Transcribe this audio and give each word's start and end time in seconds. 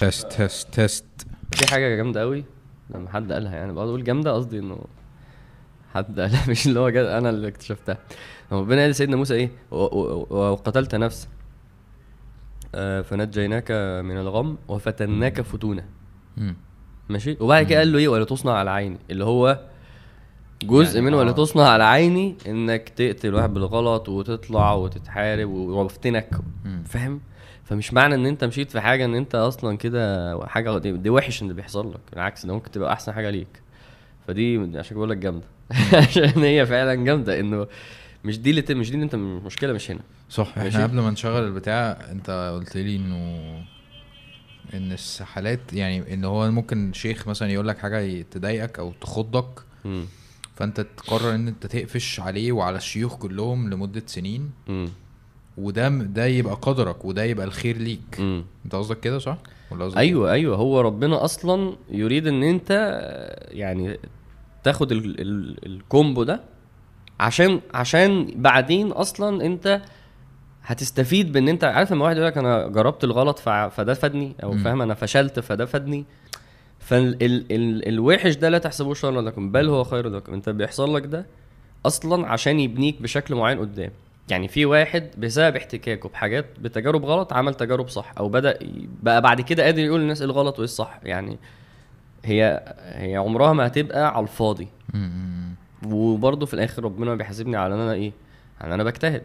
test 0.00 0.32
test 0.32 0.68
test 0.74 1.04
في 1.52 1.70
حاجة 1.70 1.96
جامدة 1.96 2.20
قوي 2.20 2.44
لما 2.94 3.10
حد 3.10 3.32
قالها 3.32 3.56
يعني 3.56 3.72
بقعد 3.72 3.88
أقول 3.88 4.04
جامدة 4.04 4.32
قصدي 4.32 4.58
إنه 4.58 4.78
حد 5.94 6.20
قالها 6.20 6.50
مش 6.50 6.66
اللي 6.66 6.80
هو 6.80 6.88
جد 6.90 7.04
أنا 7.04 7.30
اللي 7.30 7.48
اكتشفتها. 7.48 7.98
ربنا 8.52 8.80
قال 8.80 8.90
لسيدنا 8.90 9.16
موسى 9.16 9.34
إيه؟ 9.34 9.50
وقتلت 9.70 10.94
نفسا 10.94 11.28
آه، 12.74 13.02
فنجيناك 13.02 13.70
من 14.04 14.18
الغم 14.18 14.58
وفتناك 14.68 15.40
فتونا 15.40 15.84
مم. 16.36 16.56
ماشي؟ 17.08 17.36
وبعد 17.40 17.66
كده 17.66 17.78
قال 17.78 17.92
له 17.92 17.98
إيه؟ 17.98 18.08
ولتصنع 18.08 18.52
على 18.52 18.70
عيني 18.70 18.98
اللي 19.10 19.24
هو 19.24 19.60
جزء 20.62 20.94
يعني 20.94 21.06
من 21.10 21.14
ولا 21.14 21.30
آه. 21.30 21.32
تصنع 21.32 21.68
على 21.68 21.84
عيني 21.84 22.36
إنك 22.46 22.88
تقتل 22.88 23.34
واحد 23.34 23.54
بالغلط 23.54 24.08
وتطلع 24.08 24.72
وتتحارب 24.72 25.48
وأفتنك. 25.50 26.30
فاهم؟ 26.84 27.20
فمش 27.66 27.92
معنى 27.92 28.14
إن 28.14 28.26
أنت 28.26 28.44
مشيت 28.44 28.70
في 28.70 28.80
حاجة 28.80 29.04
إن 29.04 29.14
أنت 29.14 29.34
أصلا 29.34 29.76
كده 29.76 30.46
حاجة 30.46 30.78
دي, 30.78 31.10
وحش 31.10 31.42
إن 31.42 31.48
اللي 31.50 31.56
بيحصل 31.56 31.90
لك 31.90 32.00
بالعكس 32.12 32.46
ده 32.46 32.54
ممكن 32.54 32.70
تبقى 32.70 32.92
أحسن 32.92 33.12
حاجة 33.12 33.30
ليك 33.30 33.62
فدي 34.28 34.78
عشان 34.78 34.96
بقول 34.96 35.10
لك 35.10 35.16
جامدة 35.16 35.46
عشان 36.08 36.38
هي 36.38 36.66
فعلا 36.66 36.94
جامدة 36.94 37.40
إنه 37.40 37.66
مش 38.24 38.38
دي 38.38 38.50
اللي 38.50 38.74
مش 38.74 38.88
دي 38.90 38.94
اللي 38.94 39.04
أنت 39.04 39.14
المشكلة 39.14 39.72
مش 39.72 39.90
هنا 39.90 40.00
صح 40.30 40.58
ماشي. 40.58 40.68
إحنا 40.68 40.82
قبل 40.82 41.00
ما 41.00 41.10
نشغل 41.10 41.44
البتاع 41.44 41.98
أنت 42.10 42.30
قلت 42.54 42.76
لي 42.76 42.96
إنه 42.96 43.16
إن 44.74 44.92
السحالات 44.92 45.72
يعني 45.72 46.14
إن 46.14 46.24
هو 46.24 46.50
ممكن 46.50 46.92
شيخ 46.92 47.28
مثلا 47.28 47.50
يقول 47.50 47.68
لك 47.68 47.78
حاجة 47.78 48.22
تضايقك 48.22 48.78
أو 48.78 48.92
تخضك 49.00 49.60
مم. 49.84 50.04
فأنت 50.56 50.80
تقرر 50.80 51.34
إن 51.34 51.48
أنت 51.48 51.66
تقفش 51.66 52.20
عليه 52.20 52.52
وعلى 52.52 52.76
الشيوخ 52.76 53.16
كلهم 53.16 53.70
لمدة 53.70 54.02
سنين 54.06 54.50
مم. 54.68 54.88
وده 55.58 55.88
ده 55.88 56.26
يبقى 56.26 56.54
قدرك 56.54 57.04
وده 57.04 57.24
يبقى 57.24 57.46
الخير 57.46 57.76
ليك. 57.76 58.16
مم. 58.20 58.44
انت 58.64 58.74
قصدك 58.74 59.00
كده 59.00 59.18
صح؟ 59.18 59.38
ولا 59.70 59.84
قصدك 59.84 59.98
أيوه 59.98 60.32
أيوه. 60.32 60.56
هو 60.56 60.80
ربنا 60.80 61.24
أصلا 61.24 61.76
يريد 61.90 62.26
إن 62.26 62.42
أنت 62.42 62.70
يعني 63.50 63.98
تاخد 64.64 64.92
ال 64.92 65.20
ال 65.20 65.56
الكومبو 65.66 66.22
ده 66.22 66.40
عشان 67.20 67.60
عشان 67.74 68.32
بعدين 68.36 68.90
أصلا 68.92 69.46
أنت 69.46 69.82
هتستفيد 70.64 71.32
بإن 71.32 71.48
أنت 71.48 71.64
عارف 71.64 71.92
لما 71.92 72.04
واحد 72.04 72.16
يقول 72.16 72.28
لك 72.28 72.38
أنا 72.38 72.66
جربت 72.68 73.04
الغلط 73.04 73.38
فده 73.38 73.94
فادني 73.94 74.32
أو. 74.42 74.56
فاهم 74.56 74.82
أنا 74.82 74.94
فشلت 74.94 75.40
فده 75.40 75.64
فادني 75.66 76.04
فال 76.78 77.22
ال 77.22 77.52
ال 77.52 77.88
الوحش 77.88 78.34
ده 78.34 78.48
لا 78.48 78.58
تحسبوه 78.58 78.94
شرا 78.94 79.22
لكم 79.22 79.52
بل 79.52 79.68
هو 79.68 79.84
خير 79.84 80.08
لكم. 80.08 80.32
أنت 80.34 80.48
بيحصل 80.48 80.94
لك 80.96 81.06
ده 81.06 81.26
أصلا 81.86 82.26
عشان 82.26 82.60
يبنيك 82.60 83.02
بشكل 83.02 83.34
معين 83.34 83.58
قدام. 83.58 83.90
يعني 84.30 84.48
في 84.48 84.66
واحد 84.66 85.10
بسبب 85.18 85.56
احتكاكه 85.56 86.08
بحاجات 86.08 86.46
بتجارب 86.60 87.04
غلط 87.04 87.32
عمل 87.32 87.54
تجارب 87.54 87.88
صح 87.88 88.12
أو 88.18 88.28
بدأ 88.28 88.58
بقى 89.02 89.22
بعد 89.22 89.40
كده 89.40 89.64
قادر 89.64 89.82
يقول 89.82 90.00
للناس 90.00 90.20
إيه 90.20 90.26
الغلط 90.28 90.54
وإيه 90.58 90.64
الصح 90.64 91.00
يعني 91.04 91.38
هي 92.24 92.74
هي 92.78 93.16
عمرها 93.16 93.52
ما 93.52 93.66
هتبقى 93.66 94.16
على 94.16 94.22
الفاضي. 94.22 94.68
مم. 94.94 95.54
وبرضه 95.86 96.46
في 96.46 96.54
الآخر 96.54 96.84
ربنا 96.84 97.14
بيحاسبني 97.14 97.56
على 97.56 97.74
إن 97.74 97.80
أنا 97.80 97.92
إيه 97.92 98.12
على 98.60 98.74
أنا 98.74 98.84
بجتهد. 98.84 99.22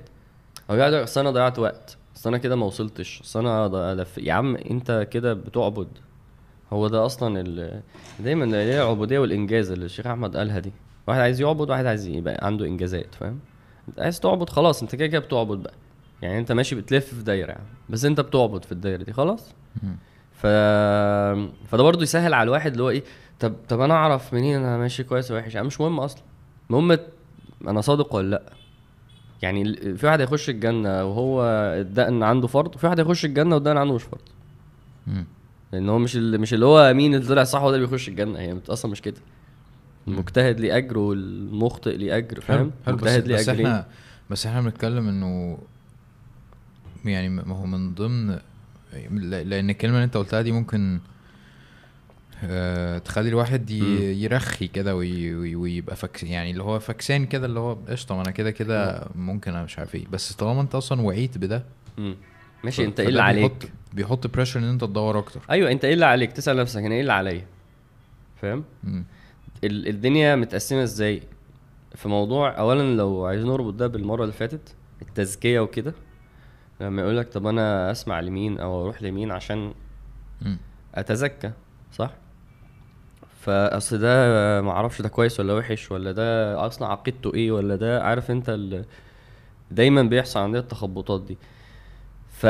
هو 0.72 0.76
يقعد 0.76 0.94
أصل 0.94 1.20
أنا 1.22 1.32
ضيعت 1.32 1.60
وقت 1.60 1.98
أصل 2.16 2.30
أنا 2.30 2.38
كده 2.38 2.56
ما 2.56 2.66
وصلتش 2.66 3.22
أصل 3.22 3.40
أنا 3.40 3.94
لف... 4.02 4.18
يا 4.18 4.34
عم 4.34 4.56
أنت 4.56 5.08
كده 5.12 5.34
بتعبد. 5.34 5.88
هو 6.74 6.88
ده 6.88 7.06
أصلا 7.06 7.42
ال... 7.42 7.82
دايما 8.20 8.46
العبودية 8.46 9.20
والإنجاز 9.20 9.72
اللي 9.72 9.86
الشيخ 9.86 10.08
أحمد 10.08 10.38
قالها 10.38 10.60
دي. 10.60 10.72
واحد 11.08 11.20
عايز 11.20 11.42
يعبد 11.42 11.70
واحد 11.70 11.86
عايز 11.86 12.08
يبقى 12.08 12.46
عنده 12.46 12.66
إنجازات 12.66 13.16
فاهم؟ 13.16 13.40
انت 13.90 14.00
عايز 14.00 14.20
تعبد 14.20 14.50
خلاص 14.50 14.82
انت 14.82 14.96
كده 14.96 15.08
كده 15.08 15.20
بتعبد 15.20 15.64
بقى. 15.64 15.74
يعني 16.22 16.40
انت 16.40 16.52
ماشي 16.52 16.76
بتلف 16.76 17.14
في 17.14 17.24
دايرة 17.24 17.52
يعني 17.52 17.66
بس 17.90 18.06
انت 18.06 18.22
بتعبد 18.22 18.66
في 18.66 18.72
الدايرة 18.72 19.04
دي 19.04 19.14
خلاص. 19.14 19.54
ف... 20.32 20.48
فده 21.68 21.84
برضه 21.84 22.04
يسهل 22.04 22.34
على 22.34 22.44
الواحد 22.48 22.72
اللي 22.72 22.84
هو 22.84 22.90
إيه 22.90 23.04
طب 23.40 23.54
طب 23.70 23.82
أنا 23.82 23.94
أعرف 23.94 24.34
منين 24.34 24.56
أنا 24.58 24.78
ماشي 24.78 25.04
كويس 25.04 25.32
ولا 25.32 25.40
وحش؟ 25.40 25.56
يعني 25.56 25.68
مش 25.68 25.82
مهم 25.82 26.00
أصلا. 26.00 26.24
المهم 26.70 26.98
أنا 27.68 27.82
صادق 27.82 28.16
ولا 28.16 28.30
لأ؟ 28.30 28.54
يعني 29.42 29.74
في 29.98 30.06
واحد 30.06 30.22
هيخش 30.22 30.50
الجنة 30.50 31.04
وهو 31.06 31.44
الدقن 31.82 32.24
عنده 32.24 32.48
فرض 32.48 32.76
وفي 32.76 32.86
واحد 32.86 33.00
هيخش 33.00 33.26
الجنة 33.26 33.56
والدقن 33.56 33.78
عنده 33.78 33.94
مش 33.96 34.04
فرض. 34.04 34.22
لأن 35.72 35.90
هو 35.90 36.00
مش 36.00 36.16
اللي 36.16 36.38
مش 36.38 36.54
اللي 36.54 36.66
هو 36.66 36.94
مين 36.94 37.16
اللي 37.16 37.26
طلع 37.28 37.44
صح 37.44 37.60
هو 37.62 37.70
ده 37.70 37.76
اللي 37.76 37.88
بيخش 37.88 38.08
الجنة 38.10 38.40
هي 38.40 38.58
أصلا 38.70 38.92
مش 38.92 39.02
كده. 39.02 39.18
المجتهد 40.08 40.60
ليه 40.60 40.78
اجر 40.78 40.98
والمخطئ 40.98 41.98
ليه 41.98 42.18
اجر 42.18 42.42
فاهم؟ 42.42 42.72
المجتهد 42.88 43.28
ليه 43.28 43.36
بس 43.36 43.50
اجرين 43.50 43.66
إحنا 43.66 43.88
بس 44.30 44.46
إحنا 44.46 44.62
بنتكلم 44.62 45.08
انه 45.08 45.58
يعني 47.06 47.30
ما 47.30 47.56
هو 47.56 47.66
من 47.66 47.94
ضمن 47.94 48.40
لأن 49.22 49.70
الكلمة 49.70 49.94
اللي 49.96 50.04
انت 50.06 50.18
قلتها 50.18 50.42
دي 50.42 50.52
ممكن 50.52 51.00
آه 52.44 52.98
تخلي 52.98 53.30
الواحد 53.30 53.70
يرخي 53.72 54.68
كده 54.68 54.96
وي- 54.96 55.36
وي- 55.36 55.56
ويبقى 55.56 55.96
فكس 55.96 56.24
يعني 56.24 56.52
اللي 56.52 56.64
هو 56.64 56.80
فكسان 56.80 57.26
كده 57.26 57.46
اللي 57.46 57.60
هو 57.60 57.74
قشطة 57.90 58.16
ما 58.16 58.22
أنا 58.22 58.32
كده 58.32 58.52
كده 58.52 59.08
ممكن 59.16 59.52
أنا 59.52 59.64
مش 59.64 59.80
عارف 59.80 59.96
إيه. 59.96 60.06
بس 60.12 60.34
طالما 60.34 60.62
انت 60.62 60.76
أصلا 60.76 61.02
وعيت 61.02 61.38
بده. 61.38 61.64
ماشي 62.64 62.86
انت 62.86 63.00
إيه 63.00 63.08
اللي 63.08 63.22
عليك. 63.22 63.52
بيحط 63.52 63.72
بيحط 63.94 64.28
بريشر 64.28 64.60
إن 64.60 64.64
أنت 64.64 64.82
تدور 64.84 65.20
أكتر. 65.20 65.42
أيوه 65.50 65.72
أنت 65.72 65.86
إيه 65.86 65.94
اللي 65.94 66.06
عليك 66.06 66.32
تسأل 66.32 66.58
نفسك 66.58 66.84
أنا 66.84 66.96
إيه 66.96 67.02
اللي 67.02 67.14
عليا. 67.14 67.46
فاهم؟ 68.42 68.64
الدنيا 69.64 70.36
متقسمة 70.36 70.84
إزاي 70.84 71.22
في 71.96 72.08
موضوع 72.10 72.58
اولا 72.60 72.96
لو 72.96 73.26
عايزين 73.26 73.48
نربط 73.48 73.74
ده 73.74 73.88
بالمرة 73.88 74.22
اللي 74.24 74.34
فاتت 74.34 74.76
التزكية 75.02 75.60
وكده 75.60 75.94
لما 76.82 77.02
يقول 77.02 77.18
لك 77.18 77.30
طب 77.30 77.48
أنا 77.48 77.92
أسمع 77.92 78.20
لمين 78.20 78.60
أو 78.60 78.84
أروح 78.84 79.02
لمين 79.04 79.32
عشان. 79.32 79.74
أتزكى 80.96 81.52
صح 81.94 82.12
فاصل 83.42 83.98
ده 83.98 84.62
ما 84.62 84.72
أعرفش 84.72 85.02
ده 85.02 85.10
كويس 85.10 85.40
ولا 85.40 85.54
وحش 85.54 85.92
ولا 85.92 86.12
ده 86.12 86.66
أصلا 86.68 86.88
عقيدته 86.88 87.34
إيه 87.34 87.52
ولا 87.52 87.76
ده 87.76 88.04
عارف 88.04 88.32
أنت. 88.32 88.58
دايما 89.72 90.04
بيحصل 90.04 90.40
عندنا 90.40 90.60
التخبطات 90.62 91.22
دي 91.22 91.38
ف 92.30 92.48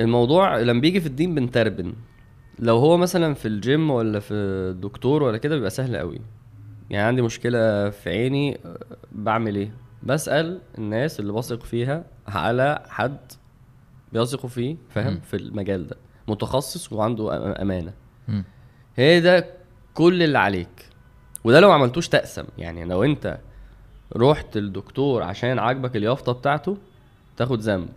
الموضوع 0.00 0.58
لما 0.58 0.80
بيجي 0.80 1.00
في 1.00 1.06
الدين 1.06 1.34
بنتربن 1.34 1.92
لو 2.60 2.78
هو 2.78 2.96
مثلا 2.96 3.34
في 3.34 3.48
الجيم 3.48 3.90
ولا 3.90 4.20
في 4.20 4.34
الدكتور 4.34 5.22
ولا 5.22 5.38
كده 5.38 5.54
بيبقى 5.54 5.70
سهل 5.70 5.96
قوي. 5.96 6.20
يعني 6.90 7.06
عندي 7.06 7.22
مشكلة 7.22 7.90
في 7.90 8.10
عيني 8.10 8.56
أه، 8.64 8.78
بعمل 9.12 9.56
إيه؟ 9.56 9.72
بسأل 10.02 10.60
الناس 10.78 11.20
اللي 11.20 11.32
بثق 11.32 11.62
فيها 11.62 12.04
على 12.28 12.82
حد 12.88 13.18
بيثقوا 14.12 14.48
فيه 14.50 14.76
فاهم. 14.88 15.20
في 15.20 15.36
المجال 15.36 15.86
ده. 15.86 15.96
متخصص 16.28 16.92
وعنده 16.92 17.54
مم. 18.28 18.44
هي 18.96 19.20
ده 19.20 19.46
كل 19.94 20.22
اللي 20.22 20.38
عليك. 20.38 20.88
وده 21.44 21.60
لو 21.60 21.68
ما 21.68 21.74
عملتوش 21.74 22.08
تقسم 22.08 22.44
يعني 22.58 22.84
لو 22.84 23.04
أنت 23.04 23.38
رحت 24.16 24.56
الدكتور 24.56 25.22
عشان 25.22 25.58
عاجبك 25.58 25.96
اليافطة 25.96 26.32
بتاعته 26.32 26.76
تاخد 27.36 27.60
ذنب. 27.60 27.88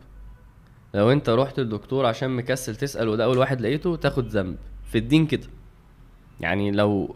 لو 0.94 1.12
انت 1.12 1.30
رحت 1.30 1.60
الدكتور 1.60 2.06
عشان 2.06 2.30
مكسل 2.30 2.76
تسأل 2.76 3.08
وده 3.08 3.24
أول 3.24 3.38
واحد 3.38 3.62
لقيته 3.62 3.96
تاخد 3.96 4.28
ذنب. 4.28 4.58
في 4.92 4.98
الدين 4.98 5.28
كده. 5.28 5.48
يعني 6.42 6.72
لو 6.72 7.16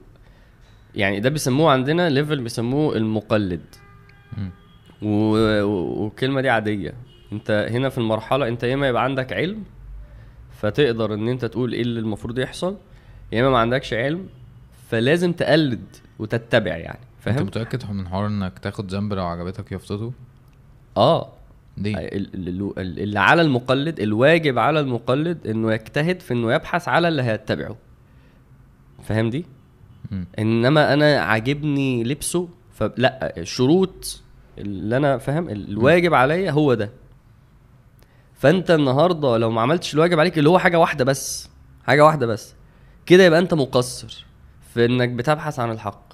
يعني 0.95 1.19
ده 1.19 1.29
بيسموه 1.29 1.71
عندنا 1.71 2.09
level 2.09 2.41
بيسموه 2.43 2.95
المقلد. 2.97 3.61
و- 5.01 5.63
والكلمة 6.03 6.41
دي 6.41 6.49
عادية. 6.49 6.93
انت 7.31 7.67
هنا 7.71 7.89
في 7.89 7.97
المرحلة 7.97 8.47
انت 8.47 8.63
يا 8.63 8.73
إما 8.73 8.87
يبقى 8.87 9.03
عندك 9.03 9.33
علم 9.33 9.63
فتقدر 10.51 11.13
إن 11.13 11.27
انت 11.27 11.45
تقول 11.45 11.73
إيه 11.73 11.81
اللي 11.81 11.99
المفروض 11.99 12.39
يحصل 12.39 12.77
يا 13.31 13.41
إما 13.41 13.49
ما 13.49 13.57
عندكش 13.57 13.93
علم 13.93 14.27
فلازم 14.89 15.31
تقلد 15.33 15.83
وتتبع 16.19 16.77
يعني. 16.77 16.99
انت 16.99 17.35
فاهم؟ 17.35 17.45
متأكد 17.45 17.91
من 17.91 18.07
حوار 18.07 18.27
إنك 18.27 18.59
تاخد 18.59 18.91
ذنب 18.93 19.13
لو 19.13 19.25
عجبتك 19.25 19.71
يافطته 19.71 20.13
آه. 20.97 21.29
ليه 21.77 21.95
ال- 21.97 22.35
ال- 22.35 22.73
ال- 22.79 22.99
اللي 22.99 23.19
على 23.19 23.41
المقلد 23.41 23.99
الواجب 23.99 24.59
على 24.59 24.79
المقلد 24.79 25.47
إنه 25.47 25.73
يجتهد 25.73 26.19
في 26.21 26.33
إنه 26.33 26.53
يبحث 26.53 26.87
على 26.87 27.07
اللي 27.07 27.23
هيتبعه. 27.23 27.75
فاهم 29.03 29.29
دي؟ 29.29 29.45
مم. 30.11 30.25
إنما 30.39 30.93
أنا 30.93 31.19
عاجبني 31.19 32.03
لبسه 32.03 32.49
فلا 32.73 33.37
الشروط 33.39 34.21
اللي 34.57 34.97
أنا 34.97 35.17
فاهم؟ 35.17 35.49
الواجب 35.49 36.13
عليا 36.13 36.51
هو 36.51 36.73
ده. 36.73 36.89
فأنت 38.33 38.71
النهارده 38.71 39.37
لو 39.37 39.51
ما 39.51 39.61
عملتش 39.61 39.93
الواجب 39.93 40.19
عليك 40.19 40.37
اللي 40.37 40.49
هو 40.49 40.59
حاجة 40.59 40.79
واحدة 40.79 41.05
بس 41.05 41.49
حاجة 41.87 42.05
واحدة 42.05 42.25
بس. 42.25 42.53
كده 43.05 43.23
يبقى 43.23 43.39
أنت 43.39 43.53
مقصر 43.53 44.25
في 44.73 44.85
إنك 44.85 45.09
بتبحث 45.09 45.59
عن 45.59 45.71
الحق. 45.71 46.07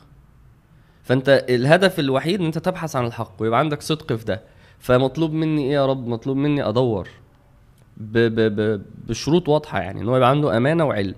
فأنت 1.03 1.45
الهدف 1.49 1.99
الوحيد 1.99 2.39
إن 2.39 2.45
أنت 2.45 2.57
تبحث 2.57 2.95
عن 2.95 3.05
الحق 3.05 3.33
ويبقى 3.39 3.59
عندك 3.59 3.81
صدق 3.81 4.13
في 4.13 4.25
ده. 4.25 4.41
فمطلوب 4.83 5.33
مني 5.33 5.63
إيه 5.63 5.71
يا 5.71 5.85
رب؟ 5.85 6.07
مطلوب 6.07 6.37
مني 6.37 6.67
أدور 6.69 7.09
ب 7.97 8.17
ب 8.17 8.39
ب 8.59 8.81
بشروط 9.07 9.49
واضحة 9.49 9.79
يعني 9.79 10.01
إن 10.01 10.07
هو 10.09 10.17
يبقى 10.17 10.29
عنده 10.29 10.57
أمانة 10.57 10.85
وعلم. 10.85 11.15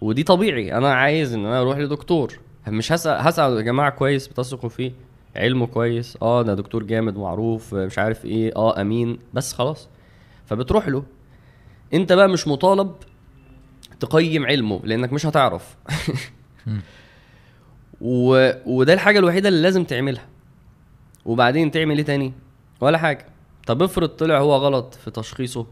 ودي 0.00 0.22
طبيعي 0.22 0.74
أنا 0.76 0.94
عايز 0.94 1.34
إن 1.34 1.46
أنا 1.46 1.60
أروح 1.60 1.78
لدكتور. 1.78 2.38
مش 2.68 2.92
هسأل 2.92 3.16
هسأل 3.20 3.56
يا 3.56 3.60
جماعة 3.62 3.90
كويس 3.90 4.28
بتثقوا 4.28 4.68
فيه 4.68 4.92
علمه 5.36 5.66
كويس 5.66 6.18
آه 6.22 6.42
ده 6.42 6.54
دكتور 6.54 6.82
جامد 6.82 7.16
معروف 7.18 7.74
مش 7.74 7.98
عارف 7.98 8.24
إيه 8.24 8.52
آه 8.56 8.80
أمين 8.80 9.18
بس 9.34 9.52
خلاص. 9.52 9.88
فبتروح 10.46 10.88
له. 10.88 11.04
أنت 11.94 12.12
بقى 12.12 12.28
مش 12.28 12.48
مطالب 12.48 12.92
تقيم 14.00 14.46
علمه 14.46 14.80
لأنك 14.84 15.12
مش 15.12 15.26
هتعرف. 15.26 15.76
و... 18.00 18.50
وده 18.66 18.94
الحاجة 18.94 19.18
الوحيدة 19.18 19.48
اللي 19.48 19.62
لازم 19.62 19.84
تعملها. 19.84 20.26
وبعدين 21.24 21.70
تعمل 21.70 21.96
إيه 21.98 22.04
تاني؟ 22.04 22.32
ولا 22.82 22.98
حاجة. 22.98 23.26
طب 23.66 23.82
افرض 23.82 24.08
طلع 24.08 24.38
هو 24.38 24.56
غلط 24.56 24.94
في 24.94 25.10
تشخيصه 25.10 25.66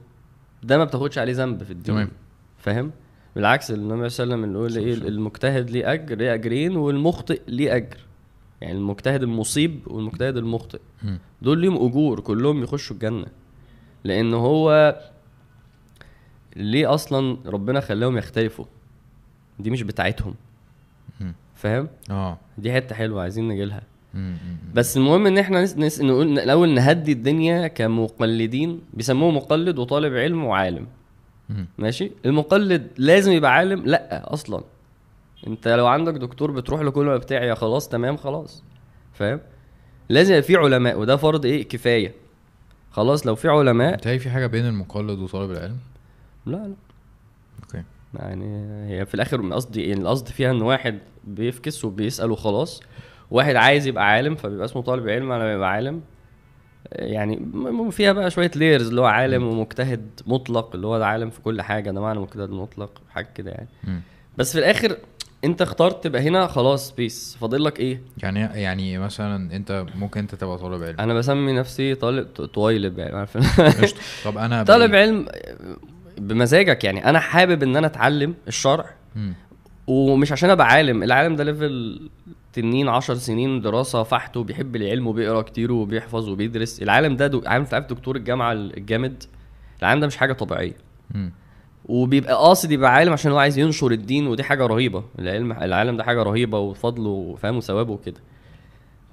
ده 0.62 0.78
ما 0.78 0.84
بتاخدش 0.84 1.18
عليه 1.18 1.32
ذنب 1.32 1.62
في 1.62 1.70
الدين. 1.70 1.94
تمام. 1.94 2.10
فاهم؟ 2.58 2.90
بالعكس 3.34 3.70
النبي 3.70 4.08
صلى 4.08 4.24
الله 4.24 4.36
عليه 4.36 4.44
وسلم 4.44 4.54
يقول 4.54 4.76
إيه 4.76 5.08
المجتهد 5.08 5.70
ليه 5.70 5.92
أجر 5.92 6.16
ليه 6.16 6.34
أجرين 6.34 6.76
والمخطئ 6.76 7.40
ليه 7.48 7.76
أجر. 7.76 7.96
يعني 8.60 8.78
المجتهد 8.78 9.22
المصيب 9.22 9.80
والمجتهد 9.86 10.36
المخطئ. 10.36 10.80
مم. 11.02 11.18
دول 11.42 11.58
ليهم 11.58 11.86
أجور 11.86 12.20
كلهم 12.20 12.62
يخشوا 12.62 12.96
الجنة. 12.96 13.26
لأن 14.04 14.34
هو 14.34 14.96
ليه 16.56 16.94
أصلا 16.94 17.36
ربنا 17.46 17.80
خلاهم 17.80 18.18
يختلفوا؟ 18.18 18.64
دي 19.58 19.70
مش 19.70 19.82
بتاعتهم. 19.82 20.34
فاهم؟ 21.54 21.88
آه. 22.10 22.38
دي 22.58 22.72
حتة 22.72 22.94
حلوة 22.94 23.22
عايزين 23.22 23.48
نجيلها. 23.48 23.82
بس 24.74 24.96
المهم 24.96 25.26
إن 25.26 25.38
إحنا 25.38 25.62
نس... 25.62 25.76
نس... 25.76 26.00
نقول 26.00 26.38
الأول 26.38 26.74
نهدي 26.74 27.12
الدنيا 27.12 27.66
كمقلدين 27.66 28.80
بيسموه 28.94 29.30
مقلد 29.30 29.78
وطالب 29.78 30.14
علم 30.14 30.44
وعالم. 30.44 30.86
ماشي؟ 31.78 32.12
المقلد 32.26 32.88
لازم 32.96 33.32
يبقى 33.32 33.54
عالم؟ 33.54 33.82
لأ 33.86 34.32
أصلا. 34.32 34.62
أنت 35.46 35.68
لو 35.68 35.86
عندك 35.86 36.12
دكتور 36.12 36.50
بتروح 36.50 36.80
له 36.80 36.90
كل 36.90 37.04
ما 37.04 37.16
بتاعي 37.16 37.48
يا 37.48 37.54
خلاص 37.54 37.88
تمام 37.88 38.16
خلاص. 38.16 38.62
فاهم؟ 39.12 39.40
لازم 40.08 40.32
يبقى 40.34 40.42
في 40.42 40.56
علماء 40.56 40.98
وده 40.98 41.16
فرض 41.16 41.44
إيه؟ 41.46 41.68
كفاية. 41.68 42.14
خلاص 42.90 43.26
لو 43.26 43.34
في 43.34 43.48
علماء 43.48 43.94
انت 43.94 44.08
في 44.08 44.30
حاجة 44.30 44.46
بين 44.46 44.66
المقلد 44.66 45.18
وطالب 45.18 45.50
العلم. 45.50 45.76
لا 46.46 46.56
لا. 46.56 46.74
okay. 47.62 47.84
يعني 48.14 48.66
هي 48.88 49.06
في 49.06 49.14
الآخر 49.14 49.52
قصدي 49.52 49.88
يعني 49.88 50.00
القصد 50.00 50.28
فيها 50.28 50.50
إن 50.50 50.62
واحد 50.62 50.98
بيفكس 51.24 51.84
وبيسأل 51.84 52.30
وخلاص. 52.30 52.82
واحد 53.30 53.56
عايز 53.56 53.86
يبقى 53.86 54.06
عالم 54.10 54.34
فبيبقى 54.34 54.64
اسمه 54.64 54.82
طالب 54.82 55.08
علم 55.08 55.32
على 55.32 55.44
ما 55.44 55.52
يبقى 55.52 55.70
عالم. 55.70 56.00
يعني 56.92 57.36
م- 57.36 57.80
م- 57.86 57.90
فيها 57.90 58.12
بقى 58.12 58.30
شوية 58.30 58.50
layers 58.56 58.88
اللي 58.88 59.00
هو 59.00 59.04
عالم 59.06 59.46
ومجتهد 59.46 60.20
مطلق 60.26 60.74
اللي 60.74 60.86
هو 60.86 60.98
ده 60.98 61.06
عالم 61.06 61.30
في 61.30 61.40
كل 61.40 61.62
حاجة. 61.62 61.90
ده 61.90 62.00
معنى 62.00 62.18
مجتهد 62.20 62.50
مطلق 62.50 63.02
حاجة 63.10 63.28
كده 63.34 63.50
يعني. 63.50 63.68
مم. 63.84 64.00
بس 64.38 64.52
في 64.52 64.58
الآخر 64.58 64.96
انت 65.44 65.62
اخترت 65.62 66.04
تبقى 66.04 66.22
هنا 66.22 66.46
خلاص 66.46 66.92
بس 66.94 67.36
فاضل 67.40 67.64
لك 67.64 67.80
إيه؟ 67.80 68.00
يعني 68.22 68.40
يعني 68.40 68.98
مثلا 68.98 69.56
انت 69.56 69.86
ممكن 69.94 70.20
انت 70.20 70.34
تبقى 70.34 70.58
طالب 70.58 70.82
علم. 70.82 71.00
أنا 71.00 71.14
بسمي 71.14 71.52
نفسي 71.52 71.94
طالب 71.94 72.26
طويلب 72.26 72.98
يعني 72.98 73.16
عارف. 73.16 73.36
طب 74.24 74.38
أنا 74.38 74.62
طالب 74.62 74.94
علم 74.94 75.26
بمزاجك 76.18 76.84
يعني. 76.84 77.04
أنا 77.10 77.18
حابب 77.20 77.62
إن 77.62 77.76
أنا 77.76 77.86
أتعلم 77.86 78.34
الشرع. 78.48 78.84
ومش 79.90 80.32
عشان 80.32 80.50
أبقى 80.50 80.66
عالم 80.66 81.02
العالم 81.02 81.36
ده 81.36 81.44
level 81.44 82.00
تنين 82.52 82.88
عشر 82.88 83.14
سنين 83.14 83.60
دراسة 83.60 84.02
فحت 84.02 84.36
وبيحب 84.36 84.76
العلم 84.76 85.06
وبيقرأ 85.06 85.42
كتير 85.42 85.72
وبيحفظ 85.72 86.28
وبيدرس. 86.28 86.82
العالم 86.82 87.16
ده 87.16 87.26
دو... 87.26 87.42
عارف 87.46 87.74
عارف 87.74 87.86
دكتور 87.86 88.16
الجامعة 88.16 88.52
الجامد؟ 88.52 89.22
العالم 89.80 90.00
ده 90.00 90.06
مش 90.06 90.16
حاجة 90.16 90.32
طبيعية. 90.32 90.76
مم. 91.14 91.32
وبيبقى 91.84 92.34
قاصد 92.34 92.70
يبقى 92.72 92.94
عالم 92.94 93.12
عشان 93.12 93.32
هو 93.32 93.38
عايز 93.38 93.58
ينشر 93.58 93.90
الدين 93.92 94.26
ودي 94.26 94.42
حاجة 94.42 94.66
رهيبة. 94.66 95.04
العلم 95.18 95.52
العالم 95.52 95.96
ده 95.96 96.04
حاجة 96.04 96.22
رهيبة 96.22 96.58
وفضله 96.58 97.08
وفهم 97.10 97.56
وثوابه 97.56 97.92
وكده. 97.92 98.20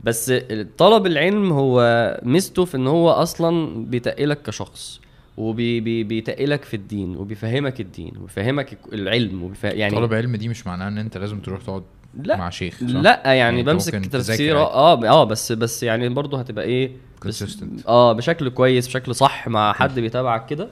بس 0.03 0.33
طلب 0.77 1.05
العلم 1.05 1.51
هو 1.51 1.81
ميزته 2.23 2.65
في 2.65 2.77
إن 2.77 2.87
هو 2.87 3.09
أصلا 3.09 3.83
بيتقلك 3.85 4.41
كشخص. 4.41 5.01
وبيتقلك 5.37 6.63
في 6.65 6.73
الدين 6.73 7.15
وبيفهمك 7.17 7.81
الدين 7.81 8.11
وبيفهمك 8.17 8.77
العلم 8.93 9.43
وبيفهم 9.43 9.71
يعني 9.77 9.95
طالب 9.95 10.13
علم 10.13 10.35
دي 10.35 10.49
مش 10.49 10.67
معناها 10.67 10.87
إن 10.87 10.97
أنت 10.97 11.17
لازم 11.17 11.39
تروح 11.39 11.61
تقعد 11.61 11.83
لا 12.23 12.37
مع 12.37 12.49
شيخ 12.49 12.79
صح؟ 12.79 12.85
لا 12.87 13.21
يعني, 13.25 13.37
يعني 13.37 13.63
بمسك 13.63 14.05
تفسير. 14.05 14.57
آه 14.57 15.05
آه 15.07 15.23
بس 15.23 15.51
بس 15.51 15.83
يعني 15.83 16.09
برضه 16.09 16.39
هتبقى 16.39 16.65
إيه 16.65 16.91
بس. 17.25 17.57
آه 17.87 18.13
بشكل 18.13 18.49
كويس 18.49 18.87
بشكل 18.87 19.15
صح 19.15 19.47
مع 19.47 19.73
حد 19.73 19.99
بيتابعك 19.99 20.45
كده 20.45 20.67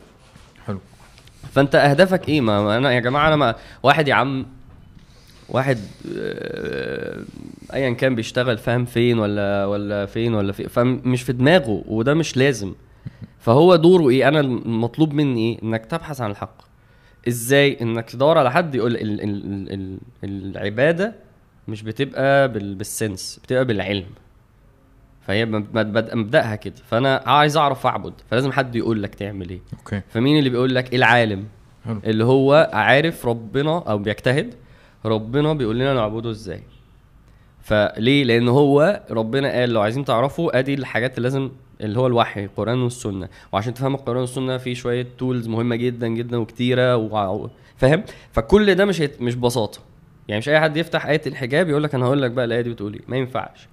حلو 0.67 0.79
فأنت 1.51 1.75
أهدافك 1.75 2.29
إيه 2.29 2.41
ما 2.41 2.63
ما 2.63 2.77
أنا 2.77 2.91
يا 2.91 3.00
جماعة 3.00 3.27
أنا 3.27 3.35
ما 3.35 3.56
واحد 3.83 4.07
يا 4.07 4.13
عم 4.13 4.45
واحد 5.50 5.77
آه، 6.17 7.23
ايا 7.73 7.89
كان 7.89 8.15
بيشتغل 8.15 8.57
فاهم 8.57 8.85
فين 8.85 9.19
ولا 9.19 9.65
ولا 9.65 10.06
فين 10.06 10.33
ولا 10.33 10.51
فين 10.51 10.67
فمش 10.67 11.21
في 11.21 11.33
دماغه 11.33 11.83
وده 11.88 12.13
مش 12.13 12.38
لازم 12.38 12.73
فهو 13.45 13.75
دوره 13.75 14.09
إيه؟ 14.09 14.27
أنا 14.27 14.39
المطلوب 14.39 15.13
مني 15.13 15.39
إيه؟ 15.53 15.63
إنك 15.63 15.86
تبحث 15.86 16.21
عن 16.21 16.31
الحق. 16.31 16.57
إزاي؟ 17.27 17.77
إنك 17.81 18.09
تدور 18.09 18.38
على 18.38 18.51
حد 18.51 18.75
يقول 18.75 18.95
ال 18.95 19.21
ال 19.21 19.21
ال 19.74 19.97
ال 20.24 20.57
العبادة 20.57 21.15
مش 21.68 21.83
بتبقى 21.83 22.51
بال 22.51 22.75
بالسن 22.75 23.18
بس 23.18 23.39
بتبقى 23.44 23.65
بالعلم. 23.65 24.06
فهي 25.21 25.45
مب- 25.45 25.77
مب- 25.77 26.09
مبدأها 26.15 26.56
كده. 26.56 26.74
فأنا 26.89 27.24
عايز 27.25 27.57
أعرف 27.57 27.86
اعبد 27.86 28.13
فلازم 28.31 28.51
حد 28.51 28.75
يقول 28.75 29.03
لك 29.03 29.15
تعمل 29.15 29.50
إيه. 29.50 29.59
okay. 29.79 30.01
فمين 30.09 30.39
اللي 30.39 30.50
بيقول 30.50 30.75
لك؟ 30.75 30.95
العالم. 30.95 31.45
حلو. 31.86 32.00
اللي 32.06 32.24
هو 32.25 32.69
عارف 32.74 33.25
ربنا 33.25 33.77
أو 33.77 33.98
بيجتهد 33.98 34.53
ربنا 35.06 35.53
بيقول 35.53 35.75
لنا 35.80 35.94
نعبده 35.94 36.30
إزاي. 36.30 36.63
فليه؟ 37.62 38.24
لأن 38.24 38.48
هو 38.48 39.01
ربنا 39.12 39.51
قال 39.51 39.69
لو 39.69 39.81
عايزين 39.81 40.06
تعرفوا 40.06 40.59
أدي 40.59 40.74
الحاجات 40.74 41.18
اللي 41.18 41.24
لازم 41.30 41.50
اللي 41.81 42.00
هو 42.00 42.07
الوحي 42.07 42.45
القرآن 42.45 42.81
والسنة. 42.81 43.30
وعشان 43.51 43.74
تفهم 43.74 43.95
القرآن 43.95 44.22
والسنة 44.22 44.57
في 44.57 44.75
شوية 44.75 45.07
tools 45.17 45.47
مهمة 45.48 45.75
جدا 45.75 46.07
جدا 46.07 46.38
وكتيرة 46.38 46.98
و... 46.98 47.50
فاهم؟ 47.77 48.04
فكل 48.31 48.75
ده 48.75 48.86
مش 48.86 49.01
هيت... 49.01 49.22
مش 49.22 49.36
ببساطة. 49.36 49.80
يعني 50.27 50.39
مش 50.39 50.50
أي 50.50 50.60
حد 50.60 50.77
يفتح 50.77 51.06
آية 51.06 51.22
الحجاب 51.27 51.69
يقول 51.69 51.83
لك 51.83 51.95
أنا 51.95 52.06
هقول 52.06 52.22
لك 52.22 52.31
بقى 52.31 52.45
الآية 52.45 52.62
دي 52.62 52.69
بتقول 52.69 52.94
إيه. 52.94 53.01
ما 53.07 53.18
ينفعش. 53.18 53.68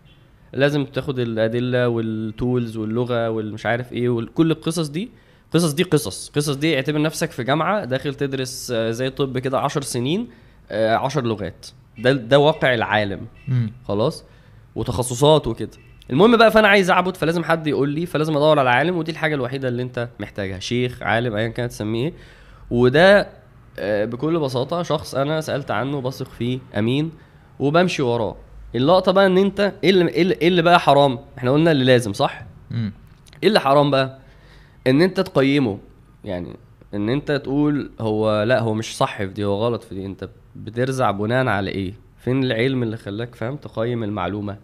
لازم 0.52 0.84
تاخد 0.84 1.18
الأدلة 1.18 1.88
والتولز 1.88 2.76
واللغة 2.76 3.30
والمش 3.30 3.66
عارف 3.66 3.92
إيه 3.92 4.08
وكل 4.08 4.50
القصص 4.50 4.88
دي 4.88 5.10
قصص 5.52 5.72
دي 5.72 5.82
قصص. 5.82 6.28
قصص 6.36 6.54
دي 6.54 6.76
اعتبر 6.76 7.02
نفسك 7.02 7.30
في 7.30 7.44
جامعة 7.44 7.84
داخل 7.84 8.14
تدرس 8.14 8.70
آه، 8.74 8.90
زي 8.90 9.10
طب 9.10 9.38
كده 9.38 9.58
10 9.60 9.80
سنين 9.82 10.28
10 10.70 11.22
لغات. 11.22 11.66
ده 11.98 12.12
ده 12.12 12.38
واقع 12.38 12.74
العالم. 12.74 13.26
خلاص؟ 13.88 14.24
وتخصصات 14.74 15.46
وكده. 15.46 15.70
المهم 16.10 16.36
بقى 16.36 16.50
فانا 16.50 16.68
عايز 16.68 16.90
اعبد 16.90 17.16
فلازم 17.16 17.44
حد 17.44 17.66
يقول 17.66 17.88
لي 17.88 18.06
فلازم 18.06 18.36
ادور 18.36 18.58
على 18.58 18.70
عالم 18.70 18.96
ودي 18.96 19.10
الحاجة 19.12 19.34
الوحيدة 19.34 19.68
اللي 19.68 19.82
انت 19.82 20.08
محتاجها. 20.20 20.58
شيخ 20.58 21.02
عالم 21.02 21.34
ايا 21.36 21.48
كانت 21.48 21.72
تسميه. 21.72 22.04
إيه 22.06 22.12
وده 22.70 23.28
آه، 23.78 24.04
بكل 24.04 24.38
بساطة 24.38 24.82
شخص 24.82 25.14
أنا 25.14 25.40
سألت 25.40 25.70
عنه 25.70 26.00
بثق 26.00 26.28
فيه 26.28 26.58
أمين 26.78 27.10
وبمشي 27.58 28.02
وراه. 28.02 28.36
اللقطة 28.74 29.12
بقى 29.12 29.26
إن 29.26 29.38
أنت 29.38 29.72
إيه 29.84 29.90
اللي 29.90 30.08
إيه 30.08 30.22
اللي- 30.22 30.34
إيه 30.42 30.62
بقى 30.62 30.80
حرام؟ 30.80 31.18
إحنا 31.38 31.50
قلنا 31.50 31.70
اللي 31.72 31.84
لازم 31.84 32.12
صح؟ 32.12 32.44
مم. 32.70 32.92
إيه 33.42 33.48
اللي 33.48 33.60
حرام 33.60 33.90
بقى؟ 33.90 34.18
إن 34.86 35.02
أنت 35.02 35.20
تقيمه. 35.20 35.78
يعني 36.24 36.56
إن 36.94 37.08
أنت 37.08 37.32
تقول 37.32 37.90
هو 38.00 38.42
لأ 38.42 38.60
هو 38.60 38.74
مش 38.74 38.96
صح 38.96 39.16
في 39.18 39.26
دي 39.26 39.44
هو 39.44 39.54
غلط 39.64 39.82
في 39.82 39.94
دي. 39.94 40.06
أنت 40.06 40.28
بترزع 40.56 41.10
بناء 41.10 41.46
على 41.46 41.70
إيه؟ 41.70 41.94
فين 42.18 42.44
العلم 42.44 42.82
اللي 42.82 42.96
خلاك 42.96 43.34
فاهم؟ 43.34 43.56
تقيم 43.56 44.04
المعلومة. 44.04 44.56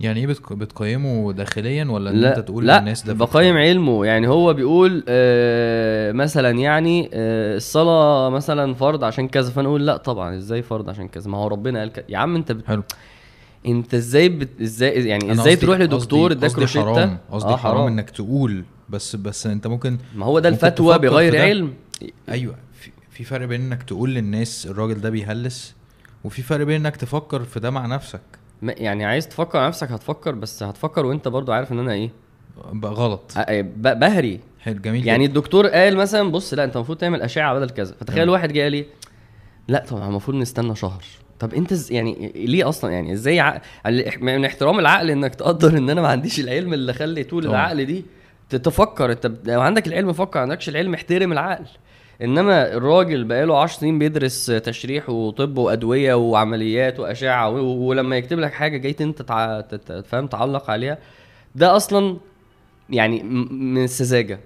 يعني 0.00 0.20
إيه 0.20 0.26
بتق- 0.26 0.52
بتقيمه 0.52 1.32
داخليا 1.32 1.84
ولا 1.84 2.10
لا 2.10 2.36
أنت 2.38 2.46
تقول 2.46 2.66
لا 2.66 2.78
للناس 2.78 3.02
ده 3.02 3.12
بقيم 3.12 3.56
علمه. 3.56 4.06
يعني 4.06 4.28
هو 4.28 4.54
بيقول 4.54 5.04
آه 5.08 6.12
مثلا 6.12 6.50
يعني 6.50 7.10
آه 7.12 7.56
الصلاة 7.56 8.30
مثلا 8.30 8.74
فرض 8.74 9.04
عشان 9.04 9.28
كذا 9.28 9.50
فأنا 9.50 9.68
أقول 9.68 9.86
لا 9.86 9.96
طبعا 9.96 10.36
إزاي 10.36 10.62
فرض 10.62 10.88
عشان 10.90 11.08
كذا؟ 11.08 11.30
ما 11.30 11.38
هو 11.38 11.46
ربنا 11.48 11.78
قال 11.78 11.92
كذا. 11.92 12.04
يا 12.08 12.18
عم 12.18 12.36
أنت 12.36 12.52
بت... 12.52 12.66
حلو. 12.66 12.82
أنت 13.66 13.94
إزاي 13.94 14.28
بت... 14.28 14.60
إزاي 14.62 15.08
يعني 15.08 15.32
إزاي 15.32 15.54
قصدي- 15.54 15.66
تروح 15.66 15.78
لدكتور 15.78 16.32
قصدي- 16.32 16.38
اداك 16.38 16.50
قصدي 16.50 16.60
روشته 16.60 16.80
حرام 16.94 17.18
قصدي 17.30 17.52
آه، 17.52 17.56
حرام. 17.56 17.86
إنك 17.86 18.10
تقول 18.10 18.64
بس 18.88 19.16
بس 19.16 19.46
أنت 19.46 19.66
ممكن 19.66 19.98
ما 20.14 20.26
هو 20.26 20.38
ده 20.38 20.48
الفتوى 20.48 20.98
بغير. 20.98 21.40
علم. 21.40 21.72
أيوه. 22.28 22.54
في, 22.80 22.90
في 23.10 23.24
فرق 23.24 23.46
بين 23.46 23.60
إنك 23.60 23.82
تقول 23.82 24.14
للناس 24.14 24.66
الراجل 24.66 25.00
ده 25.00 25.10
بيهلس 25.10 25.74
وفي 26.24 26.42
فرق 26.42 26.64
بين 26.66 26.86
إنك 26.86 26.96
تفكر 26.96 27.42
في 27.44 27.60
ده 27.60 27.70
مع 27.70 27.86
نفسك. 27.86 28.20
يعني 28.62 29.04
عايز 29.04 29.28
تفكر 29.28 29.58
على 29.58 29.68
نفسك 29.68 29.92
هتفكر 29.92 30.32
بس 30.34 30.62
هتفكر 30.62 31.06
وانت 31.06 31.28
برضو 31.28 31.52
عارف 31.52 31.72
ان 31.72 31.78
أنا 31.78 31.92
إيه؟ 31.92 32.10
بقى 32.72 32.92
غلط. 32.92 33.32
بهري. 33.76 34.40
حلو 34.60 34.80
جميل 34.80 35.06
يعني 35.06 35.24
جدا. 35.24 35.28
الدكتور 35.34 35.66
قال 35.66 35.96
مثلا 35.96 36.30
بص 36.30 36.54
لا 36.54 36.64
انت 36.64 36.76
المفروض 36.76 36.98
تعمل 36.98 37.22
أشعة 37.22 37.54
بدل 37.54 37.70
كذا. 37.70 37.94
فتخيل. 38.00 38.30
واحد 38.30 38.52
جه 38.52 38.62
قال 38.62 38.72
لي 38.72 38.86
لا 39.68 39.84
طبعا 39.88 40.08
المفروض 40.08 40.36
نستنى 40.36 40.76
شهر. 40.76 41.04
طب 41.38 41.54
انت 41.54 41.74
ز... 41.74 41.92
يعني 41.92 42.32
ليه 42.34 42.68
أصلا؟ 42.68 42.90
يعني 42.90 43.12
إزاي 43.12 43.40
ع... 43.40 43.60
من 44.20 44.44
احترام 44.44 44.78
العقل 44.78 45.10
إنك 45.10 45.34
تقدر 45.34 45.78
إن 45.78 45.90
أنا 45.90 46.02
ما 46.02 46.08
عنديش 46.08 46.40
العلم 46.40 46.74
اللي 46.74 46.92
خلي 46.92 47.24
طول. 47.24 47.46
العقل 47.46 47.84
دي 47.84 48.04
تفكر. 48.50 49.12
انت 49.12 49.32
لو 49.44 49.60
عندك 49.60 49.86
العلم 49.86 50.12
فكر. 50.12 50.38
ما 50.38 50.42
عندكش 50.42 50.68
العلم 50.68 50.94
احترم 50.94 51.32
العقل. 51.32 51.64
إنما 52.22 52.72
الراجل 52.72 53.24
بقاله 53.24 53.58
10 53.58 53.80
سنين 53.80 53.98
بيدرس 53.98 54.46
تشريح 54.46 55.10
وطب 55.10 55.58
وأدوية 55.58 56.14
وعمليات 56.14 57.00
وأشعة 57.00 57.50
ولما 57.60 58.16
يكتب 58.16 58.38
لك 58.38 58.52
حاجة 58.52 58.76
جيت 58.76 59.00
انت 59.00 59.22
تع... 59.22 59.60
تت- 59.60 60.04
فاهم 60.06 60.26
تعلق 60.26 60.70
عليها 60.70 60.98
ده 61.54 61.76
أصلا 61.76 62.16
يعني 62.90 63.22
من 63.22 63.84
السذاجة. 63.84 64.40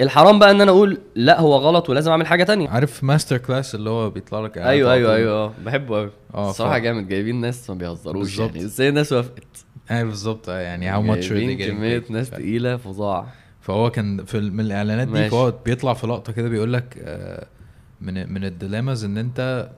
الحرام 0.00 0.38
بقى 0.38 0.50
إن 0.50 0.60
أنا 0.60 0.70
أقول 0.70 0.98
لا 1.14 1.40
هو 1.40 1.56
غلط 1.56 1.90
ولازم 1.90 2.10
أعمل 2.10 2.26
حاجة 2.26 2.44
تانية. 2.44 2.68
عارف 2.68 3.04
MasterClass 3.04 3.74
اللي 3.74 3.90
هو 3.90 4.10
بيطلع 4.10 4.40
لك 4.40 4.58
أيوه 4.58 4.92
أيوه؟ 4.92 5.14
أيوه 5.14 5.32
أه 5.32 5.52
بحبه 5.64 5.96
قوي 5.98 6.10
آه 6.34 6.50
الصراحة 6.50 6.78
جامد 6.78 7.08
جايبين 7.08 7.40
ناس 7.40 7.70
ما 7.70 7.76
بيهزروش. 7.76 8.38
يعني. 8.38 8.58
إزاي 8.58 8.88
الناس 8.88 9.12
وافقت؟ 9.12 9.64
أيوه 9.90 10.04
بالظبط 10.08 10.48
آه، 10.48 10.58
يعني 10.58 10.88
how 10.88 11.02
much 11.02 11.32
جايبين 11.32 11.68
كمية 11.76 12.02
ناس 12.10 12.30
تقيلة 12.30 12.76
فظاع. 12.76 13.26
فهو 13.64 13.90
كان 13.90 14.24
في 14.24 14.40
من 14.40 14.60
الإعلانات 14.60 15.08
دي. 15.08 15.30
فهو 15.30 15.50
بيطلع 15.64 15.94
في 15.94 16.06
لقطة 16.06 16.32
كده 16.32 16.48
بيقول 16.48 16.72
لك 16.72 16.98
آه، 17.02 17.46
من 18.00 18.32
من 18.32 18.44
ال 18.44 18.51
dilemmas 18.51 19.04
إن 19.04 19.18
أنت 19.18 19.70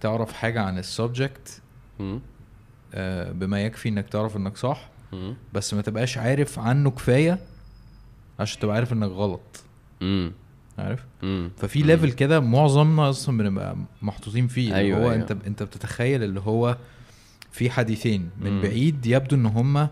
تعرف 0.00 0.32
حاجة 0.32 0.60
عن 0.62 0.78
ال 0.78 0.88
subject 0.88 1.62
مم. 1.98 2.20
بما 3.32 3.62
يكفي 3.64 3.88
إنك 3.88 4.08
تعرف 4.08 4.36
إنك 4.36 4.56
صح. 4.56 4.88
بس 5.54 5.74
ما 5.74 5.82
تبقاش 5.82 6.18
عارف 6.18 6.58
عنه 6.58 6.90
كفاية 6.90 7.38
عشان 8.40 8.60
تبقى 8.60 8.76
عارف 8.76 8.92
إنك 8.92 9.10
غلط 9.10 9.64
مم. 10.00 10.32
عارف 10.78 11.04
مم. 11.22 11.50
ففي 11.56 11.82
level 11.82 12.12
كده 12.12 12.40
معظمنا 12.40 13.10
أصلا 13.10 13.38
بنبقى 13.38 13.76
محطوطين 14.02 14.46
فيه 14.46 14.64
اللي 14.68 14.76
أيوة، 14.78 14.98
هو 14.98 15.02
أيوة. 15.10 15.14
أنت 15.14 15.36
أنت 15.46 15.62
بتتخيل 15.62 16.22
اللي 16.24 16.40
هو 16.40 16.76
في 17.52 17.70
حديثين 17.70 18.30
من. 18.40 18.62
بعيد 18.62 19.06
يبدو 19.06 19.36
إن 19.36 19.46
هما 19.46 19.90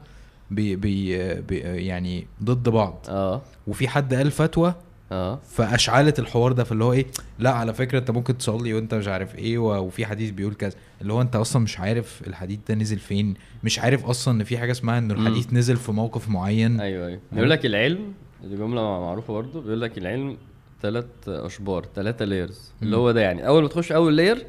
بي 0.50 0.76
بي 0.76 1.34
بي 1.40 1.58
يعني 1.58 2.26
ضد 2.42 2.68
بعض. 2.68 3.06
آه. 3.08 3.42
وفي 3.66 3.88
حد 3.88 4.14
قال 4.14 4.30
فتوى 4.30 4.74
آه. 5.12 5.38
فأشعلت 5.48 6.18
الحوار 6.18 6.52
ده 6.52 6.64
فاللي 6.64 6.84
هو 6.84 6.92
إيه 6.92 7.06
لا 7.38 7.50
على 7.50 7.74
فكرة 7.74 7.98
أنت 7.98 8.10
ممكن 8.10 8.38
تصلي 8.38 8.74
وأنت 8.74 8.94
مش 8.94 9.08
عارف 9.08 9.34
إيه 9.34 9.58
وفي 9.58 10.06
حديث 10.06 10.30
بيقول 10.30 10.54
كذا. 10.54 10.74
اللي 11.00 11.12
هو 11.12 11.20
أنت 11.20 11.36
أصلا 11.36 11.62
مش 11.62 11.80
عارف 11.80 12.22
الحديث 12.26 12.58
ده 12.68 12.74
نزل 12.74 12.98
فين 12.98 13.34
مش 13.64 13.78
عارف 13.78 14.04
أصلا 14.06 14.34
إن 14.34 14.44
في 14.44 14.58
حاجة 14.58 14.70
اسمها 14.72 14.98
إن. 14.98 15.10
الحديث 15.10 15.52
نزل 15.52 15.76
في 15.76 15.92
موقف 15.92 16.28
معين. 16.28 16.80
أيوه 16.80 17.06
أيوه. 17.06 17.20
بيقول 17.32 17.50
لك 17.50 17.66
العلم 17.66 18.12
دي 18.44 18.56
جملة 18.56 18.82
معروفة 18.82 19.32
برضو 19.32 19.60
بيقول 19.60 19.80
لك 19.80 19.98
العلم 19.98 20.36
ثلاث 20.82 21.06
أشبار 21.28 21.86
ثلاثة 21.94 22.24
layers 22.24 22.72
اللي. 22.82 22.96
هو 22.96 23.10
ده 23.10 23.20
يعني 23.20 23.46
أول 23.46 23.62
ما 23.62 23.68
تخش 23.68 23.92
أول 23.92 24.16
layer 24.16 24.46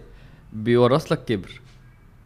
بيورث 0.54 1.12
لك 1.12 1.26
كبر. 1.26 1.62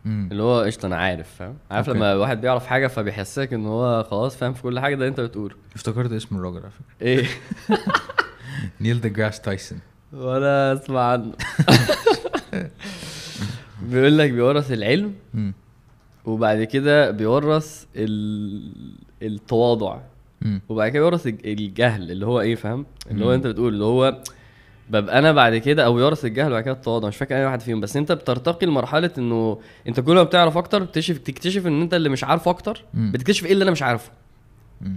اللي 0.05 0.43
هو 0.43 0.61
قشطة 0.61 0.85
أنا 0.85 0.95
عارف 0.95 1.35
فاهم؟ 1.39 1.55
عارف 1.71 1.87
أوكي. 1.87 1.99
لما 1.99 2.13
الواحد 2.13 2.41
بيعرف 2.41 2.65
حاجة 2.67 2.87
فبيحسسك 2.87 3.53
إن 3.53 3.65
هو 3.65 4.03
خلاص 4.03 4.35
فاهم 4.35 4.53
في 4.53 4.61
كل 4.61 4.79
حاجة 4.79 4.95
ده 4.95 5.07
أنت 5.07 5.19
بتقوله. 5.19 5.55
افتكرت 5.75 6.11
اسم 6.11 6.35
الراجل 6.35 6.57
على 6.57 6.69
فكرة. 6.71 7.07
إيه؟ 7.07 7.25
نيل 8.81 9.01
ديجراس 9.01 9.41
تايسون 9.41 9.79
ولا 10.13 10.73
أسمع 10.73 11.01
عنه. 11.01 11.31
بيقول 13.81 14.17
لك 14.17 14.31
بيورث 14.31 14.71
العلم. 14.71 15.13
وبعد 16.25 16.63
كده 16.63 17.11
بيورث 17.11 17.85
ال... 17.95 18.71
التواضع. 19.21 19.97
وبعد 20.69 20.89
كده 20.91 20.99
بيورث 20.99 21.27
الج- 21.27 21.47
الجهل 21.47 22.11
اللي 22.11 22.25
هو 22.25 22.41
إيه 22.41 22.55
فاهم؟ 22.55 22.85
اللي 23.11 23.25
هو. 23.25 23.33
أنت 23.33 23.47
بتقول 23.47 23.73
اللي 23.73 23.85
هو 23.85 24.21
ببقى 24.91 25.19
أنا 25.19 25.31
بعد 25.31 25.57
كده 25.57 25.85
أو 25.85 25.99
يورث 25.99 26.25
الجهل 26.25 26.51
وبعد 26.51 26.63
كده 26.63 26.73
التواضع 26.73 27.07
مش 27.07 27.17
فاكر 27.17 27.35
أي 27.35 27.45
واحد 27.45 27.61
فيهم 27.61 27.81
بس 27.81 27.97
أنت 27.97 28.11
بترتقي 28.11 28.65
لمرحلة 28.65 29.11
إنه 29.17 29.59
أنت 29.87 29.99
كل 29.99 30.15
ما 30.15 30.23
بتعرف 30.23 30.57
أكتر 30.57 30.83
بتكتشف 30.83 31.17
تكتشف 31.17 31.67
إن 31.67 31.81
أنت 31.81 31.93
اللي 31.93 32.09
مش 32.09 32.23
عارفه 32.23 32.51
أكتر. 32.51 32.83
بتكتشف 32.93 33.45
إيه 33.45 33.51
اللي 33.51 33.63
أنا 33.63 33.71
مش 33.71 33.83
عارفه. 33.83 34.11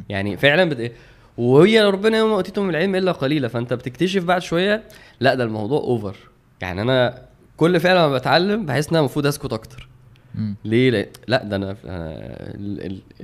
يعني 0.08 0.36
فعلا 0.36 0.64
بت... 0.64 0.92
وهي 1.38 1.82
ربنا 1.84 2.18
وما 2.18 2.30
اوتيتم 2.32 2.62
من 2.62 2.70
العلم 2.70 2.94
إلا 2.94 3.12
قليلا 3.12 3.48
فأنت 3.48 3.72
بتكتشف 3.72 4.24
بعد 4.24 4.42
شوية 4.42 4.82
لا 5.20 5.34
ده 5.34 5.44
الموضوع 5.44 5.80
over 5.80 6.16
يعني 6.60 6.82
أنا 6.82 7.22
كل 7.56 7.80
فعلا 7.80 8.08
ما 8.08 8.14
بتعلم 8.18 8.66
بحس 8.66 8.84
ان 8.84 8.90
أنا 8.90 8.98
المفروض 8.98 9.26
أسكت 9.26 9.52
أكتر 9.52 9.88
مم. 10.34 10.54
ليه 10.64 10.90
لأ, 10.90 11.06
لا 11.28 11.44
ده 11.44 11.56
أنا 11.56 11.76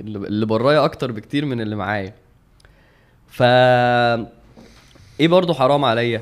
اللي 0.07 0.45
برايا 0.45 0.85
أكتر 0.85 1.11
بكتير 1.11 1.45
من 1.45 1.61
اللي 1.61 1.75
معايا 1.75 2.13
ف 3.27 3.43
إيه 5.19 5.27
برضو 5.27 5.53
حرام 5.53 5.85
عليا 5.85 6.21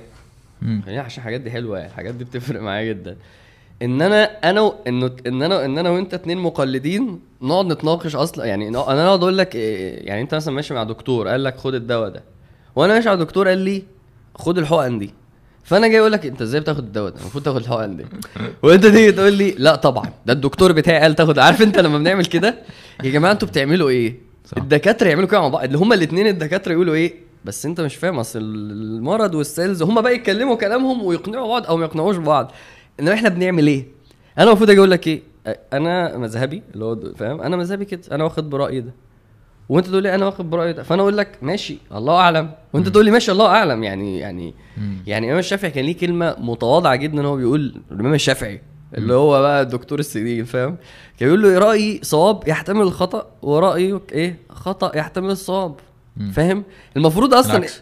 خلينا 0.85 1.01
عشان 1.01 1.19
الحاجات 1.21 1.41
دي 1.41 1.51
حلوة 1.51 1.77
يعني 1.77 1.89
الحاجات 1.91 2.13
دي 2.15 2.23
بتفرق 2.23 2.61
معايا 2.61 2.93
جدا. 2.93 3.17
إن 3.81 4.01
أنا 4.01 4.23
أنا 4.49 4.61
و- 4.61 4.75
انه 4.87 5.11
إن 5.27 5.41
أنا 5.43 5.65
إن 5.65 5.77
أنا 5.77 5.89
وأنت 5.89 6.13
اتنين 6.13 6.37
مقلدين 6.37 7.19
نقعد 7.41 7.65
نتناقش 7.65 8.15
أصلا 8.15 8.45
يعني 8.45 8.67
أنا 8.67 8.77
أقعد 8.79 8.99
أقول 9.23 9.37
لك 9.37 9.53
إيه- 9.53 10.07
يعني 10.07 10.21
أنت 10.21 10.35
مثلا 10.35 10.53
ماشي 10.53 10.73
مع 10.73 10.83
دكتور 10.83 11.27
قال 11.27 11.43
لك 11.43 11.57
خد 11.57 11.73
الدواء 11.75 12.09
ده 12.09 12.23
وأنا 12.75 12.93
ماشي 12.93 13.09
مع 13.09 13.15
دكتور 13.15 13.47
قال 13.47 13.57
لي 13.57 13.83
خد 14.35 14.57
الحقن 14.57 14.99
دي. 14.99 15.13
فأنا 15.63 15.87
جاي 15.87 15.99
أقول 15.99 16.11
لك 16.11 16.25
أنت 16.25 16.41
إزاي 16.41 16.61
بتاخد 16.61 16.83
الدواء 16.83 17.11
ده؟ 17.11 17.19
المفروض 17.21 17.43
تاخد 17.43 17.57
الحقن 17.61 17.97
دي. 17.97 18.05
وأنت 18.63 18.85
تيجي 18.85 19.11
تقول 19.11 19.33
لي 19.33 19.55
لا 19.57 19.75
طبعا 19.75 20.09
ده 20.25 20.33
الدكتور 20.33 20.71
بتاعي 20.71 20.99
قال 20.99 21.15
تاخد 21.15 21.39
عارف 21.39 21.61
أنت 21.61 21.79
لما 21.79 21.97
بنعمل 21.97 22.25
كده؟ 22.25 22.55
يا 23.03 23.09
جماعة 23.09 23.31
أنتوا 23.31 23.47
بتعملوا 23.47 23.89
إيه. 23.89 24.15
الدكاترة 24.57 25.07
يعملوا 25.09 25.27
كده 25.27 25.39
مع 25.41 25.47
بعض 25.47 25.63
اللي 25.63 25.77
هما 25.77 25.95
الاثنين 25.95 26.27
الدكاترة 26.27 26.71
يقولوا 26.71 26.93
إيه؟ 26.95 27.13
بس 27.45 27.65
انت 27.65 27.81
مش 27.81 27.95
فاهم 27.95 28.19
اصل 28.19 28.39
المرض 28.39 29.35
والسيلز 29.35 29.83
هما 29.83 30.01
بقى 30.01 30.15
يتكلموا 30.15 30.55
كلامهم 30.55 31.03
ويقنعوا 31.03 31.47
بعض 31.47 31.65
أو 31.65 31.77
ما 31.77 31.85
يقنعوش 31.85 32.15
بعض 32.17 32.51
إنما 32.99 33.13
إحنا 33.13 33.29
بنعمل 33.29 33.67
إيه؟ 33.67 33.87
أنا 34.37 34.47
المفروض 34.47 34.69
أجي 34.69 34.79
أقول 34.79 34.91
لك 34.91 35.07
إيه؟ 35.07 35.21
أنا 35.73 36.17
مذهبي 36.17 36.63
اللي 36.73 36.85
هو 36.85 36.99
فاهم؟ 37.15 37.41
أنا 37.41 37.57
مذهبي 37.57 37.85
كده 37.85 38.01
أنا 38.11 38.23
واخد 38.23 38.49
برأيي 38.49 38.81
ده. 38.81 38.93
وأنت 39.69 39.87
تقول 39.87 40.03
لي 40.03 40.15
أنا 40.15 40.25
واخد 40.25 40.49
برأيي 40.49 40.73
ده. 40.73 40.83
فأنا 40.83 41.01
أقول 41.01 41.17
لك 41.17 41.37
ماشي 41.41 41.77
الله 41.95 42.15
أعلم. 42.15 42.51
وأنت 42.73 42.87
تقول 42.89 43.05
لي 43.05 43.11
ماشي 43.11 43.31
الله 43.31 43.45
أعلم. 43.47 43.83
يعني 43.83 44.19
يعني 44.19 44.53
مم. 44.77 44.97
يعني 45.07 45.25
الامام 45.25 45.39
الشافعي 45.39 45.71
كان 45.71 45.85
ليه 45.85 45.97
كلمة 45.97 46.35
متواضعة 46.39 46.95
جدا 46.95 47.25
هو 47.27 47.35
بيقول 47.35 47.73
الإمام 47.91 48.13
الشافعي 48.13 48.61
اللي 48.97 49.13
هو 49.13 49.41
بقى 49.41 49.61
الدكتور 49.61 49.99
السنين 49.99 50.45
فاهم؟ 50.45 50.77
كان 51.19 51.29
بيقول 51.29 51.41
له 51.41 51.59
رأيي 51.59 51.99
صواب 52.03 52.47
يحتمل 52.47 52.81
الخطأ 52.81 53.27
ورأيك 53.41 54.11
إيه؟ 54.11 54.39
خطأ 54.49 54.97
يحتمل 54.97 55.29
الصواب. 55.31 55.75
فاهم؟ 56.33 56.63
المفروض 56.97 57.33
أصلا 57.33 57.57
العكس. 57.57 57.81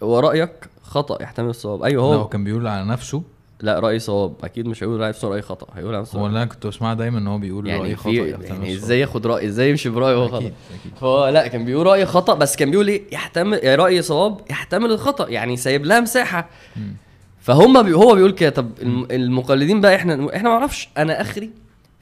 ورايك 0.00 0.52
خطأ 0.82 1.22
يحتمل 1.22 1.48
الصواب. 1.48 1.82
أيوه 1.82 2.04
هو. 2.04 2.12
هو 2.12 2.28
كان 2.28 2.44
بيقول 2.44 2.66
على 2.66 2.84
نفسه. 2.84 3.22
لا 3.60 3.78
رايي 3.80 3.98
صواب. 3.98 4.34
أكيد 4.44 4.66
مش 4.66 4.82
هيقول 4.82 5.00
رايي 5.00 5.08
نفسه 5.08 5.28
رايي 5.28 5.42
خطأ. 5.42 5.66
هيقول 5.76 5.94
على 5.94 6.02
نفسه. 6.02 6.18
هو. 6.18 6.26
اللي 6.26 6.38
أنا 6.38 6.46
كنت 6.50 6.66
بسمعه 6.66 6.94
دايما 6.94 7.18
إن 7.18 7.26
هو 7.26 7.38
بيقول 7.38 7.66
يعني 7.66 7.82
رأي 7.82 7.96
خطأ 7.96 8.10
يحتمل 8.10 8.44
يعني 8.44 8.52
الصواب. 8.52 8.70
إزاي 8.70 9.00
ياخد 9.00 9.26
رأي؟ 9.26 9.46
إزاي 9.46 9.70
يمشي 9.70 9.88
برأيه 9.88 10.16
وهو 10.16 10.28
خطأ؟ 10.28 10.52
فهو 11.00 11.28
لا 11.28 11.46
كان 11.48 11.64
بيقول 11.64 11.86
رأي 11.86 12.06
خطأ 12.06 12.34
بس 12.34 12.56
كان 12.56 12.70
بيقول 12.70 12.88
إيه؟ 12.88 13.02
يحتمل 13.12 13.60
يا 13.62 13.76
رأي 13.76 14.02
صواب 14.02 14.40
يحتمل 14.50 14.90
الخطأ. 14.92 15.28
يعني 15.28 15.56
سايب 15.56 15.84
لها 15.86 16.00
مساحة. 16.00 16.48
مم. 16.76 16.94
فهم 17.40 17.82
بي 17.82 17.92
هو 17.92 18.14
بيقول 18.14 18.32
كده. 18.32 18.50
طب 18.50 18.70
الم- 18.82 19.06
المقلدين 19.10 19.80
بقى 19.80 19.96
إحنا 19.96 20.14
إحنا 20.36 20.48
ما 20.50 20.58
نعرفش. 20.58 20.88
أنا 20.98 21.20
آخري 21.20 21.50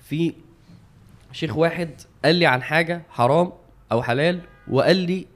في 0.09 0.33
شيخ 1.33 1.57
واحد 1.57 1.91
قال 2.25 2.35
لي 2.35 2.47
عن 2.47 2.63
حاجة 2.63 3.03
حرام 3.11 3.53
أو 3.93 4.03
حلال 4.03 4.41
وقال 4.71 4.97
لي 4.97 5.27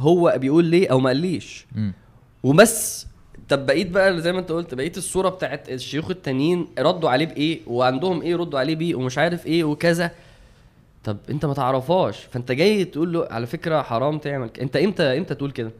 هو 0.00 0.34
بيقول 0.36 0.64
ليه 0.64 0.88
أو 0.88 1.00
ما 1.00 1.08
قاليش. 1.10 1.66
وبس. 2.42 3.06
طب 3.48 3.66
بقيت 3.66 3.90
بقى 3.90 4.20
زي 4.20 4.32
ما 4.32 4.38
انت 4.38 4.52
قلت 4.52 4.74
بقيت 4.74 4.98
الصورة 4.98 5.28
بتاعت 5.28 5.68
الشيوخ 5.70 6.10
التانيين 6.10 6.66
ردوا 6.78 7.10
عليه 7.10 7.26
بإيه؟ 7.26 7.60
وعندهم 7.66 8.22
إيه 8.22 8.36
ردوا 8.36 8.58
عليه 8.58 8.74
بيه؟ 8.76 8.94
ومش 8.94 9.18
عارف 9.18 9.46
إيه 9.46 9.64
وكذا. 9.64 10.10
طب 11.04 11.16
أنت 11.30 11.44
ما 11.46 11.54
تعرفهاش. 11.54 12.16
فأنت 12.24 12.52
جاي 12.52 12.84
تقول 12.84 13.12
له 13.12 13.26
على 13.30 13.46
فكرة 13.46 13.82
حرام 13.82 14.18
تعمل 14.18 14.48
ك- 14.48 14.58
أنت 14.60 14.76
إمتى 14.76 15.18
إمتى 15.18 15.34
تقول 15.34 15.50
كده؟ 15.50 15.70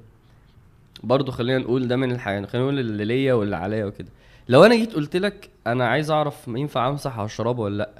برضه 1.02 1.32
خلينا 1.32 1.58
نقول 1.58 1.88
ده 1.88 1.96
من 1.96 2.12
الحاجات 2.12 2.46
خلينا 2.48 2.66
نقول 2.66 2.78
اللي 2.78 3.04
ليا 3.04 3.34
واللي 3.34 3.56
عليا 3.56 3.84
وكده. 3.84 4.08
لو 4.48 4.64
أنا 4.64 4.74
جيت 4.74 4.92
قلت 4.94 5.16
لك 5.16 5.48
أنا 5.66 5.88
عايز 5.88 6.10
أعرف 6.10 6.48
ينفع 6.48 6.88
أمسح 6.88 7.18
على 7.18 7.26
الشراب 7.26 7.58
ولا 7.58 7.76
لأ. 7.76 7.90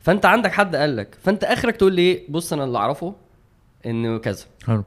فأنت 0.00 0.26
عندك 0.26 0.52
حد 0.52 0.76
قال 0.76 0.96
لك. 0.96 1.16
فأنت 1.22 1.44
آخرك 1.44 1.76
تقول 1.76 1.94
لي 1.94 2.02
إيه؟ 2.02 2.24
بص 2.28 2.52
أنا 2.52 2.64
اللي 2.64 2.78
أعرفه 2.78 3.14
إنه 3.86 4.18
كذا. 4.18 4.44
حلو. 4.66 4.84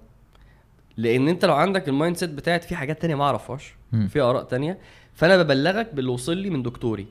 لأن 0.97 1.27
انت 1.27 1.45
لو 1.45 1.53
عندك 1.53 1.89
ال 1.89 2.17
mindset 2.17 2.29
بتاعت 2.29 2.63
في 2.63 2.75
حاجات 2.75 3.01
تانية 3.01 3.15
ما 3.15 3.23
اعرفهاش. 3.23 3.75
في 4.07 4.21
آراء 4.21 4.43
تانية 4.43 4.77
فأنا 5.13 5.43
ببلغك 5.43 5.93
باللي 5.93 6.11
وصل 6.11 6.37
لي 6.37 6.49
من 6.49 6.63
دكتوري 6.63 7.07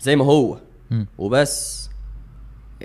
زي 0.00 0.16
ما 0.16 0.24
هو. 0.24 0.58
وبس. 1.18 1.90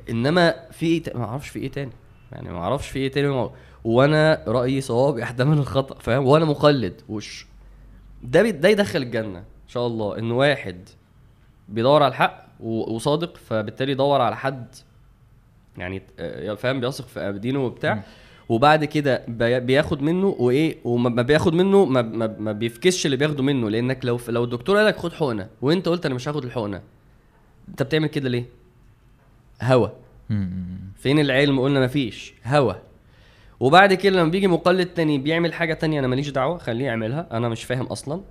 إنما 0.10 0.56
في 0.72 0.86
إيه 0.86 1.04
ما 1.16 1.24
أعرفش 1.26 1.50
في 1.50 1.60
إيه 1.60 1.72
تاني. 1.72 1.92
يعني 2.32 2.52
ما 2.52 2.58
أعرفش 2.60 2.90
في 2.90 3.00
إيه 3.00 3.12
تاني. 3.12 3.50
وأنا 3.84 4.44
رأيي 4.48 4.82
صواب 4.82 5.18
يحتمل 5.18 5.58
الخطأ 5.64 6.00
فاهم؟ 6.00 6.26
وأنا 6.28 6.46
مقلد. 6.46 7.02
وش؟ 7.10 7.48
ده 8.24 8.42
ده 8.50 8.70
يدخل 8.70 9.02
الجنة 9.02 9.40
إن 9.40 9.68
شاء 9.68 9.88
الله. 9.88 10.20
إن 10.20 10.32
واحد 10.32 10.90
بيدور 11.70 12.04
على 12.04 12.12
الحق 12.12 12.46
وصادق 12.60 13.38
فبالتالي 13.38 13.92
يدور 13.92 14.22
على 14.22 14.36
حد 14.38 14.76
يعني 15.78 16.02
آه، 16.20 16.54
فاهم؟ 16.54 16.80
بيثق 16.80 17.08
في 17.08 17.40
دينه 17.40 17.66
وبتاع. 17.66 17.94
مم. 17.96 18.02
وبعد 18.54 18.86
كده 18.86 19.24
بي- 19.28 19.60
بياخد 19.60 20.02
منه 20.02 20.28
وإيه 20.40 20.76
وما 20.84 21.10
ما 21.10 21.22
بياخد 21.22 21.54
منه 21.54 21.86
ما, 21.86 22.02
ما, 22.02 22.36
ما 22.40 22.52
بيفكسش 22.52 23.06
اللي 23.06 23.18
بياخده 23.18 23.44
منه. 23.44 23.70
لأنك 23.70 24.06
لو 24.06 24.20
لو 24.30 24.44
الدكتور 24.44 24.78
قال 24.78 24.86
لك 24.86 24.98
خد 24.98 25.14
حقنة 25.14 25.48
وأنت 25.62 25.88
قلت 25.88 26.06
أنا 26.06 26.16
مش 26.16 26.28
هاخد 26.28 26.44
الحقنة 26.46 26.82
أنت 27.70 27.84
بتعمل 27.84 28.08
كده 28.08 28.30
ليه؟ 28.30 28.46
هوا. 29.62 29.88
فين 30.96 31.20
العلم؟ 31.20 31.60
قلنا 31.60 31.80
مفيش. 31.86 32.34
هوا. 32.46 32.74
وبعد 33.60 33.94
كده 33.94 34.20
لما 34.22 34.30
بيجي 34.32 34.48
مقلد 34.48 34.88
تاني 34.88 35.18
بيعمل 35.18 35.54
حاجة 35.54 35.74
تانية 35.74 36.00
أنا 36.00 36.08
ماليش 36.08 36.30
دعوة 36.30 36.58
خليه 36.58 36.86
يعملها. 36.86 37.28
أنا 37.32 37.50
مش 37.50 37.64
فاهم 37.64 37.86
أصلا. 37.86 38.22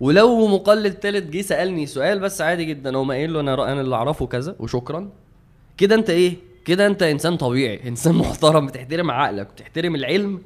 ولو 0.00 0.46
مقلد 0.46 0.94
تالت 0.94 1.30
جه 1.32 1.40
سألني 1.40 1.86
سؤال 1.86 2.18
بس 2.18 2.40
عادي 2.40 2.64
جدا 2.64 2.96
هو 2.96 3.10
قايل 3.10 3.32
له 3.32 3.40
أنا 3.40 3.72
أنا 3.72 3.80
اللي 3.80 3.94
أعرفه 3.96 4.26
كذا 4.26 4.56
وشكرا. 4.58 5.10
كده 5.78 5.94
أنت 5.94 6.10
إيه؟ 6.10 6.36
كده 6.70 6.86
انت 6.86 7.02
انسان 7.02 7.36
طبيعي 7.36 7.88
انسان 7.88 8.14
محترم 8.22 8.66
بتحترم 8.66 9.10
عقلك 9.10 9.46
بتحترم 9.46 9.94
العلم. 9.94 10.42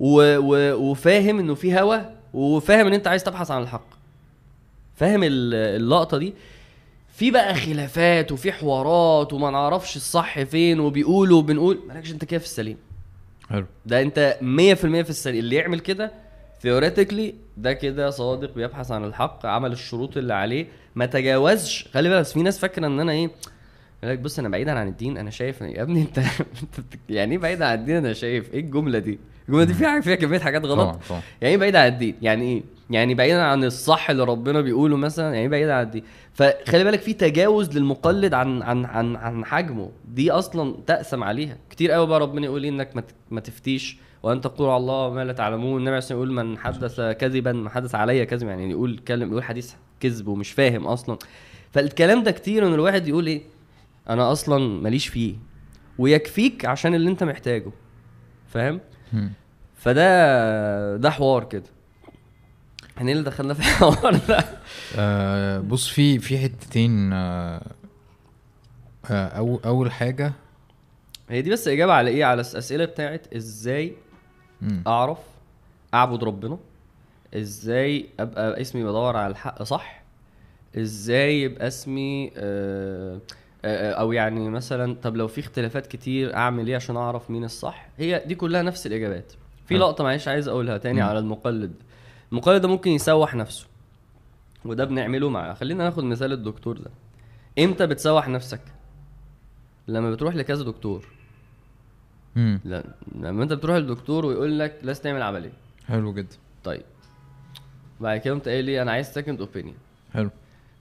و... 0.00 0.36
و... 0.38 0.74
وفاهم 0.90 1.38
انه 1.38 1.54
في 1.54 1.80
هوا 1.80 1.96
وفاهم 2.34 2.86
ان 2.86 2.92
انت 2.92 3.06
عايز 3.06 3.24
تبحث 3.24 3.50
عن 3.50 3.62
الحق. 3.62 3.86
فاهم 4.96 5.22
ال- 5.22 5.54
اللقطة 5.54 6.18
دي؟ 6.18 6.34
في 7.12 7.30
بقى 7.30 7.54
خلافات 7.54 8.32
وفي 8.32 8.52
حوارات 8.52 9.32
وما 9.32 9.50
نعرفش 9.50 9.96
الصح 9.96 10.42
فين 10.42 10.80
وبيقولوا 10.80 11.38
وبنقول 11.38 11.78
مالكش 11.88 12.10
انت 12.12 12.24
كده 12.24 12.38
في 12.40 12.44
السليم. 12.46 12.76
حلو. 13.50 13.66
ده 13.86 14.02
انت 14.02 14.36
100% 14.40 14.44
في 14.44 15.10
السليم. 15.10 15.38
اللي 15.38 15.56
يعمل 15.56 15.80
كده 15.80 16.12
ثيوريتيكلي 16.62 17.34
ده 17.56 17.72
كده 17.72 18.10
صادق 18.10 18.54
بيبحث 18.54 18.90
عن 18.90 19.04
الحق 19.04 19.46
عمل 19.46 19.72
الشروط 19.72 20.16
اللي 20.16 20.34
عليه 20.34 20.66
ما 20.94 21.06
تجاوزش. 21.06 21.88
خلي 21.94 22.08
بالك 22.08 22.24
في 22.24 22.42
ناس 22.42 22.58
فاكرة 22.58 22.86
ان 22.86 23.00
أنا 23.00 23.12
إيه 23.12 23.30
يقول 24.02 24.14
لك 24.14 24.18
بص 24.18 24.38
أنا 24.38 24.48
بعيدا 24.48 24.78
عن 24.78 24.88
الدين 24.88 25.18
أنا 25.18 25.30
شايف 25.30 25.60
يا 25.60 25.82
ابني 25.82 26.00
أنت 26.02 26.20
يعني 27.08 27.32
إيه 27.32 27.38
بعيد 27.38 27.62
عن 27.62 27.78
الدين؟ 27.78 27.96
أنا 27.96 28.12
شايف 28.12 28.54
إيه 28.54 28.60
الجملة 28.60 28.98
دي؟ 28.98 29.18
الجملة 29.48 29.64
دي 29.64 29.74
فيها 29.74 30.00
فيها 30.00 30.14
كمية 30.14 30.38
حاجات 30.38 30.64
غلط. 30.64 30.98
يعني 31.10 31.54
إيه 31.54 31.56
بعيد 31.56 31.76
عن 31.76 31.86
الدين؟ 31.86 32.14
يعني 32.22 32.44
إيه؟ 32.44 32.62
يعني 32.90 33.14
بعيدا 33.14 33.42
عن 33.42 33.64
الصح 33.64 34.10
اللي 34.10 34.24
ربنا 34.24 34.60
بيقوله 34.60 34.96
مثلا 34.96 35.24
يعني 35.26 35.38
إيه 35.38 35.48
بعيد 35.48 35.68
عن 35.68 35.82
الدين؟ 35.82 36.02
فخلي 36.32 36.84
بالك 36.84 37.00
في 37.00 37.12
تجاوز 37.12 37.78
للمقلد 37.78 38.34
عن 38.34 38.62
عن 38.62 38.84
عن 38.84 39.16
عن 39.16 39.44
حجمه. 39.44 39.90
دي 40.08 40.30
أصلا 40.30 40.74
تأسم 40.86 41.24
عليها. 41.24 41.56
كتير 41.70 41.90
قوي 41.90 42.06
بقى 42.06 42.20
ربنا 42.20 42.46
يقول 42.46 42.62
إيه؟ 42.62 42.70
إنك 42.70 43.04
ما 43.30 43.40
تفتيش. 43.40 43.98
وأن 44.22 44.40
تقولوا 44.40 44.72
على 44.72 44.80
الله 44.80 45.10
ما 45.10 45.24
لا 45.24 45.32
تعلمون. 45.32 45.76
النبي 45.76 45.88
عليه 45.88 45.98
الصلاة 45.98 46.18
والسلام 46.18 46.38
يقول 46.38 46.46
من 46.46 46.58
حدث 46.58 47.00
كذبا 47.00 47.52
من 47.52 47.68
حدث 47.68 47.94
علي 47.94 48.26
كذبا. 48.26 48.50
يعني 48.50 48.70
يقول 48.70 48.98
كلم 49.08 49.30
يقول 49.30 49.42
حديث 49.42 49.72
كذب 50.00 50.28
ومش 50.28 50.50
فاهم 50.50 50.86
أصلا. 50.86 51.18
فالكلام 51.72 52.22
ده 52.22 52.30
كتير 52.30 52.66
إن 52.66 52.74
الواحد 52.74 53.08
يقول 53.08 53.26
إيه؟ 53.26 53.42
أنا 54.10 54.32
أصلا 54.32 54.80
ماليش 54.82 55.08
فيه 55.08 55.34
ويكفيك 55.98 56.64
عشان 56.64 56.94
اللي 56.94 57.10
انت 57.10 57.24
محتاجه 57.24 57.70
فاهم. 58.48 58.80
فده 59.76 60.96
ده 60.96 61.10
حوار 61.10 61.44
كده. 61.44 61.62
إحنا 62.96 63.08
إيه 63.08 63.12
اللي 63.12 63.24
دخلنا 63.24 63.54
في 63.54 63.60
الحوار 63.60 64.14
ده؟ 64.28 64.44
آه 64.96 65.58
بص 65.60 65.88
في 65.88 66.18
في 66.18 66.38
حتتين 66.38 67.12
آه 67.12 67.62
آه 69.10 69.26
أو 69.26 69.60
أول 69.64 69.92
حاجة 69.92 70.32
هي 71.30 71.42
دي 71.42 71.50
بس 71.50 71.68
إجابة 71.68 71.92
على 71.92 72.10
إيه؟ 72.10 72.24
على 72.24 72.40
الأسئلة 72.40 72.84
بتاعت 72.84 73.34
إزاي 73.34 73.92
مم. 74.62 74.82
أعرف 74.86 75.18
أعبد 75.94 76.24
ربنا؟ 76.24 76.58
إزاي 77.34 78.06
أبقى 78.20 78.60
اسمي 78.60 78.82
بدور 78.84 79.16
على 79.16 79.30
الحق 79.30 79.62
صح؟ 79.62 80.02
إزاي 80.78 81.42
يبقى 81.42 81.66
اسمي 81.66 82.30
آه، 82.36 83.20
أو 83.64 84.12
يعني 84.12 84.50
مثلا 84.50 84.96
طب 85.02 85.16
لو 85.16 85.28
في 85.28 85.40
اختلافات 85.40 85.86
كتير 85.86 86.36
أعمل 86.36 86.66
إيه 86.68 86.76
عشان 86.76 86.96
أعرف 86.96 87.30
مين 87.30 87.44
الصح؟ 87.44 87.88
هي 87.98 88.22
دي 88.26 88.34
كلها 88.34 88.62
نفس 88.62 88.86
الإجابات. 88.86 89.32
في. 89.66 89.78
لقطة 89.78 90.04
معلش 90.04 90.28
عايز 90.28 90.48
أقولها 90.48 90.78
تاني. 90.78 91.00
على 91.00 91.18
المقلد. 91.18 91.72
المقلد 92.32 92.62
ده 92.62 92.68
ممكن 92.68 92.90
يسوح 92.90 93.34
نفسه 93.34 93.66
وده 94.64 94.84
بنعمله 94.84 95.28
مع 95.30 95.54
خلينا 95.54 95.84
ناخد 95.84 96.04
مثال 96.04 96.32
الدكتور 96.32 96.78
ده. 96.78 96.90
إمتى 97.58 97.86
بتسوح 97.86 98.28
نفسك؟ 98.28 98.60
لما 99.88 100.10
بتروح 100.10 100.34
لكذا 100.34 100.64
دكتور. 100.64 101.04
لا 102.64 102.84
لما 103.14 103.42
أنت 103.42 103.52
بتروح 103.52 103.76
للدكتور 103.76 104.26
ويقول 104.26 104.58
لك 104.58 104.78
لازم 104.82 105.02
تعمل 105.02 105.22
عملية. 105.22 105.52
حلو 105.88 106.12
جدا. 106.12 106.36
طيب. 106.64 106.82
بعد 108.00 108.20
كده 108.20 108.34
قمت 108.34 108.48
قايل 108.48 108.64
لي 108.64 108.82
أنا 108.82 108.92
عايز 108.92 109.06
second 109.12 109.40
opinion 109.40 109.76
حلو. 110.14 110.30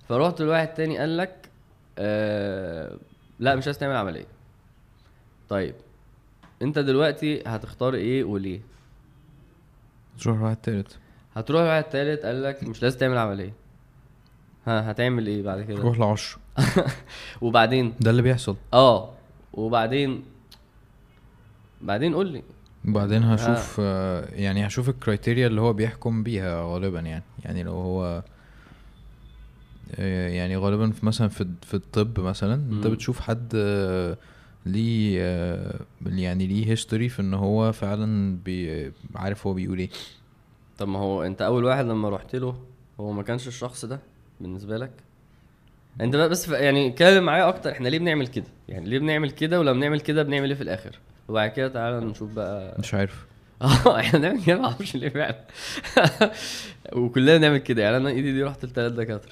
فرحت 0.09 0.41
لواحد 0.41 0.67
تاني 0.67 0.97
قال 0.97 1.17
لك 1.17 1.49
آه 1.97 2.97
لا 3.39 3.55
مش 3.55 3.65
عايز 3.67 3.77
تعمل 3.77 3.95
عملية. 3.95 4.25
طيب 5.49 5.75
انت 6.61 6.79
دلوقتي 6.79 7.43
هتختار 7.47 7.93
إيه 7.93 8.23
وليه؟ 8.23 8.59
تروح 10.19 10.41
واحد 10.41 10.55
تالت 10.55 10.97
هتروح 11.35 11.61
لواحد 11.61 11.83
تالت 11.83 12.25
قال 12.25 12.43
لك 12.43 12.63
مش 12.63 12.83
لازم 12.83 12.97
تعمل 12.99 13.17
عملية. 13.17 13.53
ها 14.67 14.91
هتعمل 14.91 15.27
إيه 15.27 15.43
بعد 15.43 15.61
كده؟ 15.61 15.77
تروح 15.77 15.99
لعشرة 15.99 16.39
وبعدين؟ 17.41 17.93
ده 17.99 18.11
اللي 18.11 18.21
بيحصل. 18.21 18.55
آه 18.73 19.13
وبعدين؟ 19.53 20.23
بعدين 21.81 22.13
قول 22.13 22.27
لي. 22.27 22.43
وبعدين 22.87 23.23
هشوف 23.23 23.77
آه. 23.79 24.25
يعني 24.33 24.67
هشوف 24.67 24.89
الكرايتيريا 24.89 25.47
اللي 25.47 25.61
هو 25.61 25.73
بيحكم 25.73 26.23
بيها 26.23 26.61
غالبا 26.73 26.99
يعني. 26.99 27.23
يعني 27.45 27.63
لو 27.63 27.71
هو 27.71 28.05
آه، 28.05 28.23
يعني 29.97 30.57
غالبا 30.57 30.91
في 30.91 31.05
مثلا 31.05 31.27
في 31.27 31.47
في 31.61 31.73
الطب 31.73 32.19
مثلا 32.19 32.53
أنت. 32.53 32.87
بتشوف 32.87 33.19
حد 33.19 33.51
آه، 33.55 34.17
ليه 34.65 35.17
آه، 35.21 35.79
يعني 36.05 36.47
ليه 36.47 36.67
هيستوري 36.71 37.09
في 37.09 37.21
إن 37.21 37.33
هو 37.33 37.71
فعلا 37.71 38.37
بي 38.45 38.91
عارف 39.15 39.47
هو 39.47 39.53
بيقول 39.53 39.79
إيه. 39.79 39.89
طب 40.77 40.87
ما 40.87 40.99
هو 40.99 41.23
أنت 41.23 41.41
أول 41.41 41.63
واحد 41.63 41.85
لما 41.85 42.09
رحت 42.09 42.35
له 42.35 42.55
هو 42.99 43.11
ما 43.11 43.23
كانش 43.23 43.47
الشخص 43.47 43.85
ده 43.85 43.99
بالنسبة 44.41 44.77
لك؟ 44.77 44.91
أنت 46.01 46.15
بقى 46.15 46.29
بس 46.29 46.49
يعني 46.49 46.87
اتكلم 46.87 47.23
معايا 47.23 47.49
أكتر 47.49 47.71
إحنا 47.71 47.87
ليه 47.87 47.99
بنعمل 47.99 48.27
كده؟ 48.27 48.45
يعني 48.69 48.89
ليه 48.89 48.99
بنعمل 48.99 49.31
كده 49.31 49.59
ولما 49.59 49.73
بنعمل 49.73 49.99
كده 49.99 50.23
بنعمل 50.23 50.49
إيه 50.49 50.55
في 50.55 50.63
الآخر؟ 50.63 50.99
وبعد 51.27 51.49
كده 51.49 51.67
تعالى 51.67 52.05
نشوف 52.05 52.33
بقى 52.33 52.75
مش 52.79 52.93
عارف. 52.93 53.25
آه 53.61 53.99
إحنا 53.99 54.19
بنعمل 54.19 54.43
كده 54.43 54.57
ما 54.59 54.65
أعرفش 54.65 54.95
ليه 54.95 55.09
فعلا. 55.09 55.43
وكلنا 56.93 57.37
بنعمل 57.37 57.57
كده. 57.57 57.83
يعني 57.83 57.97
أنا 57.97 58.09
إيدي 58.09 58.31
دي 58.33 58.43
رحت 58.43 58.65
لثلاث 58.65 58.91
دكاترة. 58.93 59.31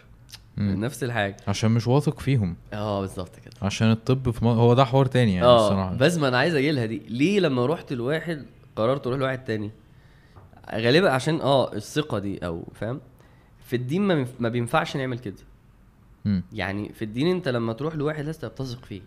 مم. 0.58 0.86
نفس 0.86 1.04
الحاجة. 1.04 1.38
عشان 1.48 1.72
مش 1.72 1.88
واثق 1.88 2.20
فيهم. 2.20 2.56
آه 2.74 3.02
بالظبط 3.02 3.36
كده. 3.36 3.54
عشان 3.62 3.92
الطب 3.92 4.32
في 4.32 4.46
م... 4.46 4.48
هو 4.48 4.74
ده 4.74 4.86
حوار 4.86 5.06
تاني 5.06 5.34
يعني 5.34 5.46
آه 5.48 5.66
الصراحة. 5.68 5.96
بس 5.96 6.18
ما 6.18 6.28
أنا 6.28 6.38
عايز 6.38 6.56
أجي 6.56 6.72
لها 6.72 6.86
دي. 6.86 7.02
ليه 7.10 7.40
لما 7.40 7.66
رحت 7.66 7.94
لواحد 7.94 8.46
قررت 8.76 9.08
أروح 9.08 9.20
لواحد 9.20 9.44
تاني؟ 9.44 9.72
غالبا 10.76 11.10
عشان 11.10 11.42
آه 11.42 11.74
الثقة 11.74 12.20
دي 12.20 12.46
أو 12.46 12.64
فاهم؟ 12.74 13.02
في 13.66 13.76
الدين 13.76 14.02
ما, 14.02 14.16
بينف- 14.16 14.36
ما 14.42 14.50
بينفعش 14.50 14.98
نعمل 14.98 15.20
كده. 15.20 15.36
مم. 16.26 16.44
يعني 16.54 16.94
في 16.94 17.06
الدين 17.06 17.28
أنت 17.28 17.48
لما 17.48 17.74
تروح 17.74 17.96
لواحد 17.96 18.26
لازم 18.26 18.48
بتثق 18.48 18.86
فيه. 18.86 19.02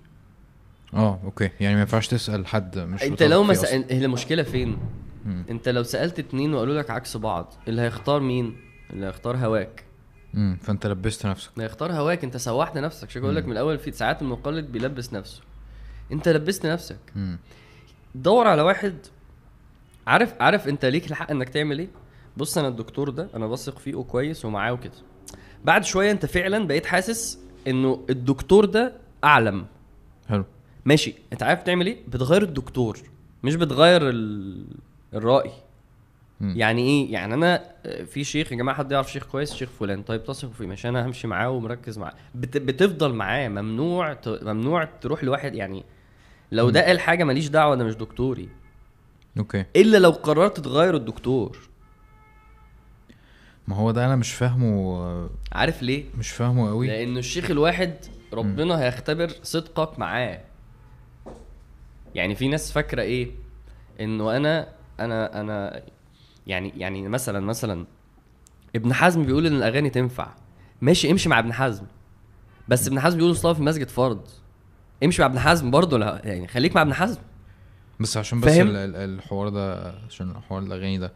آه 0.94 1.20
أوكي. 1.24 1.50
يعني 1.60 1.74
ما 1.74 1.80
ينفعش 1.80 2.08
تسأل 2.08 2.46
حد 2.46 2.78
مش 2.78 3.02
أنت 3.02 3.22
لو 3.22 3.42
ما. 3.42 3.54
سأل... 3.54 3.84
هي 3.90 4.04
المشكلة 4.04 4.42
فين؟ 4.42 4.78
مم. 5.24 5.44
أنت 5.50 5.68
لو 5.68 5.82
سألت 5.82 6.18
اتنين 6.18 6.54
وقالوا 6.54 6.78
لك 6.78 6.90
عكس 6.90 7.16
بعض 7.16 7.52
اللي 7.68 7.82
هيختار 7.82 8.20
مين؟ 8.20 8.56
اللي 8.92 9.06
هيختار 9.06 9.36
هواك. 9.36 9.84
مم. 10.34 10.58
فانت 10.62 10.86
لبست 10.86 11.26
نفسك. 11.26 11.50
اللي 11.54 11.64
هيختار 11.64 11.92
هواك 11.92 12.24
انت 12.24 12.36
سوحت 12.36 12.78
نفسك. 12.78 13.10
شو 13.10 13.20
بقول 13.20 13.36
لك 13.36 13.44
من 13.44 13.52
الأول 13.52 13.78
في 13.78 13.92
ساعات 13.92 14.22
المقلد 14.22 14.72
بيلبس 14.72 15.12
نفسه. 15.12 15.42
انت 16.12 16.28
لبست 16.28 16.66
نفسك. 16.66 16.98
مم. 17.16 17.38
دور 18.14 18.46
على 18.48 18.62
واحد. 18.62 18.94
عارف 20.06 20.34
عارف 20.40 20.68
انت 20.68 20.84
ليك 20.84 21.10
الحق 21.10 21.30
انك 21.30 21.48
تعمل 21.48 21.78
إيه؟ 21.78 21.88
بص 22.36 22.58
أنا 22.58 22.68
الدكتور 22.68 23.10
ده 23.10 23.28
أنا 23.34 23.46
بثق 23.46 23.78
فيه 23.78 23.94
وكويس 23.94 24.44
ومعاه 24.44 24.72
وكده. 24.72 24.92
بعد 25.64 25.84
شوية 25.84 26.10
انت 26.10 26.26
فعلا 26.26 26.66
بقيت 26.66 26.86
حاسس 26.86 27.38
انه 27.66 28.04
الدكتور 28.10 28.64
ده 28.64 28.92
أعلم. 29.24 29.66
حلو. 30.28 30.44
ماشي. 30.84 31.14
انت 31.32 31.42
عارف 31.42 31.62
تعمل 31.62 31.86
إيه؟ 31.86 31.98
بتغير 32.08 32.42
الدكتور 32.42 32.98
مش 33.42 33.54
بتغير 33.54 34.08
ال... 34.08 34.66
الرأي. 35.14 35.50
يعني 36.40 36.82
إيه؟ 36.82 37.12
يعني 37.12 37.34
أنا 37.34 37.64
آه، 37.86 38.04
في 38.04 38.24
شيخ 38.24 38.52
يا 38.52 38.56
جماعة 38.56 38.78
حد 38.78 38.92
يعرف 38.92 39.12
شيخ 39.12 39.26
كويس؟ 39.26 39.54
شيخ 39.54 39.68
فلان. 39.80 40.02
طيب 40.02 40.24
تثقوا 40.24 40.52
فيه 40.52 40.66
ماشي 40.66 40.88
أنا 40.88 41.06
همشي 41.06 41.26
معاه 41.26 41.50
ومركز 41.50 41.98
معاه. 41.98 42.14
بت... 42.34 42.56
بتفضل 42.56 43.12
معاه 43.12 43.48
ممنوع 43.48 44.12
ت... 44.12 44.28
ممنوع 44.28 44.84
تروح 44.84 45.24
لواحد 45.24 45.54
يعني 45.54 45.84
لو 46.52 46.70
ده 46.70 46.86
قال 46.86 47.00
حاجة 47.00 47.24
ماليش 47.24 47.48
دعوة 47.48 47.76
ده 47.76 47.84
مش 47.84 47.94
دكتوري. 47.94 48.48
أوكي. 49.38 49.64
إلا 49.76 49.98
لو 49.98 50.10
قررت 50.10 50.60
تغير 50.60 50.96
الدكتور. 50.96 51.58
ما 53.68 53.76
هو 53.76 53.90
ده 53.90 54.04
أنا 54.06 54.16
مش 54.16 54.32
فاهمه 54.34 54.96
آه، 54.96 55.30
عارف 55.52 55.82
ليه؟ 55.82 56.04
مش 56.18 56.30
فاهمه 56.30 56.68
قوي. 56.68 56.86
لأنه 56.86 57.18
الشيخ 57.18 57.50
الواحد 57.50 57.94
ربنا 58.32 58.80
هيختبر 58.80 59.30
صدقك 59.42 59.98
معاه. 59.98 60.40
يعني 62.14 62.34
في 62.34 62.48
ناس 62.48 62.72
فاكرة 62.72 63.02
إيه؟ 63.02 63.30
إنه 64.00 64.36
أنا 64.36 64.68
أنا 65.00 65.40
أنا 65.40 65.82
يعني 66.48 66.72
يعني 66.76 67.08
مثلا 67.08 67.40
مثلا 67.40 67.86
ابن 68.76 68.92
حزم 68.92 69.24
بيقول 69.24 69.46
إن 69.46 69.56
الأغاني 69.56 69.90
تنفع. 69.90 70.28
ماشي 70.82 71.10
امشي 71.10 71.28
مع 71.28 71.38
ابن 71.38 71.52
حزم. 71.52 71.84
بس 72.68 72.86
ابن 72.86 73.00
حزم 73.00 73.16
بيقول 73.16 73.30
الصلاه 73.30 73.52
في 73.52 73.58
المسجد 73.60 73.88
فرض. 73.88 74.20
امشي 75.04 75.22
مع 75.22 75.26
ابن 75.28 75.38
حزم 75.38 75.70
برضه 75.70 75.98
لا 75.98 76.20
يعني 76.24 76.48
خليك 76.48 76.76
مع 76.76 76.82
ابن 76.82 76.94
حزم. 76.94 77.18
بس 78.00 78.16
عشان 78.16 78.40
بس 78.40 78.48
فاهم؟ 78.48 78.68
الحوار 78.74 79.48
ده 79.48 79.94
عشان 80.08 80.34
حوار 80.48 80.62
الأغاني 80.62 80.98
ده. 80.98 81.12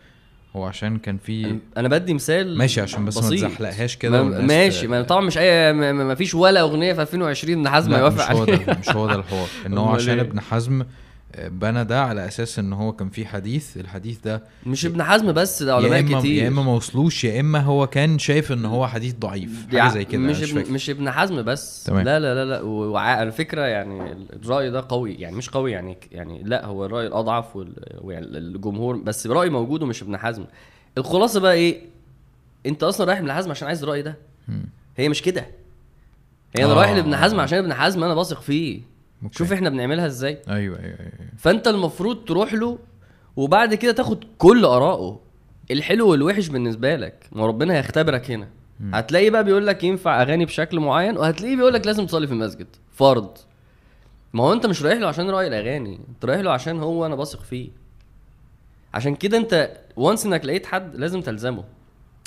هو 0.57 0.65
عشان 0.65 0.99
كان 0.99 1.19
في 1.19 1.59
أنا 1.77 1.89
بدي 1.89 2.15
مثال 2.15 2.59
ماشي 2.59 2.81
عشان 2.81 3.05
بس 3.05 3.17
ما 3.17 3.23
بسيط. 3.29 3.39
تزحلقهاش 3.49 3.97
كده 3.97 4.23
ما- 4.23 4.41
ماشي 4.41 4.87
ما 4.87 5.03
طبعا 5.03 5.21
مش 5.21 5.39
أي 5.39 5.73
ما- 5.73 5.93
ما 5.93 6.05
ما 6.05 6.15
فيش 6.15 6.35
ولا 6.35 6.61
أغنية 6.61 6.93
في 6.93 7.03
2020 7.03 7.59
ابن 7.59 7.69
حزم 7.69 7.95
هيوافق 7.95 8.25
مش 8.31 8.37
هو 8.37 8.43
عليها. 8.43 8.57
ده 8.57 8.79
مش 8.79 8.89
هو 8.89 9.07
ده 9.07 9.15
الحوار. 9.15 9.49
إن 9.67 9.79
هو 9.79 9.89
عشان 9.89 10.15
إيه؟ 10.15 10.21
ابن 10.21 10.41
حزم 10.41 10.85
بنى 11.39 11.85
ده 11.85 12.03
على 12.05 12.27
أساس 12.27 12.59
إن 12.59 12.73
هو 12.73 12.93
كان 12.93 13.09
في 13.11 13.27
حديث 13.27 13.77
الحديث 13.77 14.19
ده 14.19 14.43
مش 14.67 14.87
ابن 14.87 15.03
حزم 15.03 15.33
بس 15.33 15.63
ده 15.63 15.71
يا 15.71 15.77
علماء 15.77 16.03
كتير. 16.21 16.43
يا 16.43 16.49
إما 16.49 16.63
ما 16.63 16.73
وصلوش 16.73 17.25
يا 17.25 17.41
إما 17.41 17.61
هو 17.61 17.87
كان 17.87 18.19
شايف 18.19 18.53
إن 18.53 18.65
هو 18.65 18.87
حديث 18.87 19.15
ضعيف 19.15 19.67
حاجة 19.71 19.89
زي 19.89 20.05
كده 20.05 20.21
مش 20.21 20.37
مش 20.41 20.51
ابن 20.51 20.61
فاكر. 20.63 20.73
مش 20.73 20.91
ابن 20.91 21.11
حزم 21.11 21.43
بس. 21.43 21.85
تمام. 21.85 22.05
لا 22.05 22.21
لا 22.21 22.35
لا 22.35 22.45
لا. 22.45 22.61
وعلى 22.63 23.33
فكرة 23.33 23.63
يعني 23.63 24.13
الرأي 24.33 24.71
ده 24.71 24.85
قوي 24.89 25.15
يعني 25.15 25.37
مش 25.37 25.51
قوي 25.51 25.73
يعني 25.73 25.97
يعني 26.13 26.43
لا 26.43 26.67
هو 26.67 26.85
الرأي 26.87 27.07
الأضعف 27.07 27.57
وال- 27.57 27.99
ويعني 28.01 28.27
الجمهور 28.27 28.97
بس 28.97 29.27
راي 29.27 29.51
موجود 29.51 29.83
ومش 29.83 30.03
ابن 30.03 30.17
حزم. 30.17 30.45
الخلاصة 30.99 31.41
بقى 31.41 31.55
إيه؟ 31.55 31.81
أنت 32.67 32.83
أصلا 32.83 33.07
رايح 33.07 33.19
ابن 33.19 33.33
حزم 33.33 33.51
عشان 33.51 33.69
عايز 33.69 33.83
الرأي 33.83 34.03
ده. 34.03 34.17
هي 34.97 35.09
مش 35.09 35.23
كده. 35.23 35.47
هي 36.57 36.65
أنا 36.65 36.73
آه. 36.73 36.77
رايح 36.77 36.91
لابن 36.91 37.17
حزم 37.17 37.41
عشان 37.41 37.59
ابن 37.59 37.75
حزم 37.75 38.05
أنا 38.05 38.15
واثق 38.15 38.41
فيه. 38.41 38.81
أوكي. 39.25 39.39
شوف 39.39 39.53
إحنا 39.53 39.71
بنعملها 39.71 40.07
إزاي. 40.07 40.43
أيوه 40.49 40.79
أيوه 40.79 40.99
أيوه 41.01 41.13
فأنت 41.39 41.69
المفروض 41.69 42.25
تروح 42.25 42.55
له 42.55 42.79
وبعد 43.37 43.75
كده 43.75 43.93
تاخد 43.93 44.25
كل 44.39 44.65
آرائه 44.65 45.21
الحلو 45.71 46.09
والوحش 46.11 46.49
بالنسبة 46.49 46.97
لك. 46.97 47.29
ما 47.33 47.47
ربنا 47.47 47.75
هيختبرك 47.75 48.31
هنا. 48.31 48.49
مم. 48.81 48.95
هتلاقي 48.95 49.31
بقى 49.31 49.45
بيقول 49.45 49.67
لك 49.67 49.85
ينفع 49.85 50.23
أغاني 50.23 50.45
بشكل 50.45 50.81
معين 50.81 51.17
وهتلاقيه 51.17 51.57
بيقول 51.57 51.73
لك 51.73 51.87
لازم 51.87 52.07
تصلي 52.07 52.27
في 52.27 52.33
المسجد. 52.33 52.67
فرض. 52.93 53.39
ما 54.33 54.45
هو 54.45 54.53
أنت 54.53 54.67
مش 54.67 54.83
رايح 54.83 54.99
له 54.99 55.07
عشان 55.07 55.31
رأي 55.31 55.47
الأغاني 55.47 56.01
أنت 56.09 56.25
رايح 56.25 56.41
له 56.41 56.51
عشان 56.51 56.81
هو 56.81 57.07
أنا 57.07 57.15
بثق 57.15 57.43
فيه. 57.43 57.71
عشان 58.95 59.15
كده 59.15 59.39
أنت 59.39 59.77
once 59.97 60.27
إنك 60.27 60.45
لقيت 60.45 60.67
حد 60.67 60.97
لازم 60.97 61.21
تلزمه. 61.21 61.65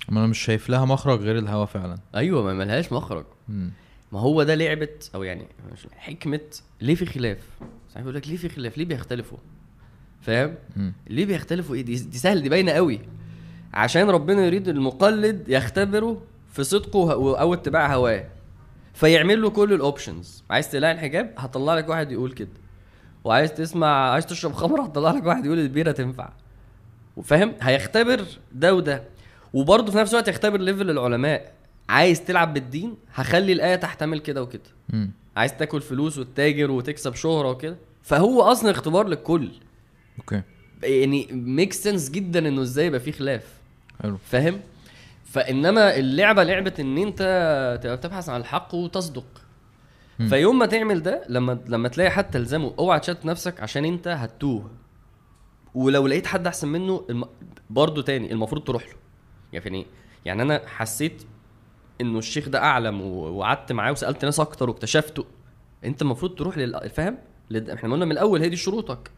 ما 0.09 0.19
أنا 0.19 0.27
مش 0.27 0.39
شايف 0.39 0.69
لها 0.69 0.85
مخرج 0.85 1.19
غير 1.21 1.37
الهوى 1.37 1.65
فعلا. 1.65 1.97
أيوه 2.15 2.43
ما 2.43 2.53
ملهاش 2.53 2.91
مخرج. 2.91 3.25
مم. 3.49 3.71
ما 4.11 4.19
هو 4.19 4.43
ده 4.43 4.55
لعبة 4.55 4.89
أو 5.15 5.23
يعني 5.23 5.47
حكمة 5.97 6.39
ليه 6.81 6.95
في 6.95 7.05
خلاف؟ 7.05 7.37
صحيح 7.89 8.01
بيقول 8.01 8.15
لك 8.15 8.27
ليه 8.27 8.37
في 8.37 8.49
خلاف؟ 8.49 8.77
ليه 8.77 8.85
بيختلفوا؟ 8.85 9.37
فاهم. 10.21 10.55
ليه 11.07 11.25
بيختلفوا؟ 11.25 11.75
إيه 11.75 11.81
دي, 11.81 11.95
دي 11.95 12.17
سهل 12.17 12.41
دي 12.41 12.49
باينة 12.49 12.71
قوي. 12.71 12.99
عشان 13.73 14.09
ربنا 14.09 14.45
يريد 14.45 14.67
المقلد 14.67 15.49
يختبره 15.49 16.21
في 16.53 16.63
صدقه 16.63 17.11
أو 17.39 17.53
اتباع 17.53 17.95
هواه. 17.95 18.25
فيعمل 18.93 19.41
له 19.41 19.49
كل 19.49 19.73
ال 19.73 19.82
options 19.82 20.43
عايز 20.49 20.71
تلاقي 20.71 20.93
الحجاب؟ 20.93 21.33
هطلع 21.37 21.75
لك 21.75 21.89
واحد 21.89 22.11
يقول 22.11 22.31
كده. 22.31 22.49
وعايز 23.23 23.53
تسمع 23.53 24.11
عايز 24.11 24.25
تشرب 24.25 24.53
خمر؟ 24.53 24.81
هطلع 24.81 25.11
لك 25.11 25.25
واحد 25.25 25.45
يقول 25.45 25.59
البيرة 25.59 25.91
تنفع. 25.91 26.29
وفاهم 27.17 27.53
هيختبر 27.61 28.25
ده 28.51 28.73
وده. 28.73 29.03
وبرضه 29.53 29.91
في 29.91 29.97
نفس 29.97 30.11
الوقت 30.11 30.27
يختبر 30.27 30.59
level 30.59 30.89
العلماء. 30.89 31.53
عايز 31.89 32.25
تلعب 32.25 32.53
بالدين 32.53 32.95
هخلي 33.13 33.53
الآية 33.53 33.75
تحتمل 33.75 34.19
كده 34.19 34.43
وكده. 34.43 34.61
مم. 34.89 35.11
عايز 35.37 35.57
تاكل 35.57 35.81
فلوس 35.81 36.17
وتتاجر 36.17 36.71
وتكسب 36.71 37.15
شهرة 37.15 37.49
وكده. 37.49 37.77
فهو 38.03 38.41
أصلا 38.41 38.71
اختبار 38.71 39.07
للكل. 39.07 39.51
أوكي. 40.19 40.41
يعني 40.83 41.27
make 41.31 41.73
sense 41.73 42.09
جدا 42.09 42.47
إنه 42.47 42.61
إزاي 42.61 42.85
يبقى 42.85 42.99
في 42.99 43.11
خلاف. 43.11 43.53
حلو. 44.03 44.17
فاهم؟ 44.17 44.59
فإنما 45.25 45.97
اللعبة 45.97 46.43
لعبة 46.43 46.73
إن 46.79 46.97
أنت 46.97 47.19
تبقى 47.83 47.97
بتبحث 47.97 48.29
عن 48.29 48.39
الحق 48.41 48.75
وتصدق. 48.75 49.25
فيوم 50.29 50.59
ما 50.59 50.65
تعمل 50.65 51.03
ده 51.03 51.23
لما 51.29 51.59
لما 51.67 51.87
تلاقي 51.87 52.09
حد 52.09 52.31
تلزمه 52.31 52.73
اوعى 52.79 52.99
تشتت 52.99 53.25
نفسك 53.25 53.59
عشان 53.61 53.85
أنت 53.85 54.07
هتوه 54.07 54.71
ولو 55.73 56.07
لقيت 56.07 56.27
حد 56.27 56.47
أحسن 56.47 56.67
منه 56.67 57.05
الم... 57.09 57.23
برضه 57.69 58.01
تاني 58.01 58.31
المفروض 58.31 58.63
تروح 58.63 58.87
له. 58.87 58.93
يعني 59.53 59.85
يعني 60.25 60.41
أنا 60.41 60.61
حسيت 60.67 61.23
إنه 62.01 62.19
الشيخ 62.19 62.49
ده 62.49 62.59
أعلم 62.59 63.01
وقعدت 63.01 63.71
معاه 63.71 63.91
وسألت 63.91 64.25
ناس 64.25 64.39
أكتر 64.39 64.69
واكتشفته. 64.69 65.25
أنت 65.85 66.01
المفروض 66.01 66.35
تروح 66.35 66.57
لل 66.57 66.89
فاهم؟ 66.89 67.17
لل- 67.49 67.71
إحنا 67.71 67.93
قلنا 67.93 68.05
من 68.05 68.11
الأول 68.11 68.41
هي 68.41 68.49
دي 68.49 68.55
شروطك. 68.55 69.11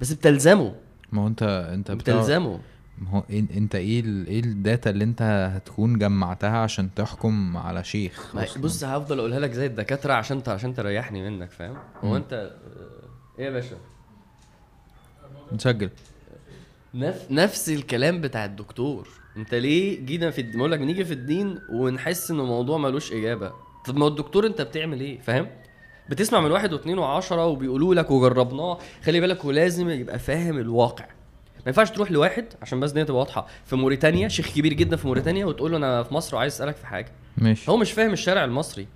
بس 0.00 0.12
بتلزمه. 0.12 0.74
ما 1.12 1.22
هو 1.22 1.26
انت 1.26 1.42
أنت 1.74 1.90
بتلزمه. 1.90 2.60
ما 2.98 3.10
هو 3.10 3.22
أنت 3.30 3.74
إيه 3.74 4.00
ال... 4.00 4.26
إيه 4.26 4.40
الداتا 4.40 4.90
اللي 4.90 5.04
أنت 5.04 5.22
هتكون 5.54 5.98
جمعتها 5.98 6.58
عشان 6.58 6.94
تحكم 6.94 7.56
على 7.56 7.84
شيخ؟ 7.84 8.36
بص 8.58 8.84
هفضل 8.84 9.18
أقولها 9.18 9.40
لك 9.40 9.52
زي 9.52 9.66
الدكاترة 9.66 10.12
عشان 10.12 10.42
ت- 10.42 10.48
عشان 10.48 10.74
تريحني 10.74 11.30
منك 11.30 11.50
فاهم؟ 11.50 11.76
هو. 12.04 12.16
انت 12.16 12.50
إيه 13.38 13.44
يا 13.44 13.50
باشا؟ 13.50 13.76
نسجل. 15.52 15.90
نف... 16.94 17.26
نفس 17.30 17.68
الكلام 17.68 18.20
بتاع 18.20 18.44
الدكتور. 18.44 19.08
انت 19.36 19.54
ليه 19.54 20.00
جينا 20.06 20.30
في 20.30 20.40
الدين 20.40 20.58
بقول 20.58 20.72
لك 20.72 20.78
بنيجي 20.78 21.04
في 21.04 21.12
الدين 21.12 21.58
ونحس 21.70 22.30
ان 22.30 22.40
الموضوع 22.40 22.78
ملوش 22.78 23.12
إجابة؟ 23.12 23.52
طب 23.86 23.96
ما 23.96 24.04
هو 24.04 24.08
الدكتور 24.08 24.46
أنت 24.46 24.62
بتعمل 24.62 25.00
إيه؟ 25.00 25.20
فاهم؟ 25.20 25.46
بتسمع 26.08 26.40
من 26.40 26.50
واحد 26.50 26.72
واثنين 26.72 26.98
وعشرة 26.98 27.46
وبيقولوا 27.46 27.94
لك 27.94 28.10
وجربناه. 28.10 28.78
خلي 29.04 29.20
بالك 29.20 29.44
ولازم 29.44 29.90
يبقى 29.90 30.18
فاهم 30.18 30.58
الواقع. 30.58 31.04
ما 31.56 31.62
ينفعش 31.66 31.90
تروح 31.90 32.10
لواحد 32.10 32.44
عشان 32.62 32.80
بس 32.80 32.92
دي 32.92 33.04
تبقى 33.04 33.18
واضحة. 33.18 33.46
في 33.64 33.76
موريتانيا 33.76 34.28
شيخ 34.28 34.54
كبير 34.54 34.72
جدا 34.72 34.96
في 34.96 35.06
موريتانيا 35.06 35.46
وتقول 35.46 35.70
له 35.70 35.76
أنا 35.76 36.02
في 36.02 36.14
مصر 36.14 36.36
وعايز 36.36 36.52
أسألك 36.54 36.76
في 36.76 36.86
حاجة. 36.86 37.12
ماشي. 37.38 37.70
هو 37.70 37.76
مش 37.76 37.92
فاهم 37.92 38.12
الشارع 38.12 38.44
المصري. 38.44 38.86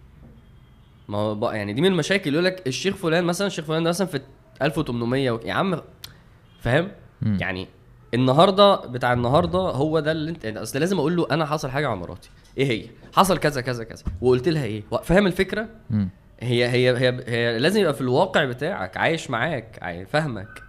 ما 1.08 1.18
هو 1.18 1.34
بقى 1.34 1.56
يعني 1.56 1.72
دي 1.72 1.80
من 1.80 1.88
المشاكل. 1.88 2.32
يقول 2.32 2.44
لك 2.44 2.66
الشيخ 2.66 2.96
فلان 2.96 3.24
مثلا 3.24 3.46
الشيخ 3.46 3.64
فلان 3.64 3.82
ده 3.84 3.88
مثلا 3.88 4.06
في 4.06 4.20
1800 4.62 5.30
و... 5.30 5.40
يا 5.44 5.52
عم 5.52 5.80
فاهم. 6.60 6.88
يعني 7.40 7.68
النهارده 8.14 8.76
بتاع 8.76 9.12
النهارده 9.12 9.58
هو 9.58 10.00
ده 10.00 10.12
اللي 10.12 10.30
انت 10.30 10.44
يعني 10.44 10.62
اصل 10.62 10.78
لازم 10.80 10.98
أقول 10.98 11.16
له 11.16 11.26
أنا 11.30 11.46
حصل 11.46 11.70
حاجة 11.70 11.88
مع 11.88 11.94
مراتي. 11.94 12.30
إيه 12.58 12.70
هي؟ 12.70 12.86
حصل 13.12 13.38
كذا 13.38 13.60
كذا 13.60 13.84
كذا. 13.84 14.04
وقلت 14.20 14.48
لها 14.48 14.64
إيه؟ 14.64 14.82
فاهم 15.02 15.26
الفكرة؟ 15.26 15.68
مم. 15.90 16.08
هي 16.40 16.68
هي 16.68 16.98
هي, 16.98 17.24
هي 17.26 17.58
لازم 17.58 17.80
يبقى 17.80 17.94
في 17.94 18.00
الواقع 18.00 18.44
بتاعك 18.44 18.96
عايش 18.96 19.30
معاك 19.30 20.06
فاهمك. 20.10 20.62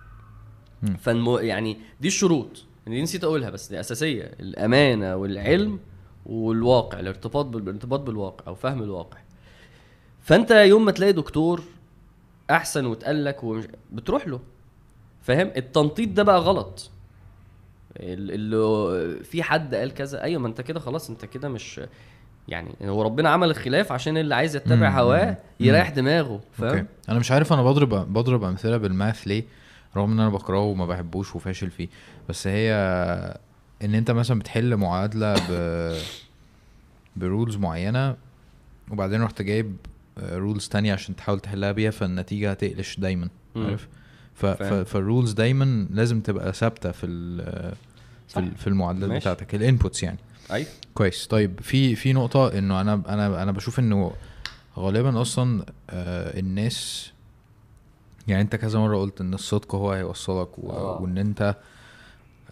فالمو 1.00 1.38
يعني 1.38 1.78
دي 2.02 2.08
الشروط. 2.08 2.66
دي 2.88 3.02
نسيت 3.02 3.24
اقولها 3.24 3.50
بس 3.50 3.70
دي 3.70 3.80
أساسية. 3.80 4.24
الأمانة 4.40 5.16
والعلم 5.16 5.80
والواقع 6.26 7.00
الارتباط 7.00 7.46
بال- 7.46 7.62
الارتباط 7.62 8.00
بالواقع 8.00 8.48
أو 8.48 8.56
فهم 8.56 8.84
الواقع. 8.84 9.18
فأنت 10.22 10.52
يوم 10.52 10.86
ما 10.86 10.92
تلاقي 10.92 11.14
دكتور 11.14 11.62
أحسن 12.52 12.86
واتقال 12.86 13.26
لك 13.26 13.44
ومش 13.44 13.66
بتروح 13.92 14.28
له. 14.28 14.40
فاهم؟ 15.22 15.52
التنطيط 15.58 16.10
ده 16.10 16.24
بقى 16.24 16.40
غلط. 16.40 16.90
اللي 17.98 19.24
في 19.24 19.44
حد 19.44 19.76
قال 19.76 19.94
كذا 19.94 20.24
أيوه 20.24 20.42
ما 20.42 20.48
أنت 20.48 20.62
كده 20.62 20.80
خلاص 20.80 21.10
أنت 21.10 21.26
كده 21.26 21.50
مش 21.50 21.82
يعني 22.48 22.76
هو 22.84 23.02
ربنا 23.02 23.30
عمل 23.30 23.50
الخلاف 23.50 23.92
عشان 23.92 24.18
اللي 24.18 24.36
عايز 24.36 24.56
يتبع. 24.56 24.90
هواه. 25.00 25.38
يريح 25.60 25.90
دماغه 25.90 26.42
فاهم 26.52 26.88
أنا 27.10 27.20
مش 27.20 27.32
عارف 27.32 27.54
أنا 27.54 27.64
بضرب 27.64 27.90
بضرب 28.14 28.44
أمثلة 28.44 28.78
بال 28.78 28.94
math 28.94 29.28
ليه 29.28 29.44
رغم 29.98 30.12
إن 30.12 30.20
أنا 30.20 30.30
بكرهه 30.30 30.60
وما 30.62 30.86
بحبوش 30.86 31.36
وفاشل 31.36 31.70
فيه 31.72 31.88
بس 32.30 32.48
هي 32.48 32.74
إن 33.84 33.96
أنت 33.96 34.12
مثلا 34.12 34.40
بتحل 34.40 34.76
معادلة 34.76 35.34
ب 35.50 35.52
ب 37.16 37.22
rules 37.22 37.56
معينة 37.58 38.16
وبعدين 38.92 39.22
رحت 39.22 39.42
جايب 39.42 39.76
rules 40.24 40.68
تانية 40.68 40.94
عشان 40.94 41.16
تحاول 41.16 41.40
تحلها 41.40 41.72
بيها 41.72 41.92
فالنتيجة 41.92 42.52
هتقلش 42.52 43.00
دايما. 43.00 43.30
عارف 43.56 43.88
ف... 44.42 44.46
ف... 44.46 44.64
فاهم. 44.64 44.84
فال 44.84 44.97
rules 44.97 45.32
دايما 45.32 45.88
لازم 45.92 46.22
تبقى 46.22 46.54
ثابتة 46.54 46.92
في 46.92 47.06
ال... 47.06 47.74
في. 48.28 48.52
في 48.58 48.68
المعادلات 48.68 49.10
ماشي. 49.10 49.20
بتاعتك 49.20 49.56
ال 49.56 49.63
inputs 49.63 50.04
يعني 50.04 50.18
أيوه 50.52 50.68
كويس 50.94 51.28
طيب 51.28 51.60
في 51.62 51.96
في 51.96 52.14
نقطة 52.14 52.58
إنه 52.58 52.82
أنا 52.82 52.94
أنا 53.08 53.44
أنا 53.44 53.52
بشوف 53.52 53.80
إنه 53.80 54.12
غالبا 54.78 55.22
أصلا 55.22 55.66
آه 55.90 56.40
الناس 56.40 57.12
يعني 58.28 58.42
أنت 58.42 58.56
كذا 58.56 58.80
مرة 58.80 58.98
قلت 58.98 59.22
إن 59.22 59.34
الصدق 59.34 59.76
هو 59.76 59.92
هيوصلك 59.92 60.60
و... 60.60 60.70
آه. 60.72 61.02
وإن 61.02 61.18
أنت 61.18 61.56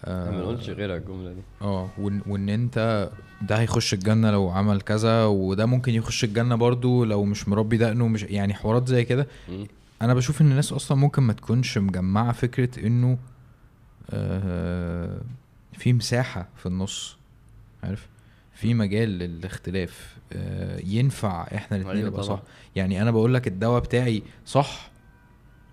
أنا 0.08 0.32
ما 0.32 0.42
آه 0.42 0.46
قلتش 0.46 0.70
غيرها 0.70 0.98
الجملة 0.98 1.34
دي 1.34 1.42
آه، 1.62 1.90
وإن, 1.98 2.22
وإن 2.28 2.50
أنت 2.50 3.10
ده 3.42 3.56
هيخش 3.60 3.94
الجنة 3.94 4.32
لو 4.32 4.50
عمل 4.50 4.82
كذا 4.82 5.26
وده 5.26 5.66
ممكن 5.66 5.94
يخش 5.94 6.24
الجنة 6.24 6.56
برضو 6.56 7.04
لو 7.04 7.24
مش 7.24 7.48
مربي 7.48 7.78
دقنه 7.78 8.08
مش 8.08 8.24
يعني 8.24 8.54
حوارات 8.54 8.88
زي 8.88 9.04
كده. 9.06 9.28
أنا 10.02 10.14
بشوف 10.14 10.42
إن 10.42 10.52
الناس 10.52 10.74
أصلا 10.74 10.98
ممكن 10.98 11.24
ما 11.24 11.34
تكونش 11.34 11.78
مجمعة 11.78 12.32
فكرة 12.32 12.88
إنه 12.88 13.18
آه 14.10 15.22
في 15.74 15.94
مساحة 15.94 16.48
في 16.58 16.66
النص 16.66 17.18
عارف 17.84 18.08
في 18.54 18.74
مجال 18.74 19.10
للاختلاف 19.10 20.18
آه 20.34 20.80
ينفع 20.86 21.44
إحنا 21.56 21.78
الاثنين 21.78 21.96
أيوة 21.98 22.10
نبقى. 22.10 22.24
صح 22.24 22.42
يعني 22.76 23.02
أنا 23.02 23.12
بقول 23.12 23.34
لك 23.34 23.48
الدواء 23.48 23.82
بتاعي 23.82 24.24
صح 24.46 24.90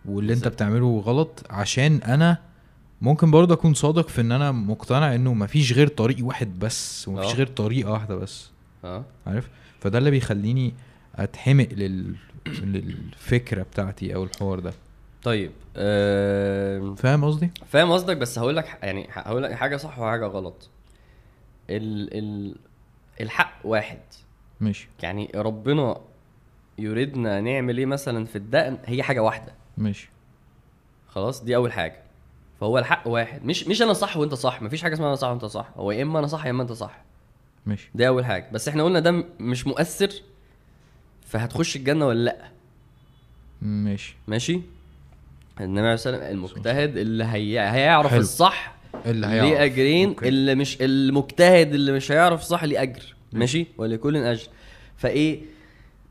واللي 0.05 0.33
أنت. 0.33 0.49
بتعمله 0.49 1.03
غلط 1.07 1.45
عشان 1.51 1.97
أنا 1.97 2.39
ممكن 3.01 3.31
برضه 3.31 3.55
أكون 3.55 3.75
صادق 3.75 4.09
في 4.09 4.21
إن 4.21 4.33
أنا 4.33 4.53
مقتنع 4.53 5.15
إنه 5.15 5.35
مفيش 5.35 5.73
غير 5.73 5.89
طريق 5.89 6.27
واحد 6.27 6.59
بس 6.59 7.09
ومفيش 7.09 7.31
آه. 7.33 7.35
غير 7.37 7.47
طريقة 7.47 7.91
واحدة 7.93 8.17
بس 8.17 8.51
آه 8.85 9.05
عارف 9.27 9.49
فده 9.81 9.99
اللي 9.99 10.11
بيخليني 10.11 10.75
أتحمق 11.17 11.69
لل... 11.73 12.15
للفكرة 12.49 13.63
بتاعتي 13.63 14.15
أو 14.15 14.25
الحوار 14.25 14.61
ده. 14.61 14.73
طيب 15.23 15.51
آه 15.77 16.95
فاهم 16.99 17.25
قصدي؟ 17.25 17.51
فاهم 17.67 17.93
قصدك 17.93 18.17
بس 18.17 18.39
هقول 18.39 18.57
لك 18.57 18.79
يعني 18.83 19.09
هقول 19.13 19.43
لك 19.43 19.53
حاجة 19.53 19.77
صح 19.77 19.99
وحاجة 19.99 20.27
غلط. 20.27 20.69
ال 21.71 22.19
ال 22.19 22.57
الحق 23.21 23.61
واحد. 23.65 23.99
ماشي. 24.61 24.89
يعني 25.03 25.31
ربنا 25.35 26.01
يريدنا 26.79 27.41
نعمل 27.41 27.79
إيه 27.79 27.87
مثلا 27.87 28.25
في 28.27 28.37
الدقن؟ 28.37 28.79
هي 28.85 29.03
حاجة 29.03 29.23
واحدة. 29.23 29.53
ماشي. 29.79 30.09
خلاص 31.09 31.43
دي 31.45 31.57
أول 31.57 31.73
حاجة. 31.73 32.03
فهو 32.61 32.79
الحق 32.79 33.09
واحد. 33.09 33.45
مش 33.45 33.69
مش 33.69 33.83
أنا 33.83 33.93
صح 33.93 34.17
وأنت 34.17 34.35
صح. 34.35 34.63
مفيش 34.63 34.83
حاجة 34.83 34.95
اسمها 34.95 35.09
أنا 35.09 35.17
صح 35.17 35.29
وأنت 35.29 35.45
صح. 35.45 35.69
هو 35.77 35.91
يا 35.93 36.03
إما 36.03 36.19
أنا 36.19 36.27
صح 36.27 36.47
يا 36.47 36.51
إما 36.51 36.63
أنت 36.63 36.73
صح. 36.73 36.99
ماشي. 37.67 37.91
دي 37.95 38.09
أول 38.09 38.25
حاجة. 38.25 38.49
بس 38.53 38.69
إحنا 38.69 38.83
قلنا 38.83 39.01
ده 39.01 39.25
مش 39.41 39.67
مؤثر. 39.67 40.11
فهتخش 41.27 41.77
الجنة 41.77 42.07
ولا 42.07 42.25
لأ؟ 42.25 42.37
ماشي. 43.63 44.17
ماشي. 44.29 44.61
النبي 45.61 45.81
عليه 45.81 45.95
الصلاة 45.95 46.15
والسلام 46.15 46.35
المجتهد 46.37 46.97
اللي 46.97 47.25
هي... 47.25 47.61
هيعرف 47.61 48.11
حلو. 48.11 48.21
الصح 48.21 48.75
اللي 49.07 49.27
هيعرف. 49.27 49.49
ليه 49.51 49.65
أجرين 49.65 50.09
أوكي. 50.09 50.29
اللي 50.29 50.55
مش 50.55 50.79
المجتهد 50.81 51.75
اللي 51.75 51.93
مش 51.93 52.13
هيعرف 52.13 52.43
صح 52.43 52.65
ليه 52.65 52.83
أجر. 52.83 53.15
ماشي. 53.33 53.67
ولكل 53.79 54.17
أجر. 54.17 54.49
فإيه؟ 54.97 55.41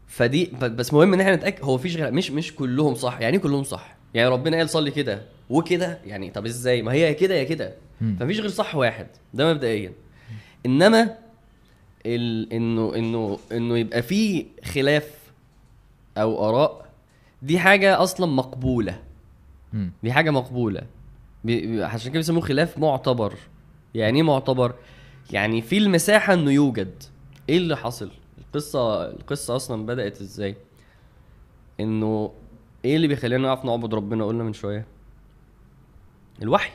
فدي 0.08 0.52
بس 0.62 0.94
مهم 0.94 1.14
إن 1.14 1.22
إحنا 1.22 1.36
نتأكد 1.36 1.64
هو 1.64 1.78
فيش 1.78 1.96
غير 1.98 2.12
مش 2.12 2.32
مش 2.32 2.56
كلهم 2.56 2.96
صح. 2.96 3.18
يعني 3.22 3.38
إيه 3.38 3.44
كلهم 3.44 3.64
صح؟ 3.64 3.96
يعني 4.14 4.30
ربنا 4.30 4.58
قال 4.58 4.70
صلي 4.70 4.92
كده 4.92 5.22
وكده؟ 5.50 6.00
يعني 6.06 6.30
طب 6.30 6.46
إزاي؟ 6.46 6.82
ما 6.82 6.92
هي 6.94 7.14
كده 7.14 7.36
يا 7.36 7.44
كده. 7.44 7.74
فمفيش 8.00 8.40
غير 8.40 8.50
صح 8.50 8.76
واحد. 8.76 9.08
ده 9.34 9.54
مبدئيا. 9.54 9.92
إنما 10.66 11.16
ال... 12.06 12.54
إنه 12.54 12.96
إنه 12.96 13.40
إنه 13.52 13.78
يبقى 13.78 14.02
في 14.02 14.46
خلاف 14.64 15.32
أو 16.18 16.50
آراء 16.50 16.86
دي 17.42 17.60
حاجة 17.60 18.04
أصلا 18.04 18.26
مقبولة. 18.26 19.04
دي 20.04 20.12
حاجة 20.14 20.32
مقبولة. 20.32 20.82
عشان 21.80 22.12
كده 22.12 22.20
بيسموه 22.20 22.42
خلاف 22.42 22.78
معتبر. 22.78 23.34
يعني 23.96 24.18
إيه 24.18 24.24
معتبر؟ 24.24 24.76
يعني 25.32 25.62
في 25.62 25.78
المساحة 25.78 26.34
إنه 26.34 26.52
يوجد. 26.52 27.04
إيه 27.50 27.58
اللي 27.58 27.78
حصل 27.78 28.12
القصة 28.38 29.06
القصة 29.06 29.56
أصلا 29.56 29.86
بدأت 29.86 30.22
إزاي؟ 30.22 30.56
إنه 31.80 32.32
إيه 32.86 32.96
اللي 32.96 33.08
بيخلينا 33.08 33.44
نعرف 33.44 33.66
نعبد 33.66 33.94
ربنا؟ 33.94 34.26
قلنا 34.26 34.44
من 34.44 34.54
شوية. 34.54 34.86
الوحي. 36.42 36.72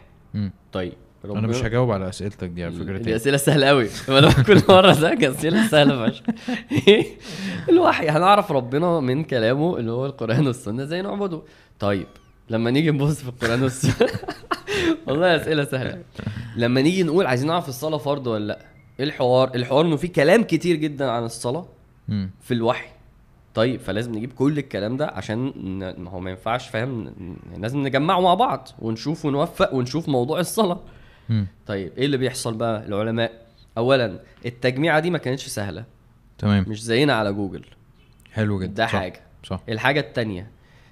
طيب. 0.72 0.92
أنا 1.24 1.46
مش 1.46 1.64
هجاوب 1.64 1.90
على 1.90 2.08
أسئلتك 2.08 2.48
دي 2.48 2.64
على 2.64 2.72
فكرة 2.72 2.98
دي 2.98 3.16
أسئلة 3.16 3.36
سهلة 3.36 3.66
قوي 3.66 3.88
أنا 4.08 4.32
كل 4.42 4.62
مرة 4.68 4.92
ده 4.92 5.30
أسئلة 5.30 5.66
سهلة 5.66 6.10
فشخ. 6.10 6.22
الوحي 7.68 8.08
هنعرف 8.08 8.52
ربنا 8.52 9.00
من 9.00 9.24
كلامه 9.24 9.76
اللي 9.78 9.90
هو 9.90 10.06
القرآن 10.06 10.46
والسنة 10.46 10.84
زي 10.84 11.02
نعبده. 11.02 11.42
طيب 11.78 12.06
لما 12.50 12.70
نيجي 12.70 12.90
نبص 12.90 13.22
في 13.22 13.28
القرآن 13.28 13.62
والسنة 13.62 14.08
والله 15.06 15.36
أسئلة 15.36 15.64
سهلة. 15.64 16.02
لما 16.56 16.82
نيجي 16.82 17.02
نقول 17.02 17.26
عايزين 17.26 17.48
نعرف 17.48 17.68
الصلاة 17.68 17.98
فرض 17.98 18.26
ولا 18.26 18.44
لأ 18.46 18.58
إيه 19.00 19.04
الحوار؟ 19.06 19.54
الحوار 19.54 19.86
إنه 19.86 19.96
في 19.96 20.08
كلام 20.08 20.42
كتير 20.42 20.76
جدا 20.76 21.10
عن 21.10 21.24
الصلاة. 21.24 21.66
في 22.42 22.54
الوحي. 22.54 22.88
طيب 23.54 23.80
فلازم 23.80 24.12
نجيب 24.14 24.32
كل 24.32 24.58
الكلام 24.58 24.96
ده 24.96 25.06
عشان 25.06 25.52
ما 25.98 26.10
هو 26.10 26.20
ما 26.20 26.30
ينفعش 26.30 26.68
فاهم؟ 26.68 27.12
لازم 27.58 27.78
نجمعه 27.82 28.20
مع 28.20 28.34
بعض 28.34 28.68
ونشوف 28.78 29.24
ونوفق 29.24 29.74
ونشوف 29.74 30.08
موضوع 30.08 30.40
الصلاة. 30.40 30.80
طيب 31.66 31.92
إيه 31.98 32.04
اللي 32.06 32.16
بيحصل 32.16 32.54
بقى 32.54 32.86
العلماء؟ 32.86 33.32
اولا 33.78 34.20
التجميعة 34.46 35.00
دي 35.00 35.10
ما 35.10 35.18
كانتش 35.18 35.46
سهلة. 35.46 35.84
تمام. 36.38 36.64
مش 36.68 36.82
زينا 36.82 37.12
على 37.14 37.32
جوجل. 37.32 37.64
حلو 38.32 38.60
جدا. 38.60 38.72
ده 38.72 38.86
صح. 38.86 38.92
حاجة. 38.92 39.20
صح. 39.44 39.60
الحاجة 39.68 40.00
التانية. 40.00 40.50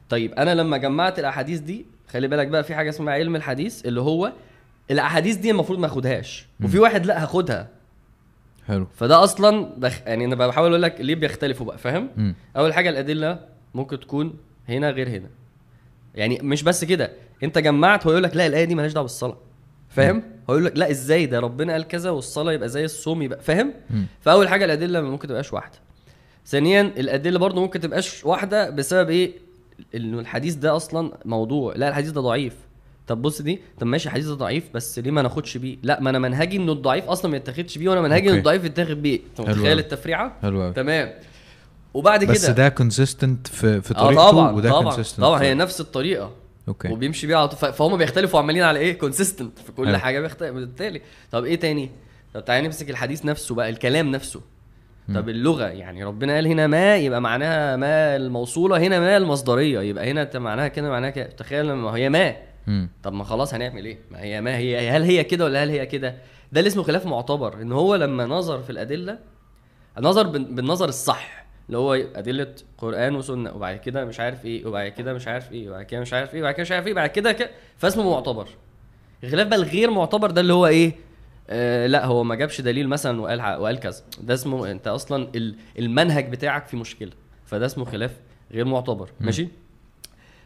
طيب 0.09 0.33
أنا 0.33 0.55
لما 0.55 0.77
جمعت 0.77 1.19
الأحاديث 1.19 1.59
دي 1.61 1.87
خلي 2.09 2.29
بالك 2.29 2.47
بقى 2.49 2.65
في 2.65 2.75
حاجة 2.75 2.89
اسمها 2.91 3.15
علم 3.15 3.37
الحديث 3.37 3.87
اللي 3.87 4.01
هو 4.01 4.33
الأحاديث 4.91 5.37
دي 5.37 5.51
المفروض 5.51 5.79
ما 5.79 5.87
أخدهاش. 5.87 6.47
وفي 6.65 6.79
واحد 6.79 7.07
لا 7.07 7.23
هاخدها. 7.23 7.69
حلو. 8.67 8.87
فده 8.95 9.25
أصلا 9.25 9.75
بخ... 9.77 10.01
يعني 10.07 10.25
أنا 10.25 10.35
بحاول 10.35 10.71
أقول 10.71 10.83
لك 10.83 11.01
ليه 11.01 11.15
بيختلفوا 11.15 11.67
بقى 11.67 11.79
فاهم. 11.79 12.35
أول 12.57 12.75
حاجة 12.75 12.91
الأدلة 12.91 13.41
ممكن 13.75 14.01
تكون 14.01 14.35
هنا 14.69 14.91
غير 14.91 15.09
هنا. 15.09 15.29
يعني 16.15 16.39
مش 16.43 16.63
بس 16.63 16.85
كده. 16.85 17.13
أنت 17.43 17.59
جمعت 17.59 18.07
هو 18.07 18.11
يقول 18.13 18.23
لك 18.23 18.37
لا 18.37 18.47
الآية 18.47 18.65
دي 18.65 18.75
مالهاش 18.75 18.93
دعوة 18.93 19.03
بالصلاة. 19.03 19.37
فاهم؟ 19.89 20.23
هو 20.51 20.55
يقول 20.55 20.65
لك 20.65 20.73
لا 20.77 20.91
إزاي؟ 20.91 21.27
ده 21.27 21.41
ربنا 21.41 21.73
قال 21.73 21.89
كذا 21.89 22.11
والصلاة 22.11 22.53
يبقى 22.53 22.69
زي 22.69 22.85
الصوم 22.85 23.23
يبقى 23.23 23.41
فاهم. 23.41 23.75
فأول 24.21 24.49
حاجة 24.49 24.65
الأدلة 24.65 25.01
ممكن 25.01 25.29
تبقاش 25.29 25.53
واحدة. 25.53 25.79
ثانيا 26.47 26.81
الأدلة 26.81 27.39
برضه 27.39 27.61
ممكن 27.61 27.81
تبقاش 27.81 28.25
واحدة 28.25 28.71
بسبب 28.71 29.11
إيه؟ 29.11 29.33
إنه 29.95 30.19
الحديث 30.21 30.55
ده 30.55 30.77
أصلا 30.77 31.13
موضوع. 31.25 31.75
لا 31.77 31.89
الحديث 31.89 32.11
ده 32.11 32.21
ضعيف. 32.21 32.55
طب 33.07 33.23
بص 33.23 33.43
دي 33.43 33.61
طب 33.81 33.87
ماشي 33.87 34.09
الحديث 34.09 34.27
ده 34.27 34.35
ضعيف 34.35 34.65
بس 34.75 34.99
ليه 34.99 35.11
ما 35.11 35.23
ناخدش 35.23 35.57
بيه؟ 35.57 35.77
لا 35.83 36.01
ما 36.01 36.11
أنا 36.11 36.19
منهجي 36.19 36.57
إنه 36.57 36.73
الضعيف 36.73 37.05
أصلا 37.05 37.31
ما 37.31 37.37
يتاخدش 37.37 37.79
بيه 37.79 37.89
وأنا 37.89 38.01
منهجي 38.01 38.31
ان. 38.31 38.37
الضعيف 38.37 38.65
يتاخد 38.65 39.03
بيه. 39.03 39.21
أنت 39.31 39.41
متخيل. 39.41 39.79
التفريعة؟ 39.79 40.37
حلو 40.43 40.73
تمام. 40.73 41.13
وبعد 41.95 42.25
كده 42.25 42.33
بس 42.33 42.51
ده 42.51 42.69
consistent 42.69 43.47
في 43.47 43.81
في 43.81 43.97
آه 43.97 44.07
طريقته 44.07 44.31
طبعا 44.31 44.53
وده 44.53 44.71
طبعا. 44.71 45.03
طبعا 45.19 45.43
هي 45.43 45.55
نفس 45.55 45.81
الطريقة. 45.81 46.31
أوكي. 46.69 46.89
وبيمشي 46.89 47.27
بيها 47.27 47.37
على 47.39 47.49
طول. 47.49 47.73
فهم 47.73 47.97
بيختلفوا 47.97 48.41
عمالين 48.41 48.63
على 48.63 48.79
إيه؟ 48.79 48.99
consistent 48.99 49.59
في 49.59 49.73
كل 49.73 49.87
حلو. 49.87 49.99
حاجة 49.99 50.21
بيختلف. 50.21 50.55
بالتالي 50.55 51.01
طب 51.33 51.45
إيه 51.45 51.57
تاني؟ 51.61 51.91
طب 52.35 52.45
تعالى 52.45 52.67
نمسك 52.67 52.91
الحديث 52.91 53.25
نفسه 53.25 53.55
بقى 53.55 53.69
الكلام 53.69 54.11
نفسه. 54.11 54.41
طب 55.15 55.29
اللغة 55.29 55.65
يعني 55.65 56.05
ربنا 56.05 56.35
قال 56.35 56.47
هنا 56.47 56.67
ما 56.67 56.97
يبقى 56.97 57.21
معناها 57.21 57.77
ما 57.77 58.17
الموصولة 58.17 58.79
هنا 58.79 59.01
ما 59.01 59.17
المصدرية. 59.17 59.81
يبقى 59.81 60.11
هنا 60.11 60.31
معناها 60.35 60.69
كده 60.69 60.91
معناها 60.91 61.11
كده. 61.11 61.25
تخيل 61.27 61.67
لما 61.69 61.91
هي 61.91 62.09
ما. 62.09 62.37
طب 63.03 63.13
ما 63.13 63.25
خلاص 63.25 63.55
هنعمل 63.55 63.85
إيه؟ 63.85 63.99
ما 64.11 64.21
هي 64.23 64.41
ما 64.41 64.57
هي 64.57 64.91
هل 64.91 65.03
هي 65.03 65.25
كده 65.25 65.45
ولا 65.45 65.65
هل 65.65 65.71
هي 65.71 65.87
كده؟ 65.87 66.15
ده 66.53 66.61
اللي 66.61 66.69
اسمه 66.69 66.83
خلاف 66.83 67.07
معتبر. 67.07 67.63
إن 67.63 67.73
هو 67.73 67.95
لما 67.95 68.27
نظر 68.27 68.63
في 68.63 68.71
الأدلة 68.71 69.19
نظر 70.01 70.27
بال- 70.27 70.55
بالنظر 70.55 70.89
الصح. 70.89 71.47
اللي 71.69 71.79
هو 71.79 71.95
أدلة 71.95 72.55
قرآن 72.79 73.15
وسنة 73.17 73.53
وبعد 73.53 73.77
كده 73.77 74.05
مش 74.05 74.21
عارف 74.21 74.45
إيه 74.45 74.67
وبعد 74.67 74.89
كده 74.89 75.13
مش 75.15 75.29
عارف 75.29 75.53
إيه 75.53 75.69
وبعد 75.69 75.85
كده 75.85 76.01
مش 76.01 76.13
عارف 76.13 76.35
إيه 76.35 76.41
وبعد 76.41 76.55
كده 76.55 76.63
مش 76.63 76.73
عارف 76.73 76.87
إيه 76.87 76.95
بعد 76.95 77.11
كده 77.11 77.33
كده 77.33 77.51
فاسمه 77.77 78.11
معتبر. 78.11 78.49
الخلاف 79.25 79.47
بقى 79.49 79.59
الغير 79.59 79.91
معتبر 79.91 80.31
ده 80.31 80.41
اللي 80.41 80.53
هو 80.53 80.67
إيه؟ 80.67 80.93
آه 81.51 81.87
لا 81.87 82.05
هو 82.07 82.25
ما 82.25 82.35
جابش 82.35 82.61
دليل 82.61 82.89
مثلا 82.89 83.21
وقال 83.21 83.41
وقال 83.61 83.81
كذا. 83.81 84.03
ده 84.21 84.35
اسمه 84.35 84.71
أنت 84.71 84.87
أصلا 84.89 85.29
ال- 85.35 85.55
المنهج 85.79 86.29
بتاعك 86.31 86.67
فيه 86.67 86.79
مشكلة. 86.79 87.11
فده 87.47 87.67
اسمه 87.67 87.85
خلاف 87.85 88.17
غير 88.53 88.65
معتبر. 88.65 89.11
ماشي؟ 89.21 89.49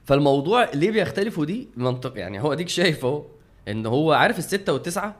فالموضوع 0.05 0.71
ليه 0.75 0.91
بيختلفوا 0.91 1.45
دي؟ 1.45 1.69
منطق 1.77 2.19
يعني 2.19 2.41
هو 2.43 2.53
أديك 2.53 2.69
شايف 2.69 3.05
أهو 3.05 3.25
إن 3.69 3.87
هو 3.87 4.13
عارف 4.13 4.39
الستة 4.39 4.73
والتسعة 4.73 5.17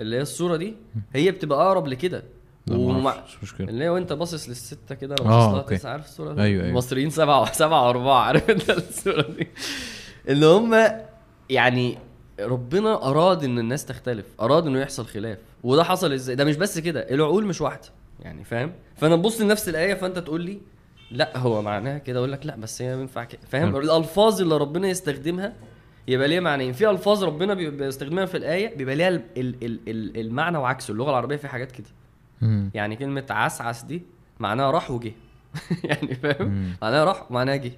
اللي 0.00 0.16
هي 0.16 0.20
الصورة 0.20 0.56
دي؟ 0.56 0.74
هي 1.14 1.30
بتبقى 1.30 1.66
أقرب 1.66 1.86
لكده. 1.86 2.22
ومع 2.70 3.16
مش 3.28 3.42
مشكلة 3.42 3.68
اللي 3.68 3.88
وانت 3.88 4.12
باصص 4.12 4.48
للستة 4.48 4.94
كده 4.94 5.14
آه، 5.20 5.22
أنا 5.22 5.28
باصص 5.30 5.54
لها. 5.70 5.78
تسعة 5.78 5.90
عارف 5.92 6.04
الصورة 6.04 6.32
دي؟ 6.32 6.42
أيوة، 6.42 6.60
أيوة. 6.62 6.70
المصريين 6.70 7.10
سبعة 7.10 7.52
سبعة 7.52 7.86
وأربعة 7.86 8.20
عارف 8.22 8.50
أنت 8.50 8.70
الصورة 8.70 9.22
دي 9.38 9.48
اللي 10.28 10.46
هم 10.46 10.76
يعني 11.50 11.98
ربنا 12.40 13.08
أراد 13.10 13.44
إن 13.44 13.58
الناس 13.58 13.84
تختلف 13.84 14.26
أراد 14.40 14.66
إنه 14.66 14.80
يحصل 14.80 15.06
خلاف 15.06 15.38
وده 15.64 15.84
حصل 15.84 16.12
إزاي 16.12 16.36
ده 16.36 16.44
مش 16.44 16.56
بس 16.56 16.78
كده 16.78 17.00
العقول 17.00 17.46
مش 17.46 17.60
واحدة 17.60 17.88
يعني 18.20 18.44
فاهم 18.44 18.72
فأنا 18.96 19.16
تبص 19.16 19.40
لنفس 19.40 19.68
الآية 19.68 19.94
فأنت 19.94 20.18
تقول 20.18 20.40
لي 20.40 20.60
لا 21.10 21.38
هو 21.38 21.62
معناها 21.62 21.98
كده 21.98 22.18
أقول 22.18 22.32
لك 22.32 22.46
لا 22.46 22.56
بس 22.56 22.82
هي 22.82 22.92
ينفع 22.92 23.24
كده 23.24 23.40
فاهم. 23.48 23.76
الألفاظ 23.76 24.40
اللي 24.40 24.56
ربنا 24.56 24.88
يستخدمها 24.88 25.52
يبقى 26.08 26.28
ليها 26.28 26.40
معنيين 26.40 26.72
في 26.72 26.90
ألفاظ 26.90 27.24
ربنا 27.24 27.54
بي- 27.54 27.70
بيستخدمها 27.70 28.26
في 28.26 28.36
الآية 28.36 28.76
بيبقى 28.76 28.94
ليها 28.94 29.08
ال- 29.08 29.22
ال- 29.36 29.54
ال- 29.64 29.80
ال- 29.88 30.20
المعنى 30.20 30.58
وعكسه 30.58 30.92
اللغة 30.92 31.10
العربية 31.10 31.36
في 31.36 31.48
حاجات 31.48 31.72
كده 31.72 31.86
مم. 32.42 32.70
يعني 32.74 32.96
كلمة 32.96 33.26
عسعس 33.30 33.82
دي 33.82 34.02
معناها 34.40 34.70
راح 34.70 34.90
وجه 34.90 35.12
يعني 35.84 36.14
فاهم. 36.14 36.76
معناها 36.82 37.04
راح 37.04 37.30
ومعناها 37.30 37.56
جه 37.56 37.72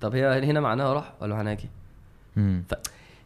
طب 0.00 0.14
هي 0.14 0.44
هنا 0.44 0.60
معناها 0.60 0.92
راح 0.92 1.12
ولا 1.20 1.34
معناها 1.34 1.54
جه 1.54 1.68
مم. 2.36 2.64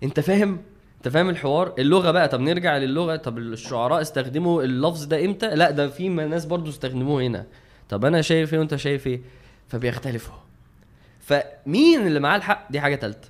انت 0.03 0.21
فاهم؟ 0.21 0.59
انت 0.97 1.09
فاهم 1.09 1.29
الحوار؟ 1.29 1.75
اللغة 1.79 2.11
بقى 2.11 2.29
طب 2.29 2.41
نرجع 2.41 2.77
للغه 2.77 3.17
طب 3.17 3.39
الشعراء 3.39 4.01
استخدموا 4.01 4.63
اللفظ 4.63 5.05
ده 5.05 5.25
إمتى؟ 5.25 5.49
لا 5.55 5.71
ده 5.71 5.89
في 5.89 6.09
ناس 6.09 6.45
برضو 6.45 6.71
استخدموه 6.71 7.23
هنا. 7.23 7.47
طب 7.89 8.05
أنا 8.05 8.23
شايف 8.23 8.53
إيه 8.55 8.59
وأنت 8.61 8.77
شايف 8.77 9.07
إيه؟ 9.07 9.21
فبيختلفوا. 9.69 10.35
فمين 11.21 12.07
اللي 12.07 12.21
معاه 12.21 12.37
الحق؟ 12.37 12.73
دي 12.73 12.81
حاجة 12.81 12.95
تالتة. 12.95 13.29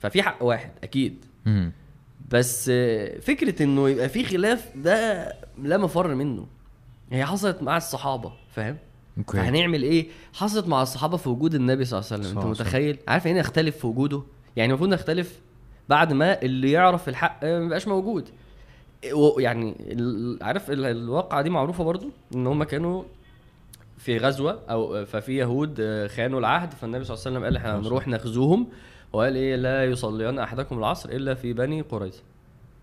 ففي 0.00 0.22
حق 0.22 0.42
واحد 0.42 0.70
أكيد. 0.82 1.24
مم. 1.46 1.72
بس 2.30 2.70
فكرة 3.22 3.62
إنه 3.62 3.88
يبقى 3.88 4.08
في 4.08 4.24
خلاف 4.24 4.76
ده 4.76 5.28
لا 5.62 5.76
مفر 5.78 6.14
منه. 6.14 6.46
هي 7.12 7.24
حصلت 7.26 7.62
مع 7.62 7.76
الصحابة 7.76 8.32
فاهم؟ 8.50 8.76
أوكي. 9.18 9.36
فهنعمل 9.36 9.82
إيه؟ 9.82 10.08
حصلت 10.32 10.66
مع 10.68 10.82
الصحابة 10.82 11.16
في 11.16 11.28
وجود 11.28 11.54
النبي 11.54 11.84
صلى 11.84 11.98
الله 12.00 12.08
عليه 12.12 12.22
وسلم. 12.24 12.38
أنت 12.38 12.46
متخيل؟ 12.60 12.98
عارف 13.08 13.26
يعني 13.26 13.36
إيه 13.38 13.44
نختلف 13.44 13.76
في 13.76 13.86
وجوده؟ 13.86 14.22
يعني 14.56 14.70
المفروض 14.70 14.90
نختلف 14.90 15.40
بعد 15.88 16.12
ما 16.12 16.42
اللي 16.42 16.70
يعرف 16.70 17.08
الحق 17.08 17.44
ما 17.44 17.64
يبقاش 17.64 17.88
موجود. 17.88 18.28
يعني 19.38 19.74
عارف 20.42 20.70
ال- 20.70 20.84
الواقعة 20.86 21.42
دي 21.42 21.50
معروفة 21.50 21.84
برضو؟ 21.84 22.10
إن 22.34 22.46
هم 22.46 22.62
كانوا 22.64 23.02
في 23.98 24.18
غزوة 24.18 24.60
أو 24.70 25.04
ففي 25.04 25.36
يهود 25.36 25.76
آه، 25.80 26.06
خانوا 26.06 26.40
العهد 26.40 26.72
فالنبي 26.74 27.04
صلى 27.04 27.14
الله 27.14 27.24
عليه 27.26 27.32
وسلم 27.36 27.44
قال 27.44 27.56
إحنا 27.56 27.78
هنروح 27.78 28.08
نغزوهم. 28.08 28.66
وقال 29.12 29.36
إيه؟ 29.36 29.56
لا 29.56 29.84
يصلين 29.84 30.38
أحدكم 30.38 30.78
العصر 30.78 31.08
إلا 31.08 31.34
في 31.34 31.52
بني 31.52 31.80
قريظة. 31.80 32.22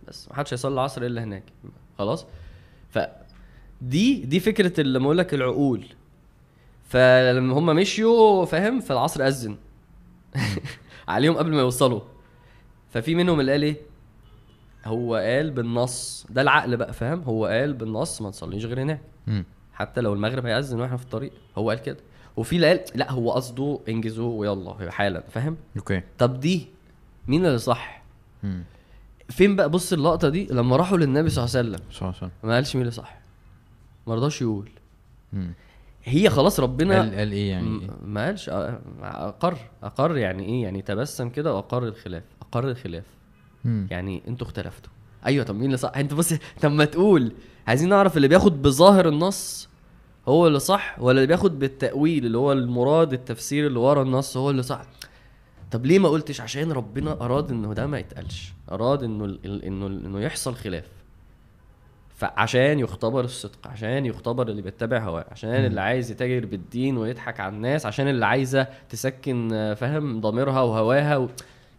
بس 0.07 0.29
ما 0.29 0.35
حدش 0.35 0.53
هيصلي 0.53 0.73
العصر 0.73 1.01
إلا 1.01 1.23
هناك. 1.23 1.43
خلاص؟ 1.99 2.25
دي 3.81 4.39
فكرة 4.39 4.81
اللي 4.81 4.99
أقول 4.99 5.17
لك 5.17 5.33
العقول. 5.33 5.85
فلما 6.89 7.53
هم 7.59 7.65
مشيوا 7.65 8.45
فاهم؟ 8.45 8.79
فالعصر 8.79 9.27
أذن. 9.27 9.57
عليهم 11.07 11.35
قبل 11.37 11.51
ما 11.51 11.59
يوصلوا. 11.61 12.01
ففي 12.89 13.15
منهم 13.15 13.39
اللي 13.39 13.51
قال 13.51 13.63
إيه؟ 13.63 13.77
هو 14.85 15.15
قال 15.15 15.51
بالنص. 15.51 16.25
ده 16.29 16.41
العقل 16.41 16.77
بقى 16.77 16.93
فاهم؟ 16.93 17.21
هو 17.21 17.45
قال 17.45 17.73
بالنص 17.73 18.21
ما 18.21 18.31
تصليش 18.31 18.65
غير 18.65 18.81
هناك. 18.81 19.01
حتى 19.73 20.01
لو 20.01 20.13
المغرب 20.13 20.45
هيأذن 20.45 20.79
وإحنا 20.79 20.97
في 20.97 21.03
الطريق 21.03 21.31
هو 21.57 21.69
قال 21.69 21.81
كده. 21.81 21.97
وفي 22.37 22.55
اللي 22.55 22.67
قال 22.67 22.79
لا 22.95 23.11
هو 23.11 23.31
قصده 23.31 23.79
انجزوا 23.89 24.39
ويلا 24.39 24.91
حالا 24.91 25.23
فاهم؟ 25.31 25.57
أوكي. 25.77 26.01
طب 26.17 26.39
دي 26.39 26.67
مين 27.27 27.45
اللي 27.45 27.57
صح؟ 27.57 28.03
مم. 28.43 28.63
فين 29.29 29.55
بقى؟ 29.55 29.69
بص 29.69 29.93
اللقطة 29.93 30.29
دي 30.29 30.47
لما 30.51 30.75
راحوا 30.75 30.97
للنبي 30.97 31.29
صلى 31.29 31.43
الله 31.45 31.57
عليه 31.57 31.69
وسلم. 31.69 31.89
صح 31.91 32.21
صح 32.21 32.29
ما 32.43 32.53
قالش 32.55 32.75
مين 32.75 32.81
اللي 32.81 32.91
صح. 32.91 33.17
ما 34.07 34.15
رضاش 34.15 34.41
يقول. 34.41 34.69
مم. 35.33 35.53
هي 36.03 36.29
خلاص 36.29 36.59
ربنا 36.59 36.99
قال 36.99 37.15
قال 37.15 37.31
إيه 37.31 37.49
يعني؟ 37.51 37.67
إيه؟ 37.81 37.89
ما 38.05 38.25
قالش 38.25 38.49
أ- 38.49 38.53
أقر 39.03 39.57
أقر 39.83 40.17
يعني 40.17 40.45
إيه؟ 40.45 40.63
يعني 40.63 40.81
تبسم 40.81 41.29
كده 41.29 41.53
وأقر 41.55 41.87
الخلاف 41.87 42.23
أقر 42.41 42.69
الخلاف. 42.69 43.03
مم. 43.65 43.87
يعني 43.91 44.23
أنتوا 44.27 44.47
اختلفتوا. 44.47 44.91
أيوه 45.25 45.45
طب 45.45 45.55
مين 45.55 45.65
اللي 45.65 45.77
صح؟ 45.77 45.91
أنت 45.95 46.13
بص 46.13 46.33
طب 46.61 46.71
ما 46.71 46.85
تقول. 46.85 47.31
عايزين 47.67 47.89
نعرف 47.89 48.17
اللي 48.17 48.27
بياخد 48.27 48.61
بظاهر 48.61 49.07
النص 49.07 49.69
هو 50.27 50.47
اللي 50.47 50.59
صح 50.59 50.95
ولا 50.99 51.11
اللي 51.17 51.27
بياخد 51.27 51.59
بالتأويل 51.59 52.25
اللي 52.25 52.37
هو 52.37 52.51
المراد 52.51 53.13
التفسير 53.13 53.67
اللي 53.67 53.79
ورا 53.79 54.01
النص 54.03 54.37
هو 54.37 54.49
اللي 54.49 54.63
صح؟ 54.63 54.85
طب 55.71 55.85
ليه 55.85 55.99
ما 55.99 56.09
قلتش؟ 56.09 56.41
عشان 56.41 56.71
ربنا 56.71 57.11
أراد 57.11 57.51
إنه 57.51 57.73
ده 57.73 57.87
ما 57.87 57.99
يتقالش. 57.99 58.53
أراد 58.71 59.03
إنه 59.03 59.37
إنه 59.45 59.87
إنه 59.87 60.19
يحصل 60.21 60.55
خلاف. 60.55 60.85
فعشان 62.15 62.79
يختبر 62.79 63.23
الصدق 63.23 63.67
عشان 63.67 64.05
يختبر 64.05 64.47
اللي 64.47 64.61
بيتبع 64.61 64.99
هواه 64.99 65.25
عشان 65.31 65.49
اللي 65.49 65.81
عايز 65.81 66.11
يتاجر 66.11 66.45
بالدين 66.45 66.97
ويضحك 66.97 67.39
على 67.39 67.55
الناس 67.55 67.85
عشان 67.85 68.07
اللي 68.07 68.25
عايزة 68.25 68.67
تسكن 68.89 69.53
آه، 69.53 69.73
فاهم 69.73 70.21
ضميرها 70.21 70.61
وهواها 70.61 71.17
و... 71.17 71.29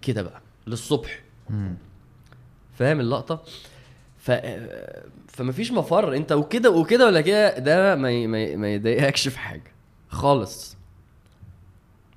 كده 0.03 0.22
بقى 0.22 0.40
للصبح. 0.66 1.20
مم. 1.51 1.75
فاهم 2.75 3.01
اللقطة؟ 3.01 3.42
ف 4.18 4.31
فمفيش 5.29 5.72
مفر 5.72 6.16
انت 6.16 6.33
وكده 6.33 6.70
وكده 6.70 7.07
ولا 7.07 7.20
كده 7.20 7.59
ده 7.59 7.94
ما 7.94 8.11
ي... 8.11 8.27
ما, 8.27 8.42
ي... 8.42 8.57
ما 8.57 8.75
يضايقكش 8.75 9.29
في 9.29 9.38
حاجة. 9.38 9.72
خالص. 10.09 10.77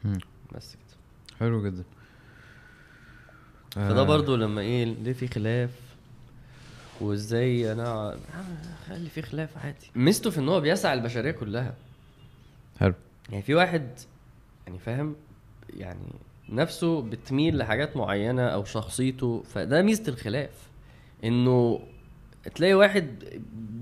مم. 0.03 0.19
بس 0.55 0.73
كده. 0.75 0.97
حلو 1.39 1.63
جدا. 1.63 1.83
فده 3.71 4.01
آه، 4.01 4.03
برضو 4.03 4.35
لما 4.35 4.61
إيه 4.61 4.85
ليه 4.85 5.13
في 5.13 5.27
خلاف؟ 5.27 5.69
وازاي 7.01 7.71
أنا 7.71 8.17
خلي 8.87 9.09
في 9.09 9.21
خلاف 9.21 9.49
عادي. 9.57 9.91
ميزته 9.95 10.29
في 10.29 10.39
ان 10.39 10.49
هو 10.49 10.61
بيسع 10.61 10.93
البشريه 10.93 11.31
كلها. 11.31 11.73
حلو. 12.79 12.93
يعني 13.29 13.43
في 13.43 13.55
واحد 13.55 13.87
يعني 14.67 14.79
فاهم 14.79 15.15
يعني 15.77 16.13
نفسه 16.49 17.01
بتميل 17.01 17.57
لحاجات 17.57 17.97
معينة 17.97 18.47
أو 18.47 18.63
شخصيته 18.65 19.43
فده 19.53 19.81
ميزة 19.81 20.03
الخلاف. 20.07 20.49
إنه 21.23 21.79
تلاقي 22.55 22.73
واحد 22.73 23.23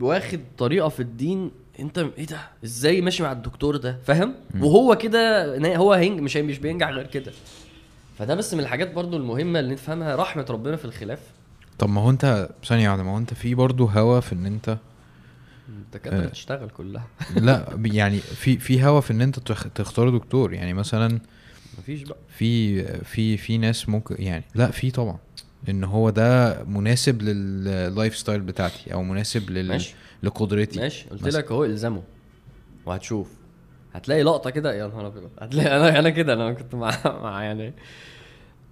واخد 0.01 0.39
طريقة 0.58 0.89
في 0.89 0.99
الدين 0.99 1.51
أنت 1.80 1.97
إيه 1.97 2.25
ده؟ 2.25 2.39
إزاي 2.63 3.01
ماشي 3.01 3.23
مع 3.23 3.32
الدكتور 3.32 3.77
ده؟ 3.77 3.97
فاهم؟ 4.03 4.36
وهو 4.60 4.95
كده 4.97 5.75
هو 5.77 5.93
هينج 5.93 6.19
مش 6.19 6.38
مش 6.38 6.60
بينجح 6.60 6.89
غير 6.89 7.08
كده. 7.08 7.32
فده 8.17 8.36
بس 8.36 8.53
من 8.53 8.60
الحاجات 8.60 8.93
برضو 8.93 9.17
المهمة 9.17 9.60
اللي 9.60 9.73
نفهمها 9.73 10.15
رحمة 10.15 10.45
ربنا 10.49 10.75
في 10.75 10.86
الخلاف. 10.86 11.19
طب 11.80 11.90
ما 11.90 12.02
هو 12.02 12.10
انت 12.10 12.50
ثانية 12.66 12.90
واحدة 12.90 13.04
ما 13.04 13.12
هو 13.12 13.18
انت 13.18 13.34
في 13.34 13.56
برضه 13.56 13.86
هوا 13.90 14.20
في 14.20 14.34
ان 14.34 14.46
انت 14.46 14.78
الدكاتره 15.70 16.24
آه. 16.26 16.28
تشتغل 16.30 16.70
كلها. 16.70 17.08
لا 17.36 17.80
يعني 17.86 18.20
في 18.20 18.58
في 18.58 18.84
هوا 18.86 19.02
في 19.02 19.12
ان 19.12 19.22
انت 19.22 19.40
تخ- 19.40 19.68
تختار 19.76 20.10
دكتور 20.10 20.54
يعني 20.54 20.74
مثلا 20.74 21.20
مفيش 21.80 22.04
بقى. 22.04 22.18
في 22.30 22.84
في 23.04 23.38
في 23.38 23.58
ناس 23.58 23.90
ممكن 23.90 24.16
يعني 24.20 24.44
لا 24.56 24.72
في 24.72 24.92
طبعا 24.92 25.18
ان 25.70 25.84
هو 25.84 26.10
ده 26.10 26.63
مناسب 26.63 27.22
لل 27.21 28.17
lifestyle 28.17 28.41
بتاعتي 28.42 28.94
أو 28.94 29.04
مناسب 29.04 29.50
لل 29.50 29.68
ماشي. 29.68 29.96
لقدرتي. 30.24 30.80
ماشي. 30.80 31.10
قلت. 31.10 31.24
لك 31.36 31.52
أهو 31.52 31.66
إلزمه 31.66 32.04
وهتشوف. 32.86 33.32
هتلاقي 33.94 34.24
لقطة 34.24 34.50
كده 34.50 34.74
يا 34.74 34.88
نهار 34.88 35.08
أبيض. 35.08 35.30
هتلاقي 35.40 35.78
أنا 35.78 36.00
أنا 36.00 36.10
كده 36.10 36.34
أنا 36.34 36.54
كنت 36.54 36.76
مع 36.76 36.92
مع 37.06 37.44
يعني 37.44 37.74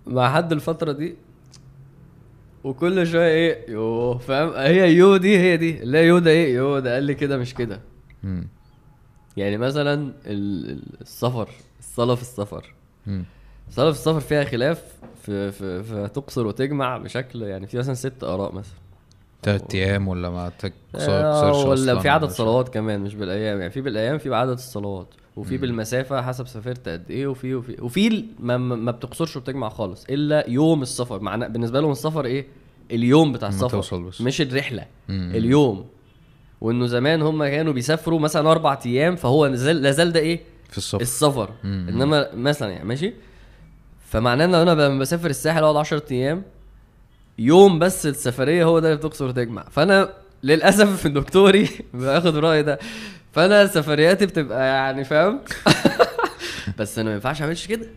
مع 0.07 0.33
حد 0.33 0.51
الفترة 0.51 0.91
دي 0.91 1.15
وكل 2.65 3.07
شوية 3.07 3.27
إيه 3.27 3.69
يو 3.71 4.17
فاهم؟ 4.17 4.53
هي 4.53 4.93
يو 4.93 5.17
دي 5.17 5.37
هي 5.39 5.57
دي. 5.57 5.79
لا 5.83 6.01
يو 6.01 6.19
ده 6.19 6.31
إيه 6.31 6.55
يو 6.55 6.79
ده 6.79 6.93
قال 6.93 7.03
لي 7.03 7.13
كده 7.13 7.37
مش 7.37 7.53
كده. 7.53 7.79
مم. 8.23 8.47
يعني 9.37 9.57
مثلا 9.57 9.93
ال- 9.93 10.11
ال- 10.25 10.83
السفر 11.01 11.49
الصلاة 11.79 12.15
في 12.15 12.21
السفر. 12.21 12.73
الصلاة 13.69 13.91
في 13.91 13.97
السفر 13.97 14.19
فيها 14.19 14.43
خلاف 14.43 14.83
في 15.21 15.51
في, 15.51 15.83
في 15.83 16.07
تقصر 16.13 16.47
وتجمع 16.47 16.97
بشكل 16.97 17.41
يعني 17.41 17.67
في 17.67 17.77
مثلا 17.77 17.93
ست 17.93 18.23
آراء 18.23 18.51
مثلا. 18.53 18.75
تلات 19.41 19.75
أيام 19.75 20.07
ولا 20.07 20.29
ما 20.29 20.49
تكسر 20.59 20.73
آه، 21.11 21.65
ولا 21.67 21.99
في 21.99 22.09
عدد. 22.09 22.29
صلوات 22.29 22.69
كمان 22.69 22.99
مش 22.99 23.15
بالأيام. 23.15 23.59
يعني 23.59 23.71
في 23.71 23.81
بالأيام 23.81 24.17
في 24.17 24.29
بعدد 24.29 24.51
الصلوات. 24.51 25.07
وفي. 25.35 25.57
بالمسافة 25.57 26.21
حسب 26.21 26.47
سافرت 26.47 26.89
قد 26.89 27.11
إيه 27.11 27.27
وفي 27.27 27.55
وفي 27.55 27.75
وفي 27.81 28.25
ما, 28.39 28.57
ما 28.57 28.91
بتقصرش 28.91 29.37
وبتجمع 29.37 29.69
خالص 29.69 30.05
إلا 30.09 30.49
يوم 30.49 30.81
السفر. 30.81 31.19
معناه 31.19 31.47
بالنسبة 31.47 31.81
لهم 31.81 31.91
السفر 31.91 32.25
إيه؟ 32.25 32.45
اليوم 32.91 33.31
بتاع 33.31 33.49
السفر 33.49 33.99
بس. 34.01 34.21
مش 34.21 34.41
الرحلة 34.41 34.85
مم. 35.09 35.31
اليوم. 35.35 35.85
وإنه 36.61 36.85
زمان 36.87 37.21
هم 37.21 37.43
كانوا 37.45 37.73
بيسافروا 37.73 38.19
مثلا 38.19 38.51
أربع 38.51 38.79
أيام 38.85 39.15
فهو 39.15 39.45
لازال 39.45 40.11
ده 40.11 40.19
إيه؟ 40.19 40.39
في 40.69 40.77
السفر. 40.77 41.01
السفر. 41.01 41.49
مم. 41.63 41.85
إنما 41.89 42.35
مثلا 42.35 42.71
يعني 42.71 42.85
ماشي؟ 42.85 43.13
فمعناه 44.07 44.45
إن 44.45 44.55
أنا 44.55 44.71
لما 44.71 44.99
بسافر 44.99 45.29
الساحل 45.29 45.63
أقعد 45.63 45.75
10 45.75 46.03
أيام 46.11 46.43
يوم 47.39 47.79
بس 47.79 48.05
السفرية 48.05 48.63
هو 48.65 48.79
ده 48.79 48.87
اللي 48.87 48.97
بتقصر 48.97 49.25
وتجمع. 49.25 49.65
فأنا 49.71 50.09
للأسف 50.43 51.01
في 51.01 51.09
دكتوري 51.19 51.69
باخد 51.93 52.35
الراي 52.35 52.63
ده. 52.63 52.79
فانا 53.35 53.67
سفرياتي 53.67 54.25
بتبقى 54.25 54.65
يعني 54.67 55.03
فاهم 55.03 55.39
بس 56.79 56.99
أنا 56.99 57.09
ما 57.09 57.15
ينفعش 57.15 57.41
اعملش 57.41 57.67
كده. 57.67 57.87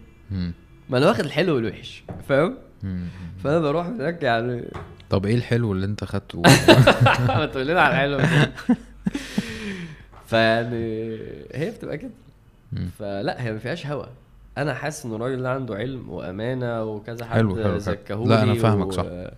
ما 0.91 0.99
أنا 0.99 1.07
واخد 1.07 1.25
الحلو 1.25 1.55
والوحش 1.55 2.05
فاهم. 2.29 2.55
فانا 3.45 3.59
بروح 3.59 3.87
هناك 3.87 4.23
يعني 4.23 4.65
طب 5.11 5.27
إيه 5.27 5.35
الحلو 5.35 5.73
اللي 5.73 5.87
انت 5.87 6.05
خدته 6.05 6.43
ما 7.29 7.47
تقول 7.47 7.67
لنا 7.67 7.81
على 7.81 8.17
الحلو. 8.17 8.47
فيعني 10.27 11.17
هي 11.55 11.71
بتبقى 11.71 11.99
كده. 11.99 12.11
فلا 12.99 13.43
هي 13.43 13.53
ما 13.53 13.59
فيهاش 13.59 13.87
هوا 13.87 14.07
أنا 14.59 14.75
حاسس 14.75 15.07
ان 15.07 15.15
الراجل 15.15 15.43
ده 15.43 15.51
عنده 15.51 15.75
علم 15.75 16.11
وامانة 16.11 16.83
وكذا 16.85 17.25
حد 17.25 17.31
حلو، 17.37 17.55
حلو، 17.57 17.65
حلو. 17.65 17.79
زكاهولي 17.79 18.29
لا، 18.31 18.43
أنا 18.43 18.55
فاهمك 18.55 18.93
صح. 18.93 19.05
لا 19.05 19.33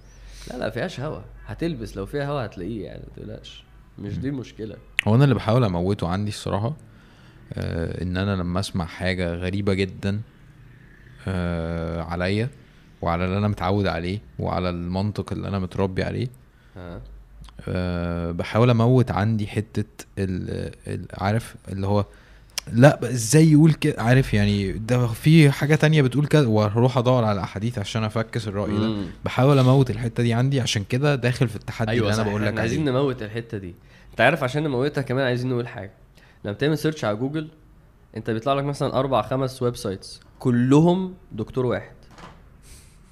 لا 0.59 0.71
فيهاش 0.71 1.01
هوا 1.01 1.21
هتلبس 1.47 1.97
لو 1.97 2.07
فيها 2.07 2.25
هوا 2.27 2.45
هتلاقيه 2.45 2.85
يعني 2.85 3.03
ما 3.17 3.23
تقلقش 3.25 3.65
مش 4.01 4.19
دي 4.19 4.29
المشكلة. 4.29 4.77
هو 5.09 5.15
أنا 5.15 5.25
اللي 5.25 5.35
بحاول 5.35 5.65
أموته 5.65 6.09
عندي 6.09 6.29
الصراحة 6.31 6.77
آه 7.55 8.03
إن 8.03 8.17
أنا 8.17 8.37
لما 8.37 8.61
أسمع 8.61 8.85
حاجة 8.85 9.35
غريبة 9.35 9.75
جدا 9.75 10.21
آه 11.29 12.03
عليا 12.03 12.49
وعلى 13.03 13.25
اللي 13.25 13.39
أنا 13.39 13.49
متعود 13.49 13.87
عليه 13.87 14.19
وعلى 14.39 14.71
المنطق 14.71 15.33
اللي 15.33 15.49
أنا 15.49 15.59
متربي 15.59 16.03
عليه 16.03 16.29
ها. 16.77 17.01
آه 17.69 18.31
بحاول 18.33 18.71
أموت 18.71 19.11
عندي 19.11 19.47
حتة 19.47 20.05
ال 20.19 20.51
ال 20.87 21.07
عارف 21.15 21.57
اللي 21.69 21.87
هو 21.87 22.05
لا 22.73 23.11
إزاي 23.11 23.53
يقول 23.53 23.73
كده؟ 23.73 24.03
عارف 24.03 24.35
يعني 24.35 24.73
ده 24.73 25.07
في 25.07 25.51
حاجة 25.51 25.75
تانية 25.75 26.03
بتقول 26.03 26.27
كده 26.27 26.49
وأروح 26.49 26.99
ادور 26.99 27.25
على 27.25 27.43
أحاديث 27.43 27.79
عشان 27.79 28.05
أفكس 28.05 28.49
الرأي 28.49 28.79
ده. 28.79 29.05
بحاول 29.25 29.59
أموت 29.59 29.91
الحتة 29.91 30.23
دي 30.23 30.35
عندي 30.35 30.61
عشان 30.61 30.85
كده 30.85 31.15
داخل 31.15 31.49
في 31.49 31.57
التحدي 31.57 31.91
أيوه 31.91 32.11
اللي 32.11 32.23
أنا 32.23 32.31
بقول 32.31 32.43
لك 32.43 32.49
إحنا 32.49 32.61
عايزين 32.61 32.89
عليه 32.89 32.91
نموت 32.99 33.23
الحتة 33.23 33.59
دي. 33.59 33.75
أنت 34.11 34.21
عارف 34.21 34.43
عشان 34.45 34.63
نموتها 34.63 35.03
كمان 35.03 35.25
عايزين 35.27 35.51
نقول 35.51 35.69
حاجة. 35.69 35.93
لما 36.45 36.55
تعمل 36.55 36.79
search 36.79 37.05
على 37.05 37.17
جوجل 37.17 37.49
أنت 38.17 38.31
بيطلع 38.31 38.53
لك 38.55 38.65
مثلا 38.65 38.99
أربع 38.99 39.23
خمس 39.23 39.63
websites 39.62 40.21
كلهم 40.39 41.15
دكتور 41.33 41.67
واحد. 41.67 41.95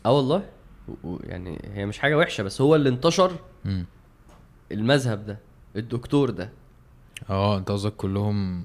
آه 0.06 0.12
والله؟ 0.12 0.42
يعني 1.24 1.58
هي 1.74 1.86
مش 1.86 1.98
حاجة 1.98 2.16
وحشة 2.18 2.42
بس 2.42 2.60
هو 2.60 2.74
اللي 2.74 2.88
انتشر. 2.88 3.32
المذهب 4.72 5.26
ده 5.26 5.38
الدكتور 5.76 6.30
ده. 6.30 6.50
آه 7.30 7.58
أنت 7.58 7.70
قصدك 7.70 7.92
كلهم 7.96 8.64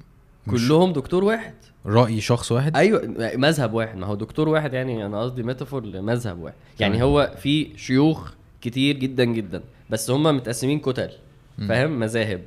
كلهم 0.50 0.92
دكتور 0.92 1.24
واحد. 1.24 1.54
رأي 1.86 2.20
شخص 2.20 2.52
واحد؟ 2.52 2.76
أيوه 2.76 3.14
مذهب 3.36 3.74
واحد. 3.74 3.96
ما 3.96 4.06
هو 4.06 4.14
دكتور 4.14 4.48
واحد 4.48 4.72
يعني 4.72 5.06
أنا 5.06 5.22
قصدي 5.22 5.42
ميتافور 5.42 5.84
لمذهب 5.84 6.42
واحد. 6.42 6.54
يعني. 6.80 7.02
هو 7.02 7.34
في 7.38 7.78
شيوخ 7.78 8.32
كتير 8.60 8.96
جدا 8.96 9.24
جدا 9.24 9.62
بس 9.90 10.10
هم 10.10 10.22
متقسمين 10.22 10.78
كتل. 10.78 11.10
فاهم؟ 11.68 11.98
مذاهب. 11.98 12.40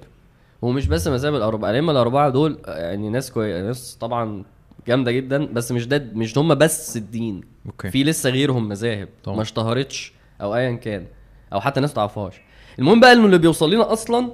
ومش 0.62 0.88
بس 0.88 1.08
مذاهب 1.08 1.36
الأربعة 1.36 1.70
الأئمة 1.70 1.91
الأربعة 1.91 2.30
دول 2.30 2.60
يعني 2.68 3.10
ناس 3.10 3.32
كوي... 3.32 3.62
ناس 3.62 3.98
طبعا 4.02 4.43
جامدة 4.88 5.12
جدا 5.12 5.45
بس 5.45 5.72
مش 5.72 5.88
ده 5.88 6.08
مش 6.14 6.38
هم 6.38 6.56
بس 6.56 6.98
الدين. 6.98 7.41
أوكي. 7.66 7.89
في 7.89 8.04
لسه 8.04 8.30
غيرهم 8.30 8.68
مذاهب. 8.68 9.10
ما 9.28 9.41
اشتهرتش 9.41 10.14
أو 10.41 10.56
ايا 10.56 10.72
كان 10.72 11.06
أو 11.54 11.62
حتى 11.62 11.80
ناس 11.80 11.93
تعرفهاش. 11.93 12.41
المهم 12.80 13.00
بقى 13.00 13.14
إنه 13.14 13.26
اللي 13.26 13.38
بيوصل 13.38 13.74
لنا 13.74 13.93
أصلا 13.93 14.32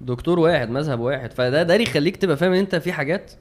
دكتور 0.00 0.38
واحد 0.38 0.70
مذهب 0.70 1.00
واحد. 1.00 1.32
فده 1.32 1.62
ده 1.62 1.74
يخليك 1.74 2.16
تبقى 2.16 2.36
فاهم 2.36 2.52
إن 2.52 2.58
أنت 2.58 2.76
في 2.76 2.92
حاجات 2.92 3.32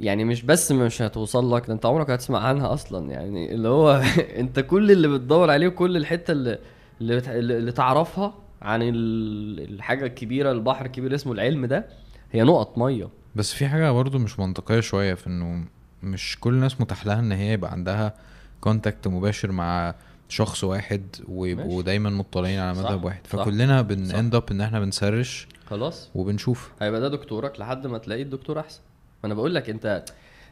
يعني 0.00 0.24
مش 0.24 0.42
بس 0.42 0.72
مش 0.72 1.02
هتوصل 1.02 1.56
لك 1.56 1.66
ده 1.66 1.72
أنت 1.74 1.86
عمرك 1.86 2.10
هتسمع 2.10 2.38
عنها 2.40 2.72
أصلا. 2.72 3.10
يعني 3.10 3.54
اللي 3.54 3.68
هو 3.68 4.02
أنت 4.40 4.60
كل 4.60 4.90
اللي 4.90 5.08
بتدور 5.08 5.50
عليه 5.50 5.66
وكل 5.66 5.96
الحتة 5.96 6.30
اللي 6.32 6.58
اللي, 7.00 7.16
بت... 7.16 7.28
اللي 7.28 7.72
تعرفها 7.72 8.34
عن 8.62 8.82
ال- 8.82 9.74
الحاجة 9.74 10.06
الكبيرة 10.06 10.52
البحر 10.52 10.86
الكبير 10.86 11.14
اسمه 11.14 11.32
العلم 11.32 11.66
ده 11.66 11.86
هي 12.32 12.42
نقط 12.42 12.78
مية. 12.78 13.08
بس 13.36 13.52
في 13.52 13.68
حاجة 13.68 13.90
برضو 13.90 14.18
مش 14.18 14.38
منطقية 14.38 14.80
شوية 14.80 15.14
في 15.14 15.26
إنه 15.26 15.64
مش 16.02 16.38
كل 16.40 16.54
الناس 16.54 16.80
متاح 16.80 17.06
لها 17.06 17.18
إن 17.18 17.32
هي 17.32 17.52
يبقى 17.52 17.72
عندها 17.72 18.14
contact 18.60 19.08
مباشر 19.08 19.52
مع 19.52 19.94
شخص 20.32 20.64
واحد 20.64 21.02
ويبقوا. 21.28 21.82
دايما 21.82 22.10
مطلعين 22.10 22.58
على 22.58 22.78
مذهب 22.78 23.04
واحد. 23.04 23.26
فكلنا. 23.26 23.82
بن 23.82 24.03
end 24.03 24.34
up 24.34 24.50
إن 24.50 24.60
إحنا 24.60 24.80
بن 24.80 24.97
search 24.97 25.46
خلاص. 25.66 26.10
وبنشوف. 26.14 26.70
هيبقى 26.80 27.00
ده 27.00 27.08
دكتورك 27.08 27.60
لحد 27.60 27.86
ما 27.86 27.98
تلاقي 27.98 28.22
الدكتور 28.22 28.60
أحسن. 28.60 28.80
ما 29.22 29.26
أنا 29.26 29.34
بقول 29.34 29.54
لك 29.54 29.70
أنت 29.70 30.04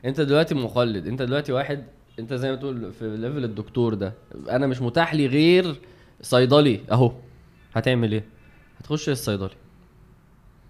أنت 0.05 0.21
دلوقتي 0.21 0.55
مقلد. 0.55 1.07
أنت 1.07 1.23
دلوقتي 1.23 1.53
واحد 1.53 1.85
أنت 2.19 2.35
زي 2.35 2.51
ما 2.51 2.57
تقول 2.57 2.93
في 2.93 3.17
level 3.17 3.45
الدكتور 3.45 3.95
ده. 3.95 4.13
أنا 4.51 4.67
مش 4.67 4.83
متاح 4.83 5.15
لي 5.15 5.27
غير 5.27 5.77
صيدلي. 6.23 6.81
أهو. 6.93 7.13
هتعمل 7.75 8.13
إيه؟ 8.13 8.25
هتخش 8.79 9.09
الصيدلي. 9.09 9.51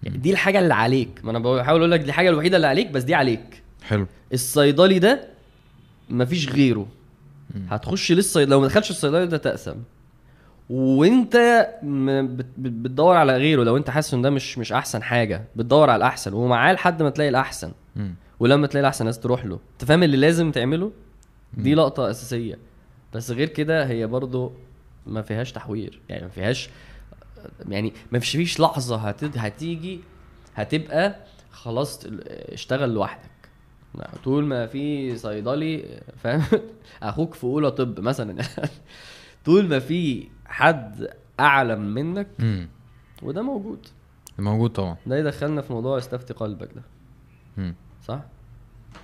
دي 0.03 0.31
الحاجة 0.31 0.59
اللي 0.59 0.73
عليك. 0.73 1.21
ما 1.23 1.31
أنا 1.31 1.39
بحاول 1.39 1.79
أقول 1.79 1.91
لك 1.91 1.99
دي 1.99 2.05
الحاجة 2.05 2.29
الوحيدة 2.29 2.57
اللي 2.57 2.67
عليك 2.67 2.91
بس 2.91 3.03
دي 3.03 3.15
عليك. 3.15 3.63
حلو. 3.83 4.07
الصيدلي 4.33 4.99
ده 4.99 5.27
مفيش 6.09 6.49
غيره. 6.49 6.87
هتخش 7.69 8.11
للصيدلي 8.11 8.51
لو 8.51 8.61
ما 8.61 8.67
دخلش 8.67 8.89
الصيدلي 8.89 9.27
ده 9.27 9.37
تقسم 9.37 9.75
وانت 10.69 11.67
بتدور 12.57 13.15
على 13.15 13.37
غيره. 13.37 13.63
لو 13.63 13.77
انت 13.77 13.89
حاسس 13.89 14.13
ان 14.13 14.21
ده 14.21 14.29
مش 14.29 14.57
مش 14.57 14.73
أحسن 14.73 15.03
حاجة 15.03 15.43
بتدور 15.55 15.89
على 15.89 15.97
الأحسن. 15.97 16.33
ومعاه 16.33 16.73
لحد 16.73 17.03
ما 17.03 17.09
تلاقي 17.09 17.29
الأحسن. 17.29 17.71
ولما 18.39 18.67
تلاقي 18.67 18.81
الأحسن 18.81 19.05
لازم 19.05 19.21
تروح 19.21 19.45
له. 19.45 19.59
انت 19.73 19.85
فاهم 19.85 20.03
اللي 20.03 20.17
لازم 20.17 20.51
تعمله؟ 20.51 20.91
دي. 21.53 21.75
لقطة 21.75 22.09
أساسية. 22.09 22.57
بس 23.13 23.31
غير 23.31 23.49
كده 23.49 23.85
هي 23.85 24.07
برضو 24.07 24.51
ما 25.07 25.21
فيهاش 25.21 25.51
تحوير. 25.51 26.01
يعني 26.09 26.23
ما 26.23 26.29
فيهاش 26.29 26.69
يعني 27.69 27.93
ما 28.11 28.19
فيش 28.19 28.59
لحظة 28.59 28.95
هت- 28.95 29.37
هتيجي 29.37 29.99
هتبقى 30.55 31.15
خلاص 31.51 31.99
اشتغل 32.29 32.89
لوحدك. 32.93 33.30
لا، 33.95 34.09
طول 34.23 34.45
ما 34.45 34.67
في 34.67 35.17
صيدلي 35.17 36.01
فاهم؟ 36.23 36.43
أخوك 37.03 37.33
في 37.33 37.43
أولى 37.43 37.71
طب 37.71 37.99
مثلا. 37.99 38.43
طول 39.45 39.67
ما 39.67 39.79
في 39.79 40.27
حد 40.45 41.07
أعلم 41.39 41.81
منك 41.93 42.27
مم. 42.39 42.67
وده 43.21 43.41
موجود. 43.41 43.87
موجود 44.39 44.69
طبعا. 44.69 44.95
ده 45.07 45.17
يدخلنا 45.17 45.61
في 45.61 45.73
موضوع 45.73 45.97
استفتي 45.97 46.33
قلبك 46.33 46.69
ده. 46.75 46.81
مم. 47.57 47.75
صح؟ 48.07 48.19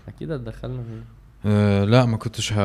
أكيد 0.08 0.32
هتدخلنا 0.32 0.84
فيه 0.84 1.04
أه 1.46 1.84
لا 1.84 2.06
ما 2.06 2.18
كنتش 2.18 2.54
ه... 2.54 2.58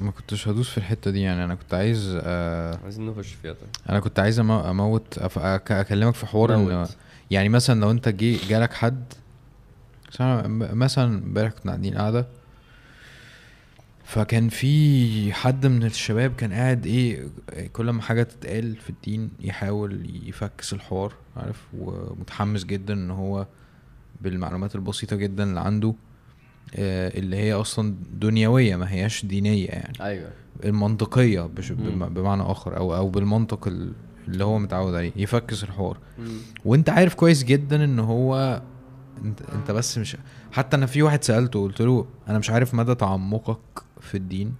ما 0.00 0.10
كنتش 0.16 0.48
هدوس 0.48 0.68
في 0.70 0.78
الحتة 0.78 1.10
دي 1.10 1.20
يعني. 1.22 1.44
أنا 1.44 1.54
كنت 1.54 1.74
عايز 1.74 2.18
أه... 2.22 2.78
عايزين 2.84 3.06
نخش 3.06 3.32
فيها 3.32 3.52
طيب. 3.52 3.68
أنا 3.90 4.00
كنت 4.00 4.18
عايز. 4.20 4.40
أموت 4.40 5.18
أف... 5.18 5.38
أك... 5.38 5.72
أكلمك 5.72 6.14
في 6.14 6.26
حوار 6.26 6.54
ان 6.54 6.58
موت. 6.78 6.96
يعني 7.30 7.48
مثلا 7.48 7.80
لو 7.80 7.90
أنت 7.90 8.08
جي 8.08 8.36
جالك 8.36 8.72
حد 8.72 9.04
م- 10.22 10.78
مثلا 10.78 11.18
امبارح 11.18 11.52
كنا 11.52 11.72
قاعدين 11.72 11.94
قاعدة 11.94 12.26
فكان 14.04 14.48
في 14.48 15.32
حد 15.32 15.66
من 15.66 15.82
الشباب 15.82 16.34
كان 16.36 16.52
قاعد 16.52 16.86
إيه 16.86 17.28
كل 17.72 17.90
ما 17.90 18.02
حاجة 18.02 18.22
تتقال 18.22 18.76
في 18.76 18.90
الدين 18.90 19.30
يحاول 19.40 20.10
يفكس 20.26 20.72
الحوار 20.72 21.12
عارف؟ 21.36 21.62
ومتحمس 21.78 22.64
جدا 22.64 22.94
إن 22.94 23.10
هو 23.10 23.46
بالمعلومات 24.20 24.74
البسيطة 24.74 25.16
جدا 25.16 25.44
اللي 25.44 25.60
عنده 25.60 25.94
آه، 26.76 27.18
اللي 27.18 27.36
هي 27.36 27.52
أصلا 27.52 27.94
دنيوية 28.20 28.76
ما 28.76 28.92
هياش 28.92 29.26
دينية 29.26 29.66
يعني. 29.68 29.92
أيوه. 30.00 30.30
المنطقية 30.64 31.40
بش... 31.40 31.72
مم. 31.72 31.76
بم- 31.76 32.08
بمعنى 32.14 32.42
آخر 32.42 32.76
أو 32.76 32.96
أو 32.96 33.08
بالمنطق 33.08 33.68
ال- 33.68 33.92
اللي 34.28 34.44
هو 34.44 34.58
متعود 34.58 34.94
عليه 34.94 35.12
يفكس 35.16 35.64
الحوار. 35.64 35.98
وأنت 36.64 36.90
عارف 36.90 37.14
كويس 37.14 37.44
جدا 37.44 37.84
إن 37.84 37.98
هو 37.98 38.62
انت 39.24 39.42
انت 39.54 39.70
بس 39.70 39.98
مش 39.98 40.16
حتى 40.52 40.76
أنا 40.76 40.86
في 40.86 41.02
واحد 41.02 41.24
سألته 41.24 41.62
قلت 41.62 41.80
له 41.80 42.06
أنا 42.28 42.38
مش 42.38 42.50
عارف 42.50 42.74
مدى 42.74 42.94
تعمقك 42.94 43.58
في 44.00 44.16
الدين 44.16 44.54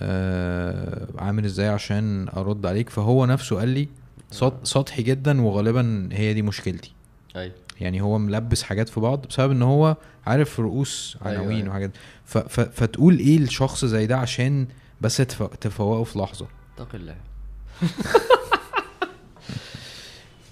آه 0.00 1.08
عامل 1.18 1.44
إزاي 1.44 1.68
عشان 1.68 2.28
ارد 2.36 2.66
عليك؟ 2.66 2.90
فهو 2.90 3.26
نفسه 3.26 3.58
قال 3.58 3.68
لي 3.68 3.88
سط- 4.30 4.66
سطحي 4.66 5.02
جدا 5.02 5.42
وغالبا 5.42 6.08
هي 6.12 6.34
دي 6.34 6.42
مشكلتي. 6.42 6.92
أيوه. 7.36 7.54
يعني 7.80 8.00
هو 8.00 8.18
ملبس 8.18 8.62
حاجات 8.62 8.88
في 8.88 9.00
بعض 9.00 9.26
بسبب 9.26 9.50
ان 9.52 9.62
هو 9.62 9.96
عارف 10.26 10.60
رؤوس 10.60 11.18
أيوة، 11.26 11.38
عناوين 11.38 11.56
أيوة. 11.56 11.68
وحاجات. 11.70 11.90
ف 12.24 12.38
ف 12.38 12.60
فتقول 12.60 13.18
إيه 13.18 13.38
لشخص 13.38 13.84
زي 13.84 14.06
ده 14.06 14.16
عشان 14.16 14.66
بس 15.00 15.16
تف... 15.16 15.42
تفوقه 15.42 16.04
في 16.04 16.18
لحظة؟ 16.18 16.46
اتق 16.78 16.94
الله. 16.94 17.16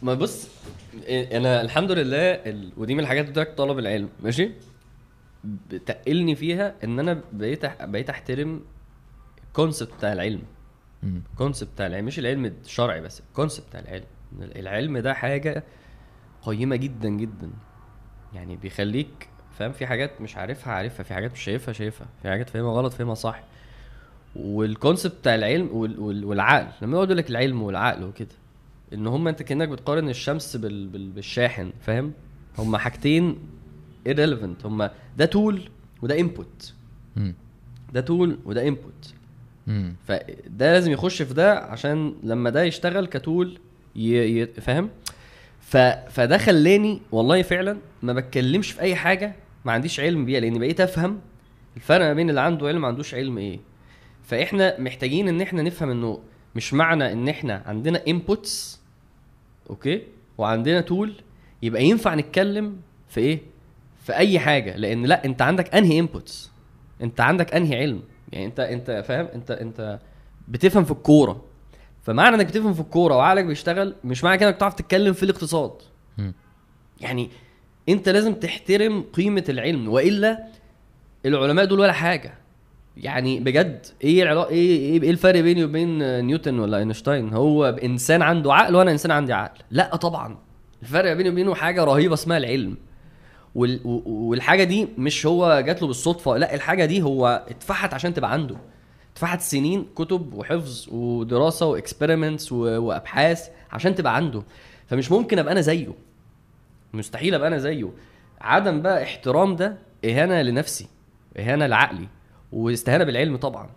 ما 0.02 0.14
بص 0.14 0.48
أنا 1.08 1.60
الحمد 1.60 1.90
لله 1.92 2.30
ال... 2.32 2.72
ودي 2.76 2.94
من 2.94 3.00
الحاجات 3.00 3.28
بتاعت 3.28 3.48
طلب 3.58 3.78
العلم 3.78 4.08
ماشي؟ 4.22 4.50
بتقلني 5.44 6.34
فيها 6.34 6.74
إن 6.84 6.98
أنا 6.98 7.20
بقيت 7.32 7.64
أح... 7.64 7.84
بقيت 7.84 8.10
أحترم 8.10 8.60
ال 9.48 9.54
concept 9.54 9.94
بتاع 9.94 10.12
العلم. 10.12 10.42
ال 11.32 11.37
concept 11.37 11.70
بتاع 11.72 11.86
العلم 11.86 12.04
مش 12.06 12.18
العلم 12.18 12.44
الشرعي 12.44 13.00
بس 13.00 13.20
ال 13.20 13.26
concept 13.26 13.66
بتاع 13.68 13.80
العلم. 13.80 14.04
العلم 14.40 14.98
ده 14.98 15.14
حاجة 15.14 15.64
قيمة 16.42 16.76
جدا 16.76 17.08
جدا. 17.08 17.50
يعني 18.34 18.56
بيخليك 18.56 19.28
فاهم 19.58 19.72
في 19.72 19.86
حاجات 19.86 20.20
مش 20.20 20.36
عارفها 20.36 20.72
عارفها 20.72 21.02
في 21.02 21.14
حاجات 21.14 21.32
مش 21.32 21.40
شايفها 21.40 21.72
شايفها 21.74 22.06
في 22.22 22.28
حاجات 22.28 22.50
فاهمها 22.50 22.72
غلط 22.72 22.92
فاهمها 22.92 23.14
صح. 23.14 23.42
وال 24.36 24.53
concept 24.53 25.14
بتاع 25.18 25.34
العلم 25.34 25.68
وال- 25.72 25.98
وال- 26.00 26.24
والعقل 26.24 26.66
لما 26.82 26.94
يقعد 26.96 27.12
لك 27.12 27.30
العلم 27.30 27.62
والعقل 27.62 28.04
وكده. 28.04 28.28
إن 28.94 29.06
هما 29.06 29.30
أنت 29.30 29.42
كأنك 29.42 29.68
بتقارن 29.68 30.08
الشمس 30.08 30.56
بال... 30.56 30.86
بال... 30.88 31.10
بالشاحن 31.10 31.70
فاهم؟ 31.80 32.12
هما 32.58 32.78
حاجتين 32.78 33.38
irrelevant. 34.08 34.64
هما 34.66 34.90
ده 35.18 35.24
tool 35.24 35.68
وده 36.02 36.20
input. 36.20 36.72
ده 37.92 38.00
tool 38.00 38.38
وده 38.44 38.68
input. 38.68 39.14
فده 40.06 40.72
لازم 40.72 40.92
يخش 40.92 41.22
في 41.22 41.34
ده 41.34 41.58
عشان 41.58 42.14
لما 42.22 42.50
ده 42.50 42.62
يشتغل 42.62 43.06
ك 43.06 43.16
tool 43.16 43.58
ي... 43.96 44.40
ي... 44.42 44.46
فاهم؟ 44.46 44.90
ف... 45.60 45.76
فده 46.10 46.38
خلاني 46.38 47.00
والله 47.12 47.42
فعلا 47.42 47.76
ما 48.02 48.12
بتكلمش 48.12 48.70
في 48.70 48.80
أي 48.80 48.96
حاجة 48.96 49.34
ما 49.64 49.72
عنديش 49.72 50.00
علم 50.00 50.24
بيها 50.24 50.40
لأن 50.40 50.58
بقيت 50.58 50.80
أفهم 50.80 51.18
الفرق 51.76 52.04
ما 52.04 52.12
بين 52.14 52.30
اللي 52.30 52.40
عنده 52.40 52.68
علم 52.68 52.80
ما 52.80 52.88
عندوش 52.88 53.14
علم 53.14 53.38
إيه. 53.38 53.60
فإحنا 54.22 54.80
محتاجين 54.80 55.28
إن 55.28 55.40
إحنا 55.40 55.62
نفهم 55.62 55.90
إنه 55.90 56.20
مش 56.56 56.74
معنى 56.74 57.12
إن 57.12 57.28
إحنا 57.28 57.62
عندنا 57.66 58.02
inputs 58.08 58.80
أوكي؟ 59.70 60.02
وعندنا 60.38 60.80
tool 60.80 61.14
يبقى 61.62 61.84
ينفع 61.84 62.14
نتكلم 62.14 62.76
في 63.08 63.20
إيه؟ 63.20 63.40
في 64.02 64.16
أي 64.16 64.38
حاجة 64.38 64.76
لأن 64.76 65.06
لأ 65.06 65.24
أنت 65.24 65.42
عندك 65.42 65.74
أنهي 65.74 65.98
inputs 65.98 66.50
أنت 67.02 67.20
عندك 67.20 67.54
أنهي 67.54 67.76
علم؟ 67.76 68.02
يعني 68.32 68.46
أنت 68.46 68.60
أنت 68.60 69.04
فاهم؟ 69.08 69.26
أنت 69.34 69.50
أنت 69.50 69.98
بتفهم 70.48 70.84
في 70.84 70.90
الكورة. 70.90 71.44
فمعنى 72.02 72.36
إنك 72.36 72.46
بتفهم 72.46 72.74
في 72.74 72.80
الكورة 72.80 73.16
وعقلك 73.16 73.44
بيشتغل 73.44 73.94
مش 74.04 74.24
معنى 74.24 74.38
كده 74.38 74.48
إنك 74.48 74.56
تعرف 74.56 74.74
تتكلم 74.74 75.12
في 75.12 75.22
الاقتصاد. 75.22 75.72
يعني 77.00 77.30
أنت 77.88 78.08
لازم 78.08 78.34
تحترم 78.34 79.02
قيمة 79.02 79.44
العلم 79.48 79.88
وإلا 79.88 80.44
العلماء 81.26 81.64
دول 81.64 81.80
ولا 81.80 81.92
حاجة. 81.92 82.34
يعني 82.96 83.40
بجد 83.40 83.86
إيه 84.04 84.22
العلاقه 84.22 84.50
إيه 84.50 84.78
إيه, 84.78 85.02
إيه 85.02 85.10
الفرق 85.10 85.40
بيني 85.40 85.64
وبين 85.64 86.20
نيوتن 86.24 86.58
ولا 86.58 86.78
اينشتاين؟ 86.78 87.34
هو 87.34 87.64
انسان 87.64 88.22
عنده 88.22 88.54
عقل 88.54 88.76
وأنا 88.76 88.90
انسان 88.90 89.10
عندي 89.10 89.32
عقل. 89.32 89.60
لا 89.70 89.96
طبعا. 89.96 90.36
الفرق 90.82 91.12
بيني 91.12 91.28
وبينه 91.28 91.54
حاجة 91.54 91.84
رهيبة 91.84 92.14
اسمها 92.14 92.36
العلم. 92.36 92.76
وال... 93.54 93.80
والحاجة 94.06 94.64
دي 94.64 94.88
مش 94.98 95.26
هو 95.26 95.60
جات 95.66 95.82
له 95.82 95.88
بالصدفة 95.88 96.36
لا 96.36 96.54
الحاجة 96.54 96.84
دي 96.84 97.02
هو 97.02 97.44
اتفحت 97.48 97.94
عشان 97.94 98.14
تبقى 98.14 98.32
عنده. 98.32 98.56
اتفحت 99.12 99.40
سنين 99.40 99.86
كتب 99.96 100.34
وحفظ 100.34 100.88
ودراسة 100.92 101.66
واكسبيرمنتس. 101.66 102.52
وأبحاث 102.52 103.48
عشان 103.72 103.94
تبقى 103.94 104.16
عنده. 104.16 104.42
فمش 104.86 105.12
ممكن 105.12 105.38
أبقى 105.38 105.52
أنا 105.52 105.60
زيه. 105.60 105.94
مستحيل 106.92 107.34
أبقى 107.34 107.48
أنا 107.48 107.58
زيه. 107.58 107.90
عدم 108.40 108.82
بقى 108.82 109.02
احترام 109.02 109.56
ده 109.56 109.76
إهانة 110.04 110.42
لنفسي 110.42 110.86
إهانة 111.38 111.66
لعقلي. 111.66 112.08
واستهانة 112.54 113.04
بالعلم 113.04 113.36
طبعا 113.36 113.70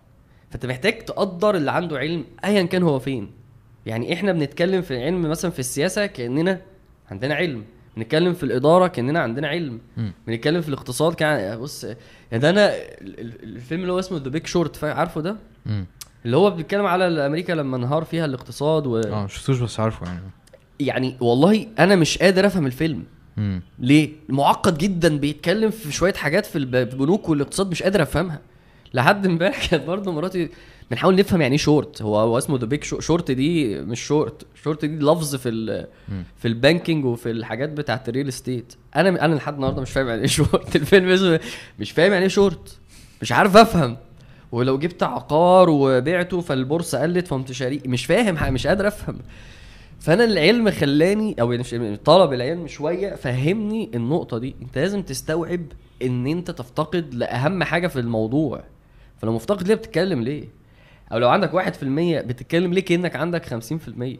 فأنت 0.50 0.66
محتاج 0.66 0.98
تقدر 1.04 1.56
اللي 1.56 1.70
عنده 1.70 1.98
علم 1.98 2.24
ايا 2.44 2.62
كان 2.62 2.82
هو 2.82 2.98
فين 2.98 3.30
يعني 3.86 4.12
إحنا 4.12 4.32
بنتكلم 4.32 4.82
في 4.82 4.90
العلم 4.96 5.22
مثلا 5.30 5.50
في 5.50 5.58
السياسة 5.58 6.06
كأننا 6.06 6.60
عندنا 7.10 7.34
علم 7.34 7.64
بنتكلم 7.96 8.34
في 8.34 8.42
الإدارة 8.42 8.86
كأننا 8.86 9.20
عندنا 9.20 9.48
علم. 9.48 9.80
بنتكلم 10.26 10.60
في 10.60 10.68
الاقتصاد 10.68 11.14
كان 11.14 11.58
بص 11.60 11.84
يعني 11.84 11.98
ده 12.42 12.50
أنا 12.50 12.66
ال- 12.76 13.20
ال- 13.20 13.42
الفيلم 13.42 13.80
اللي 13.82 13.92
هو 13.92 13.98
اسمه 13.98 14.18
The 14.18 14.28
Big 14.28 14.46
Short 14.46 14.84
عارفه 14.84 15.20
ده. 15.20 15.36
اللي 16.24 16.36
هو 16.36 16.50
بيتكلم 16.50 16.86
على 16.86 17.26
أمريكا 17.26 17.52
لما 17.52 17.76
انهار 17.76 18.04
فيها 18.04 18.24
الاقتصاد 18.24 18.86
و... 18.86 18.96
آه 19.00 19.26
شفتوش 19.26 19.58
بس 19.60 19.80
عارفه 19.80 20.06
يعني 20.06 20.20
يعني 20.80 21.16
والله 21.20 21.66
أنا 21.78 21.96
مش 21.96 22.18
قادر 22.18 22.46
أفهم 22.46 22.66
الفيلم. 22.66 23.04
ليه؟ 23.78 24.10
معقد 24.28 24.78
جدا 24.78 25.18
بيتكلم 25.18 25.70
في 25.70 25.92
شوية 25.92 26.12
حاجات 26.12 26.46
في 26.46 26.58
الب- 26.58 26.74
البنوك 26.74 27.28
والاقتصاد 27.28 27.70
مش 27.70 27.82
قادر 27.82 28.02
أفهمها 28.02 28.40
لحد 28.94 29.26
امبارح 29.26 29.66
كانت 29.66 29.84
برضه 29.84 30.12
مراتي 30.12 30.48
بنحاول 30.90 31.16
نفهم 31.16 31.40
يعني 31.40 31.52
إيه 31.52 31.58
شورت 31.58 32.02
هو 32.02 32.16
هو 32.18 32.38
اسمه 32.38 32.58
The 32.58 32.66
Big 32.66 32.82
Short 32.84 33.30
دي 33.30 33.80
مش 33.80 34.00
short 34.00 34.46
short 34.62 34.84
دي 34.84 34.96
لفظ 35.04 35.36
في 35.36 35.48
ال. 35.48 35.86
في 36.36 36.48
ال 36.48 36.55
banking 36.55 37.04
وفي 37.04 37.30
الحاجات 37.30 37.68
بتاعت 37.68 38.08
ال 38.08 38.12
real 38.12 38.28
estate 38.28 38.74
أنا 38.96 39.24
أنا 39.24 39.34
لحد 39.34 39.54
النهارده 39.54 39.82
مش 39.82 39.90
فاهم 39.90 40.08
يعني 40.08 40.20
إيه 40.20 40.26
شورت 40.26 40.76
الفيلم 40.80 41.08
اسمه 41.08 41.40
مش 41.78 41.90
فاهم 41.90 42.12
يعني 42.12 42.22
إيه 42.22 42.28
شورت 42.28 42.78
مش 43.22 43.32
عارف 43.32 43.56
أفهم. 43.56 43.96
ولو 44.52 44.78
جبت 44.78 45.02
عقار 45.02 45.70
وبعته 45.70 46.40
فالبورصة 46.40 47.02
قلت 47.02 47.26
فقمت 47.26 47.52
شاري. 47.52 47.80
مش 47.86 48.06
فاهم 48.06 48.54
مش 48.54 48.66
قادر 48.66 48.88
أفهم. 48.88 49.18
فأنا 50.00 50.24
العلم 50.24 50.70
خلاني 50.70 51.36
أو 51.40 51.46
مش 51.48 51.74
طلب 52.04 52.32
العلم 52.32 52.66
شوية 52.66 53.14
فهمني 53.14 53.90
النقطة 53.94 54.38
دي. 54.38 54.56
أنت 54.62 54.78
لازم 54.78 55.02
تستوعب 55.02 55.60
إن 56.02 56.26
أنت 56.26 56.50
تفتقد 56.50 57.14
لأهم 57.14 57.62
حاجة 57.64 57.86
في 57.86 58.00
الموضوع. 58.00 58.64
فلو 59.18 59.32
مفتقد 59.32 59.68
ليه 59.68 59.74
بتتكلم 59.74 60.22
ليه؟ 60.22 60.44
أو 61.12 61.18
لو 61.18 61.28
عندك 61.28 61.54
واحد 61.54 61.74
في 61.74 61.82
المية 61.82 62.20
بتتكلم 62.20 62.72
ليه 62.74 62.84
كأنك 62.84 63.16
عندك 63.16 63.46
خمسين 63.46 63.78
في 63.78 63.88
المية؟ 63.88 64.18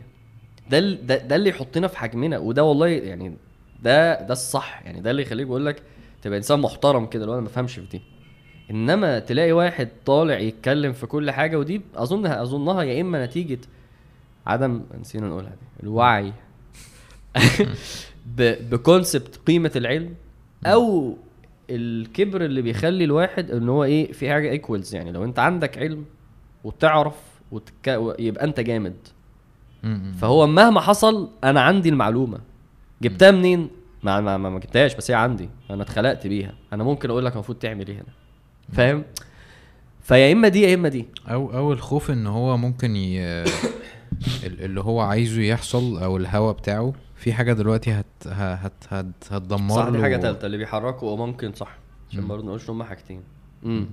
ده 0.71 0.79
ال- 0.79 1.07
ده, 1.07 1.17
ده 1.17 1.37
اللي 1.37 1.51
يحطنا 1.51 1.87
في 1.89 1.99
حجمنا 1.99 2.39
وده 2.39 2.65
والله 2.65 2.87
يعني 2.89 3.37
ده 3.83 4.23
ده 4.23 4.33
الصح. 4.33 4.83
يعني 4.85 5.01
ده 5.01 5.11
اللي 5.11 5.23
يخليك 5.23 5.47
بقول 5.47 5.67
لك 5.67 5.83
تبقى 6.23 6.39
إنسان 6.39 6.61
محترم 6.61 7.07
كده 7.07 7.27
لو 7.27 7.33
أنا 7.33 7.41
ما 7.41 7.47
بفهمش 7.47 7.75
في 7.75 7.87
دي. 7.93 8.03
إنما 8.71 9.19
تلاقي 9.19 9.53
واحد 9.53 9.89
طالع 10.07 10.39
يتكلم 10.39 10.93
في 10.93 11.07
كل 11.07 11.31
حاجة 11.31 11.59
ودي 11.59 11.81
اظن 11.95 12.27
أظنها 12.27 12.83
يا 12.83 13.01
إما 13.01 13.25
نتيجة 13.27 13.59
عدم 14.47 14.83
نسينا 15.01 15.29
نقولها 15.29 15.51
دي 15.51 15.83
الوعي. 15.83 16.33
ب 18.71 18.79
concept 18.80 19.41
قيمة 19.47 19.73
العلم 19.77 20.15
أو 20.67 21.17
الكبر 21.71 22.45
اللي 22.45 22.63
بيخلي 22.63 23.05
الواحد 23.05 23.51
إن 23.51 23.69
هو 23.69 23.85
إيه 23.85 24.13
في 24.13 24.31
حاجة 24.33 24.51
equals 24.51 24.95
يعني. 24.95 25.13
لو 25.13 25.25
أنت 25.25 25.39
عندك 25.39 25.79
علم 25.79 26.05
وتعرف 26.65 27.15
وتك... 27.53 27.89
يبقى 28.19 28.45
أنت 28.45 28.61
جامد. 28.61 28.97
فهو 30.21 30.47
مهما 30.47 30.81
حصل 30.81 31.31
أنا 31.45 31.61
عندي 31.61 31.89
المعلومة. 31.89 32.39
جبتها 33.03 33.31
منين؟ 33.31 33.69
ما 34.03 34.21
ما 34.21 34.37
ما, 34.37 34.51
ما 34.51 34.59
جبتهاش 34.59 34.95
بس 34.95 35.11
هي 35.11 35.15
عندي. 35.17 35.49
أنا 35.71 35.83
اتخلقت 35.83 36.27
بيها. 36.27 36.55
أنا 36.73 36.85
ممكن 36.85 37.11
أقول 37.11 37.25
لك 37.25 37.33
المفروض 37.33 37.59
تعمل 37.59 37.89
إيه 37.89 37.95
هنا 37.97 38.13
فاهم؟ 38.73 39.05
فيا 40.03 40.33
إما 40.33 40.49
دي 40.49 40.63
يا 40.63 40.75
إما 40.75 40.89
دي. 40.89 41.07
أو 41.31 41.53
أو 41.53 41.73
الخوف 41.73 42.11
إن 42.11 42.27
هو 42.27 42.57
ممكن 42.57 42.97
ي... 42.97 43.21
ال- 44.47 44.65
اللي 44.65 44.81
هو 44.81 45.01
عايزه 45.01 45.43
يحصل 45.43 45.99
أو 46.03 46.17
الهوى 46.17 46.53
بتاعه 46.55 46.93
في 47.19 47.33
حاجة 47.33 47.53
دلوقتي 47.53 47.93
هت 47.93 48.07
هت 48.29 48.73
هت 48.89 49.07
هتدمر 49.31 49.75
صح 49.77 49.89
دي 49.89 50.03
حاجة 50.03 50.17
ثالثه 50.17 50.47
اللي 50.47 50.57
بيحركوا 50.57 51.17
ممكن 51.17 51.53
صح 51.53 51.77
عشان. 52.11 52.27
برضه 52.29 52.43
ما 52.43 52.49
نقولش 52.49 52.65
إن 52.71 52.75
هم 52.75 52.83
حاجتين. 52.83 53.23
امم 53.65 53.87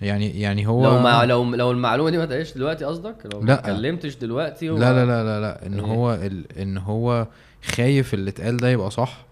يعني 0.00 0.40
يعني 0.40 0.66
هو 0.66 0.84
لو 0.84 0.98
مع 0.98 1.24
لو 1.24 1.44
لو 1.54 1.70
المعلومة 1.70 2.10
دي 2.10 2.18
ما 2.18 2.24
اتقالتش 2.24 2.52
دلوقتي 2.54 2.84
قصدك؟ 2.84 3.16
لو 3.32 3.40
ما 3.40 3.46
لا. 3.46 3.54
اتكلمتش 3.58 4.16
دلوقتي 4.16 4.70
هو 4.70 4.78
لا 4.78 4.92
لا 4.92 5.06
لا 5.06 5.24
لا 5.24 5.40
لا. 5.40 5.66
إن 5.66 5.74
إيه؟ 5.74 5.80
هو 5.86 6.14
ال... 6.14 6.58
إن 6.58 6.78
هو 6.78 7.26
خايف 7.64 8.14
اللي 8.14 8.30
اتقال 8.30 8.56
ده 8.56 8.68
يبقى 8.70 8.90
صح. 8.90 9.26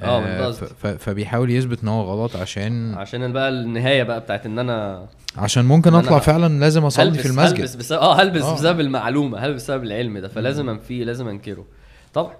آه، 0.00 0.20
من 0.20 0.26
ده 0.26 0.52
ف... 0.52 0.86
فبيحاول 0.86 1.50
يثبت 1.50 1.82
إن 1.82 1.88
هو 1.88 2.02
غلط 2.02 2.36
عشان 2.36 2.94
عشان 2.94 3.32
بقى 3.32 3.48
النهاية 3.48 4.02
بقى 4.02 4.20
بتاعت 4.20 4.46
إن 4.46 4.58
أنا 4.58 5.06
عشان 5.36 5.64
ممكن 5.64 5.94
إن 5.94 6.04
أطلع 6.04 6.18
فعلا 6.18 6.60
لازم 6.60 6.84
أصلي 6.84 7.18
في 7.18 7.26
المسجد. 7.26 7.58
هلبس 7.58 7.74
بسبب 7.74 7.98
آه 8.00 8.14
هلبس 8.20 8.42
آه. 8.42 8.54
بسبب 8.54 8.80
المعلومة 8.80 9.38
هلبس 9.38 9.62
بسبب 9.62 9.84
العلم 9.84 10.18
ده 10.18 10.28
فلازم 10.28 10.68
أنفيه 10.68 11.04
لازم 11.04 11.28
أنكره. 11.28 11.64
طبعا 12.14 12.34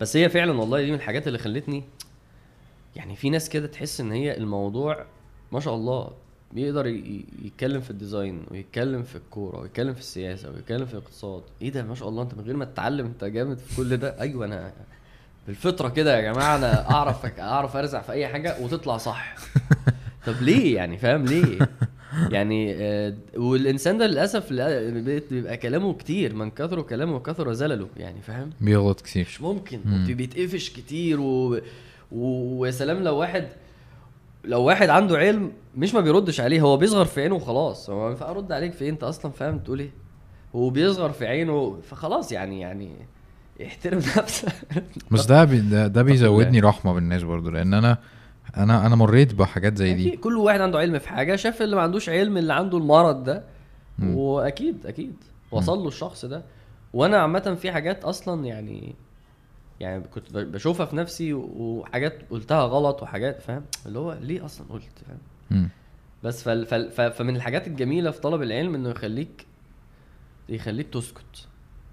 بس 0.00 0.16
هي 0.16 0.28
فعلا 0.28 0.52
والله 0.60 0.82
دي 0.82 0.90
من 0.90 0.96
الحاجات 0.96 1.26
اللي 1.28 1.38
خلتني 1.38 1.84
يعني 2.96 3.16
في 3.16 3.30
ناس 3.30 3.48
كده 3.48 3.66
تحس 3.66 4.00
إن 4.00 4.12
هي 4.12 4.36
الموضوع 4.36 5.04
ما 5.52 5.60
شاء 5.60 5.74
الله 5.74 6.10
بيقدر 6.52 6.86
يتكلم 7.44 7.80
في 7.80 7.90
الديزاين 7.90 8.46
ويتكلم 8.50 9.02
في 9.02 9.16
الكورة 9.16 9.60
ويتكلم 9.60 9.94
في 9.94 10.00
السياسة 10.00 10.50
ويتكلم 10.50 10.86
في 10.86 10.94
الاقتصاد. 10.94 11.42
إيه 11.62 11.70
ده؟ 11.70 11.82
ما 11.82 11.94
شاء 11.94 12.08
الله 12.08 12.22
أنت 12.22 12.34
من 12.34 12.44
غير 12.44 12.56
ما 12.56 12.64
تتعلم 12.64 13.06
أنت 13.06 13.24
جامد 13.24 13.58
في 13.58 13.76
كل 13.76 13.96
ده. 13.96 14.20
أيوه 14.20 14.46
أنا 14.46 14.72
بالفطرة 15.46 15.88
كده 15.88 16.16
يا 16.16 16.32
جماعة 16.32 16.56
أنا 16.56 16.90
أعرف 16.90 17.40
أعرف 17.40 17.76
أرزع 17.76 18.00
في 18.02 18.12
أي 18.12 18.28
حاجة 18.28 18.56
وتطلع 18.60 18.96
صح. 18.96 19.34
طب 20.26 20.34
ليه 20.42 20.76
يعني؟ 20.76 20.98
فاهم؟ 20.98 21.24
ليه؟ 21.24 21.58
يعني 22.30 22.74
آه، 22.74 23.14
والإنسان 23.36 23.98
ده 23.98 24.06
للأسف 24.06 24.52
بيبقى 25.30 25.56
كلامه 25.56 25.94
كتير 25.94 26.34
من 26.34 26.50
كثر 26.50 26.82
كلامه 26.82 27.18
كثر 27.18 27.52
زلله 27.52 27.88
يعني 27.96 28.20
فاهم؟ 28.20 28.50
بيغلط 28.60 29.00
كتير. 29.00 29.26
مش 29.28 29.40
ممكن. 29.40 29.80
مم. 29.84 30.08
وبيتقفش 30.12 30.70
كتير 30.70 31.20
و... 31.20 31.60
و... 32.12 32.58
ويا 32.58 32.70
سلام 32.70 33.02
لو 33.02 33.16
واحد 33.16 33.48
لو 34.44 34.62
واحد 34.62 34.88
عنده 34.88 35.16
علم 35.18 35.52
مش 35.76 35.94
ما 35.94 36.00
بيردش 36.00 36.40
عليه 36.40 36.60
هو 36.60 36.76
بيصغر 36.76 37.04
في 37.04 37.20
عينه 37.20 37.34
وخلاص. 37.34 37.90
هو 37.90 38.04
ما 38.04 38.10
ينفع 38.10 38.30
ارد 38.30 38.52
عليك 38.52 38.72
في 38.72 38.84
إيه؟ 38.84 38.90
أنت 38.90 39.02
أصلا 39.02 39.32
فاهم 39.32 39.58
تقول 39.58 39.80
إيه؟ 39.80 39.90
هو 40.54 40.70
بيصغر 40.70 41.10
في 41.10 41.26
عينه 41.26 41.78
فخلاص 41.90 42.32
يعني 42.32 42.60
يعني 42.60 42.90
احترم 43.66 43.98
نفسك. 43.98 44.52
بس 45.10 45.26
ده 45.26 45.44
بي... 45.44 45.60
ده, 45.60 45.86
ده 45.86 46.02
بيزودني 46.02 46.60
رحمة 46.60 46.92
بالناس 46.92 47.22
برضو 47.22 47.50
لأن 47.50 47.74
أنا 47.74 47.98
أنا 48.56 48.86
أنا 48.86 48.96
مريت 48.96 49.34
بحاجات 49.34 49.76
زي 49.76 49.94
دي. 49.94 50.16
كل 50.16 50.36
واحد 50.36 50.60
عنده 50.60 50.78
علم 50.78 50.98
في 50.98 51.08
حاجة 51.08 51.36
شاف 51.36 51.62
اللي 51.62 51.76
ما 51.76 51.82
عندوش 51.82 52.08
علم 52.08 52.36
اللي 52.36 52.52
عنده 52.54 52.78
المرض 52.78 53.24
ده 53.24 53.44
مم. 53.98 54.16
وأكيد 54.16 54.86
أكيد 54.86 55.14
وصل 55.50 55.78
له 55.78 55.88
الشخص 55.88 56.24
ده. 56.24 56.42
وأنا 56.92 57.16
عامة 57.18 57.56
في 57.60 57.72
حاجات 57.72 58.04
أصلا 58.04 58.44
يعني 58.44 58.94
يعني 59.80 60.02
كنت 60.14 60.32
بشوفها 60.36 60.86
في 60.86 60.96
نفسي 60.96 61.32
وحاجات 61.34 62.18
قلتها 62.30 62.62
غلط 62.62 63.02
وحاجات 63.02 63.42
فاهم؟ 63.42 63.62
اللي 63.86 63.98
هو 63.98 64.12
ليه 64.20 64.44
أصلا 64.44 64.66
قلت 64.70 64.92
فاهم. 65.50 65.68
بس 66.24 66.42
فال 66.42 66.66
فال 66.66 67.12
فمن 67.12 67.36
الحاجات 67.36 67.66
الجميلة 67.66 68.10
في 68.10 68.20
طلب 68.20 68.42
العلم 68.42 68.74
إنه 68.74 68.88
يخليك 68.90 69.46
يخليك 70.48 70.88
تسكت 70.88 71.46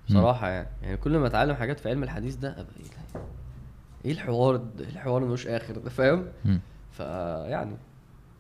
مم. 0.10 0.16
صراحة 0.22 0.50
يعني. 0.50 0.68
يعني 0.84 0.98
كل 0.98 1.18
ما 1.18 1.28
أتعلم 1.28 1.56
حاجات 1.56 1.80
في 1.80 1.90
علم 1.90 2.04
الحديث 2.04 2.36
ده 2.36 2.50
أبقى 2.52 2.66
إيه 2.80 3.22
إيه 4.06 4.12
الحوار 4.12 4.56
ده 4.56 4.66
الحوار 4.90 5.24
ملوش 5.26 5.48
آخر 5.48 5.78
ده 5.78 5.90
فاهم؟ 5.90 6.26
مم. 6.46 6.60
فيعني 6.92 7.76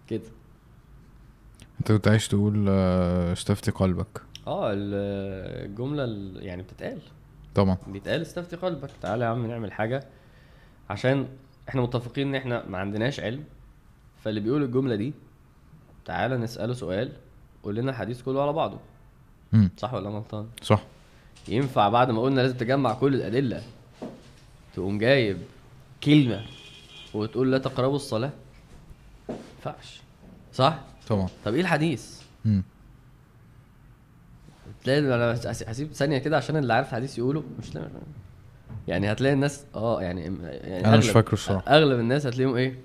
كده. 0.08 0.22
انت 1.80 1.92
كنت 1.92 2.08
عايز 2.08 2.28
تقول 2.28 2.66
آه، 2.70 3.34
استفتي 3.34 3.72
قلبك. 3.72 4.22
آه 4.48 4.72
ال- 4.74 5.66
الجملة 5.70 6.04
ال- 6.04 6.46
يعني 6.46 6.62
بتتقال. 6.62 7.00
طبعا. 7.56 7.78
بيتقال 7.88 8.22
استفتي 8.22 8.56
قلبك. 8.56 8.90
تعالى 9.02 9.24
يا 9.26 9.30
عم 9.30 9.46
نعمل 9.46 9.72
حاجة. 9.72 10.04
عشان 10.90 11.28
إحنا 11.70 11.82
متفقين 11.82 12.28
إن 12.28 12.36
إحنا 12.36 12.66
ما 12.70 12.78
عندناش 12.78 13.20
علم 13.20 13.44
فاللي 14.24 14.40
بيقول 14.40 14.64
الجملة 14.64 14.96
دي 14.96 15.14
تعالى 16.06 16.38
نسأله 16.38 16.74
سؤال 16.74 17.12
قول 17.64 17.76
لنا 17.76 17.92
الحديث 17.92 18.22
كله 18.22 18.42
على 18.42 18.54
بعضه. 18.54 18.78
مم. 19.54 19.70
صح 19.78 19.94
ولا 19.94 20.10
أنا 20.10 20.18
غلطان؟ 20.18 20.48
صح. 20.62 20.84
ينفع 21.48 21.90
بعد 21.90 22.12
ما 22.12 22.22
قلنا 22.22 22.42
لازم 22.42 22.58
تجمع 22.58 22.94
كل 22.94 23.16
الأدلة 23.16 23.62
تقوم 24.76 24.98
جايب 24.98 25.38
كلمة 26.06 26.46
وتقول 27.14 27.52
لا 27.52 27.58
تقربوا 27.58 27.96
الصلاة 27.96 28.32
ما 29.30 29.36
ينفعش. 29.58 30.02
صح؟ 30.54 30.80
طبعا. 31.08 31.28
طب 31.46 31.54
إيه 31.54 31.62
الحديث؟ 31.62 32.22
مم. 32.46 32.64
تلاقي 34.84 35.00
أنا 35.00 35.34
هس- 35.34 35.64
هسيب 35.64 35.94
ثانية 35.94 36.18
كده 36.18 36.38
عشان 36.38 36.58
اللي 36.58 36.74
عارف 36.74 36.88
الحديث 36.90 37.18
يقوله 37.18 37.44
مش 37.60 37.76
لا 37.76 37.88
يعني 38.88 39.12
هتلاقي 39.12 39.34
الناس 39.34 39.66
آه 39.76 40.02
يعني, 40.02 40.22
يعني 40.44 40.86
أنا 40.88 40.98
مش 40.98 41.10
فاكره 41.10 41.34
الصراحة. 41.34 41.68
أغلب 41.78 42.00
الناس 42.00 42.26
هتلاقيهم 42.26 42.56
إيه؟ 42.56 42.80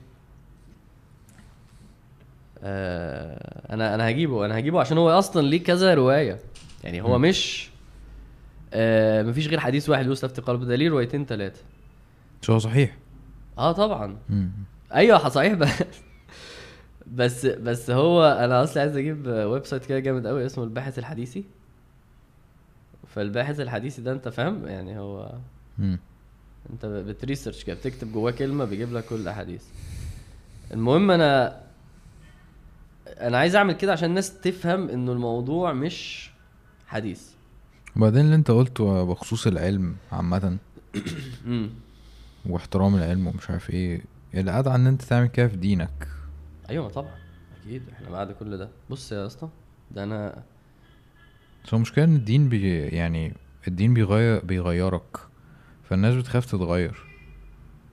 آه 2.62 3.74
أنا 3.74 3.94
أنا 3.94 4.08
هجيبه 4.10 4.46
أنا 4.46 4.58
هجيبه 4.58 4.80
عشان 4.80 4.98
هو 4.98 5.10
أصلا 5.10 5.46
ليه 5.46 5.62
كذا 5.64 5.94
رواية. 5.94 6.38
يعني 6.84 7.00
هو 7.02 7.18
مم. 7.18 7.24
مش 7.28 7.70
آه 8.74 9.22
مفيش 9.22 9.48
غير 9.48 9.60
حديث 9.60 9.88
واحد 9.88 10.06
يوسف 10.06 10.32
في 10.32 10.40
قلب 10.40 10.64
ده 10.64 10.74
ليه 10.76 10.88
روايتين 10.88 11.26
ثلاثة 11.26 11.60
هو 12.50 12.58
صحيح. 12.58 12.96
آه 13.58 13.72
طبعا. 13.72 14.16
مم. 14.28 14.50
أيوه 14.94 15.28
صحيح 15.28 15.52
بس 15.54 15.68
بس 17.16 17.46
بس 17.46 17.90
هو 17.90 18.24
أنا 18.24 18.62
أصلا 18.62 18.82
عايز 18.82 18.96
أجيب 18.96 19.26
website 19.26 19.84
كده 19.86 19.98
جامد 19.98 20.26
قوي 20.26 20.46
اسمه 20.46 20.64
الباحث 20.64 20.98
الحديثي. 20.98 21.44
فالباحث 23.14 23.60
الحديثي 23.60 24.02
ده 24.02 24.12
أنت 24.12 24.28
فاهم؟ 24.28 24.66
يعني 24.66 24.98
هو 24.98 25.32
مم. 25.78 25.98
أنت 26.72 26.86
بت 26.86 27.02
research 27.02 27.64
كده 27.64 27.76
بتكتب 27.76 28.12
جواه 28.12 28.30
كلمة 28.30 28.64
بيجيب 28.64 28.92
لك 28.92 29.04
كل 29.04 29.14
الاحاديث 29.14 29.62
المهم 30.72 31.10
أنا 31.10 31.60
أنا 33.08 33.38
عايز 33.38 33.56
أعمل 33.56 33.72
كده 33.72 33.92
عشان 33.92 34.08
الناس 34.10 34.40
تفهم 34.40 34.88
إنه 34.88 35.12
الموضوع 35.12 35.72
مش 35.72 36.30
حديث. 36.86 37.22
وبعدين 37.96 38.20
اللي 38.24 38.34
أنت 38.34 38.50
قلته 38.50 39.04
بخصوص 39.04 39.46
العلم 39.46 39.96
عامة. 40.12 40.56
امم 41.46 41.70
واحترام 42.48 42.94
العلم 42.94 43.26
ومش 43.26 43.50
عارف 43.50 43.70
إيه 43.70 44.04
الأدعى 44.34 44.74
إن 44.74 44.86
انت 44.86 45.02
تعمل 45.02 45.26
كده 45.26 45.48
في 45.48 45.56
دينك. 45.56 46.08
أيوه 46.70 46.88
طبعا 46.88 47.14
أكيد 47.60 47.82
إحنا 47.92 48.10
بعد 48.10 48.32
كل 48.32 48.56
ده. 48.56 48.68
بص 48.90 49.12
يا 49.12 49.26
اسطى 49.26 49.48
ده 49.90 50.04
أنا 50.04 50.42
بس 51.64 51.74
هو 51.74 51.76
المشكلة 51.76 52.04
إن 52.04 52.16
الدين 52.16 52.48
بي 52.48 52.78
يعني 52.78 53.34
الدين 53.68 53.94
بيغير 53.94 54.44
بيغيرك. 54.44 55.16
فالناس 55.84 56.14
بتخاف 56.14 56.46
تتغير. 56.46 57.04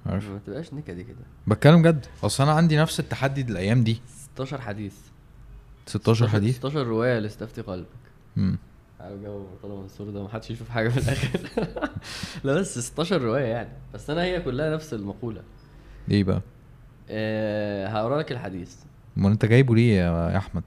عارف؟ 0.05 0.29
ما 0.29 0.39
تبقاش 0.45 0.73
نكدي 0.73 1.03
كده. 1.03 1.25
بتكلم 1.47 1.81
جد. 1.81 2.05
أصل 2.23 2.43
أنا 2.43 2.51
عندي 2.51 2.77
نفس 2.77 2.99
التحدي 2.99 3.41
الأيام 3.41 3.83
دي. 3.83 4.01
16 4.07 4.61
حديث. 4.61 4.95
16 5.85 6.27
حديث؟ 6.27 6.55
16 6.55 6.87
رواية 6.87 7.19
لاستفتي 7.19 7.61
قلبك. 7.61 7.87
امم 8.37 8.57
على 9.05 9.17
جو 9.23 9.39
مرتضى 9.39 9.81
منصور 9.81 10.09
ده 10.09 10.23
محدش 10.23 10.51
يشوف 10.51 10.69
حاجة 10.69 10.89
في 10.89 10.97
الآخر. 10.97 11.39
لا 12.43 12.53
بس 12.53 12.79
16 12.79 13.21
رواية 13.21 13.45
يعني. 13.45 13.69
بس 13.93 14.09
أنا 14.09 14.23
هي 14.23 14.41
كلها 14.41 14.73
نفس 14.75 14.93
المقولة. 14.93 15.41
إيه 16.11 16.23
بقى؟ 16.23 16.41
أه 17.09 17.87
هقرأ 17.87 18.19
لك 18.19 18.31
الحديث. 18.31 18.75
أمال 19.17 19.31
أنت 19.31 19.45
جايبه 19.45 19.75
ليه 19.75 19.95
يا 19.97 20.37
أحمد؟ 20.37 20.63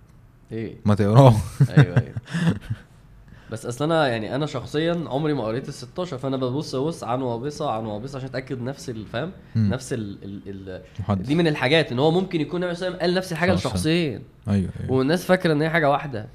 إيه؟ 0.53 0.77
ما 0.85 0.95
تقراه. 0.95 1.35
أيوه 1.71 1.97
أيوه. 1.97 2.15
بس 3.53 3.67
أصل 3.67 3.85
أنا 3.85 4.09
يعني 4.09 4.35
أنا 4.35 4.47
شخصيا 4.47 5.05
عمري 5.07 5.35
ما 5.35 5.45
قريت 5.45 5.69
ال 5.69 5.75
16 5.75 6.19
فأنا 6.19 6.37
ببص 6.37 6.75
ببص 6.75 7.05
عن 7.05 7.23
وابصة 7.23 7.71
عن 7.71 7.85
وابصة 7.85 8.17
عشان 8.17 8.29
أتأكد 8.29 8.63
نفس 8.63 8.91
الفهم. 8.91 9.33
نفس 9.57 9.93
ال 9.93 10.19
ال 10.25 10.41
ال 10.47 10.83
محدث. 11.01 11.27
دي 11.27 11.35
من 11.35 11.47
الحاجات 11.47 11.93
إن 11.93 11.99
هو 11.99 12.11
ممكن 12.11 12.41
يكون 12.41 12.63
النبي 12.63 12.75
صلى 12.77 12.89
الله 12.89 12.99
عليه 12.99 13.05
وسلم 13.05 13.11
قال 13.11 13.19
نفس 13.19 13.33
الحاجة 13.33 13.51
عليه 13.51 13.61
لشخصين. 13.61 14.23
أيوه 14.49 14.71
أيوه. 14.81 14.93
والناس 14.93 15.25
فاكرة 15.25 15.53
إن 15.53 15.63
هي 15.63 15.71
حاجة 15.71 15.91
واحدة. 15.91 16.29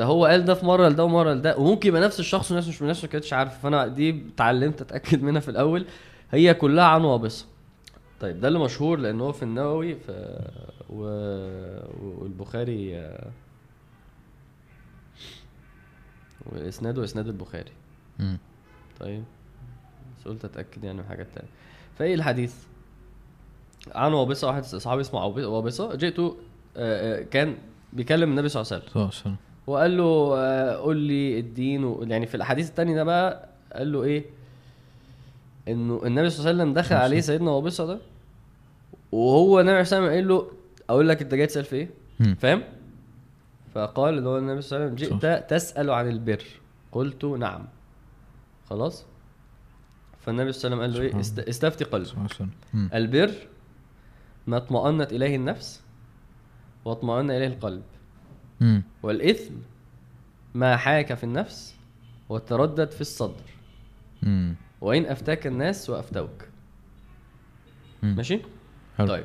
ده 0.00 0.06
هو 0.06 0.24
قال 0.26 0.44
ده 0.44 0.54
في 0.54 0.66
مرة 0.66 0.88
لده 0.88 1.04
ومرة 1.04 1.32
لده 1.34 1.56
وممكن 1.58 1.88
يبقى 1.88 2.00
نفس 2.00 2.20
الشخص 2.20 2.50
وناس 2.52 2.68
مش 2.68 2.82
من 2.82 2.88
نفس 2.88 3.04
ما 3.04 3.10
كانتش 3.10 3.32
عارفه 3.32 3.58
فأنا 3.60 3.86
دي 3.86 4.22
اتعلمت 4.34 4.80
أتأكد 4.80 5.22
منها 5.22 5.40
في 5.40 5.48
الأول. 5.50 5.86
هي 6.30 6.54
كلها 6.54 6.84
عن 6.84 7.04
وابصه 7.04 7.46
طيب 8.20 8.40
ده 8.40 8.48
اللي 8.48 8.58
مشهور 8.58 8.98
لأن 8.98 9.20
هو 9.20 9.32
في 9.32 9.42
النووي 9.42 9.94
في 9.94 10.40
و... 10.90 11.02
والبخاري 12.02 13.10
واسناده 16.46 17.04
اسناد 17.04 17.26
البخاري. 17.26 17.72
مم. 18.18 18.38
طيب 19.00 19.24
بس 20.18 20.28
قلت 20.28 20.44
أتأكد 20.44 20.84
يعني 20.84 20.98
من 20.98 21.04
حاجات 21.04 21.26
تانية. 21.34 21.50
فإيه 21.98 22.14
الحديث؟ 22.14 22.54
عن 23.94 24.12
وابصه 24.12 24.46
واحد 24.48 24.64
صحابي 24.64 25.00
اسمه 25.00 25.24
وابصه 25.24 25.94
جئت 25.94 26.18
آه، 26.18 26.32
آه، 26.76 27.22
كان 27.22 27.56
بيكلم 27.92 28.30
النبي 28.30 28.48
صلى 28.48 28.62
الله 28.62 28.72
عليه 28.72 28.84
وسلم. 29.06 29.36
وقال 29.70 29.96
له 29.96 30.34
آه، 30.36 30.76
قول 30.76 30.96
لي 30.96 31.38
الدين 31.38 31.84
و... 31.84 32.02
يعني 32.02 32.26
في 32.26 32.34
الحديث 32.34 32.68
التاني 32.68 32.94
ده 32.94 33.04
بقى 33.04 33.48
قال 33.72 33.92
له 33.92 34.02
إيه؟ 34.02 34.24
إنه 35.68 36.00
النبي 36.04 36.30
صلى 36.30 36.38
الله 36.38 36.50
عليه 36.50 36.62
وسلم 36.62 36.74
دخل 36.74 36.96
عليه. 36.96 37.20
سيدنا 37.20 37.50
وابصه 37.50 37.86
ده 37.86 37.98
وهو 39.12 39.60
النبي 39.60 39.84
صلى 39.84 39.98
الله 39.98 40.10
عليه 40.10 40.18
وسلم 40.18 40.28
قال 40.28 40.28
له 40.28 40.52
أقول 40.90 41.08
لك 41.08 41.22
أنت 41.22 41.34
جاي 41.34 41.46
تسأل 41.46 41.64
في 41.64 41.76
إيه. 41.76 41.88
فاهم؟ 42.34 42.62
فقال 43.74 44.18
اللي 44.18 44.28
هو 44.28 44.38
النبي 44.38 44.60
صلى 44.62 44.76
الله 44.76 44.90
عليه 44.90 45.04
وسلم. 45.04 45.18
جئت 45.18 45.50
تسأل 45.50 45.90
عن 45.90 46.08
البر. 46.08 46.44
قلت 46.92 47.24
نعم. 47.24 47.66
خلاص؟ 48.70 49.04
فالنبي 50.20 50.52
صلى 50.52 50.72
الله 50.72 50.82
عليه 50.84 50.92
وسلم 50.92 51.02
قال 51.02 51.12
له 51.12 51.18
إيه؟ 51.18 51.48
استفتي 51.48 51.84
قلبك. 51.84 52.12
البر 52.94 53.32
ما 54.46 54.56
اطمأنت 54.56 55.12
إليه 55.12 55.36
النفس 55.36 55.82
واطمأن 56.84 57.30
إليه 57.30 57.46
القلب. 57.46 57.82
والإثم 59.02 59.54
ما 60.54 60.76
حاك 60.76 61.14
في 61.14 61.24
النفس 61.24 61.74
وتردد 62.28 62.90
في 62.90 63.00
الصدر 63.00 63.44
مم. 64.22 64.54
وإن 64.80 65.06
أفتاك 65.06 65.46
الناس 65.46 65.90
وأفتوك 65.90 66.48
مم. 68.02 68.16
ماشي؟ 68.16 68.40
حلو. 68.98 69.06
طيب 69.08 69.24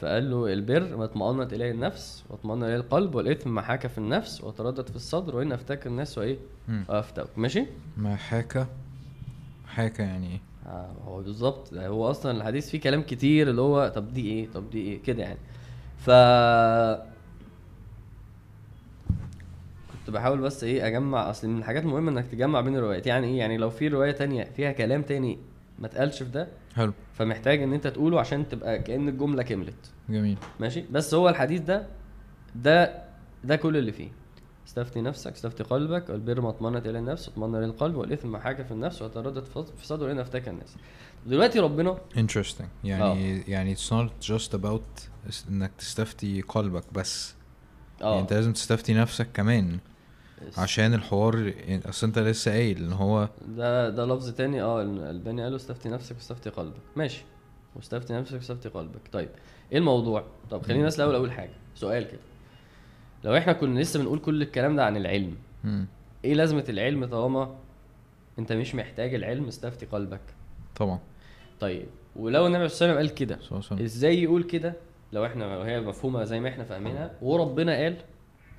فقال 0.00 0.30
له 0.30 0.52
البر 0.52 0.96
ما 0.96 1.04
اطمأنت 1.04 1.52
إليه 1.52 1.70
النفس 1.70 2.24
واطمأن 2.30 2.62
إليه 2.62 2.76
القلب 2.76 3.14
والإثم 3.14 3.54
ما 3.54 3.62
حاك 3.62 3.86
في 3.86 3.98
النفس 3.98 4.44
وتردد 4.44 4.88
في 4.88 4.96
الصدر 4.96 5.36
وإن 5.36 5.52
أفتاك 5.52 5.86
الناس 5.86 6.18
وإيه؟ 6.18 6.36
وأفتوك 6.88 7.28
ماشي؟ 7.36 7.66
ما 7.96 8.16
حاكى 8.16 8.66
حاكى 9.66 10.02
يعني 10.02 10.26
إيه 10.32 10.40
آه 10.66 10.92
هو 11.06 11.22
بالظبط 11.22 11.74
هو 11.74 12.10
أصلا 12.10 12.36
الحديث 12.36 12.70
فيه 12.70 12.80
كلام 12.80 13.02
كتير 13.02 13.50
اللي 13.50 13.60
هو 13.60 13.92
طب 13.94 14.12
دي 14.12 14.28
إيه؟ 14.28 14.48
طب 14.54 14.70
دي 14.70 14.78
إيه؟ 14.80 15.02
كده 15.02 15.22
يعني 15.22 15.38
ف 15.98 16.10
كنت 20.06 20.10
بحاول 20.14 20.40
بس 20.40 20.64
إيه 20.64 20.86
أجمع 20.86 21.30
أصل 21.30 21.48
من 21.48 21.58
الحاجات 21.58 21.82
المهمة 21.82 22.10
إنك 22.10 22.26
تجمع 22.26 22.60
بين 22.60 22.76
الروايات. 22.76 23.06
يعني 23.06 23.26
إيه؟ 23.26 23.38
يعني 23.38 23.56
لو 23.56 23.70
في 23.70 23.88
رواية 23.88 24.10
تانية 24.12 24.44
فيها 24.44 24.72
كلام 24.72 25.02
تاني 25.02 25.38
ما 25.78 25.86
اتقالش 25.86 26.22
في 26.22 26.30
ده 26.30 26.48
حلو. 26.74 26.92
فمحتاج 27.14 27.62
إن 27.62 27.72
أنت 27.72 27.86
تقوله 27.86 28.20
عشان 28.20 28.48
تبقى 28.48 28.78
كأن 28.78 29.08
الجملة 29.08 29.42
كملت. 29.42 29.90
جميل. 30.08 30.38
ماشي؟ 30.60 30.84
بس 30.90 31.14
هو 31.14 31.28
الحديث 31.28 31.60
ده 31.60 31.86
ده 32.54 33.02
ده 33.44 33.56
كل 33.56 33.76
اللي 33.76 33.92
فيه. 33.92 34.08
استفتي 34.66 35.00
نفسك 35.00 35.32
استفتي 35.32 35.62
قلبك 35.62 36.10
والبر 36.10 36.40
ما 36.40 36.48
اطمنت 36.48 36.86
إلى 36.86 36.98
النفس 36.98 37.28
واطمن 37.28 37.54
إلى 37.54 37.64
القلب 37.64 37.96
والإثم 37.96 38.32
ما 38.32 38.38
حاك 38.38 38.62
في 38.62 38.70
النفس 38.72 39.02
وتردد 39.02 39.44
في 39.44 39.86
صدر 39.86 40.08
وان 40.08 40.18
افتاك 40.18 40.48
الناس. 40.48 40.76
دلوقتي 41.26 41.58
ربنا 41.58 41.98
interesting. 42.16 42.64
يعني 42.84 43.42
يعني 43.48 43.76
it's 43.76 43.90
not 43.90 44.26
just 44.28 44.58
about 44.58 45.02
إنك 45.50 45.70
تستفتي 45.78 46.40
قلبك 46.40 46.84
بس. 46.92 47.34
يعني 48.00 48.12
آه 48.12 48.20
أنت 48.20 48.32
لازم 48.32 48.52
تستفتي 48.52 48.94
نفسك 48.94 49.28
كمان. 49.34 49.78
عشان 50.58 50.94
الحوار 50.94 51.52
أصل 51.86 52.06
أنت 52.06 52.18
لسه 52.18 52.50
قايل 52.50 52.84
إن 52.84 52.92
هو 52.92 53.28
ده 53.48 53.90
ده 53.90 54.06
لفظ 54.06 54.30
تاني. 54.30 54.62
آه 54.62 54.82
الالباني 54.82 55.42
قالوا 55.42 55.56
استفتي 55.56 55.88
نفسك 55.88 56.16
واستفتي 56.16 56.50
قلبك. 56.50 56.80
ماشي. 56.96 57.24
واستفتي 57.76 58.12
نفسك 58.12 58.34
واستفتي 58.34 58.68
قلبك. 58.68 59.00
طيب 59.12 59.28
إيه 59.72 59.78
الموضوع؟ 59.78 60.24
طب 60.50 60.62
خلينا 60.62 60.86
بس 60.86 60.96
الأول 60.96 61.14
اول 61.14 61.32
حاجة. 61.32 61.52
سؤال 61.74 62.04
كده. 62.08 62.20
لو 63.24 63.36
إحنا 63.36 63.52
كنا 63.52 63.80
لسه 63.80 64.00
بنقول 64.00 64.18
كل 64.18 64.42
الكلام 64.42 64.76
ده 64.76 64.84
عن 64.84 64.96
العلم 64.96 65.34
مم. 65.64 65.86
إيه 66.24 66.34
لازمة 66.34 66.64
العلم 66.68 67.04
طالما 67.06 67.54
أنت 68.38 68.52
مش 68.52 68.74
محتاج 68.74 69.14
العلم؟ 69.14 69.46
استفتي 69.48 69.86
قلبك. 69.86 70.20
طبعا. 70.76 70.98
طيب 71.60 71.86
ولو 72.16 72.46
النبي 72.46 72.68
صلى 72.68 72.86
الله 72.86 72.98
عليه 72.98 73.10
وسلم 73.10 73.24
قال 73.26 73.38
كده 73.78 73.84
إزاي 73.84 74.22
يقول 74.22 74.42
كده؟ 74.42 74.74
لو 75.12 75.26
إحنا 75.26 75.56
وهي 75.58 75.80
مفهومة 75.80 76.24
زي 76.24 76.40
ما 76.40 76.48
إحنا 76.48 76.64
فاهمينها 76.64 77.10
وربنا 77.22 77.76
قال 77.76 77.96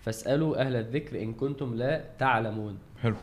فاسألوا 0.03 0.61
أهل 0.61 0.75
الذكر 0.75 1.21
إن 1.21 1.33
كنتم 1.33 1.75
لا 1.75 2.03
تعلمون. 2.19 2.77
حلو. 3.01 3.15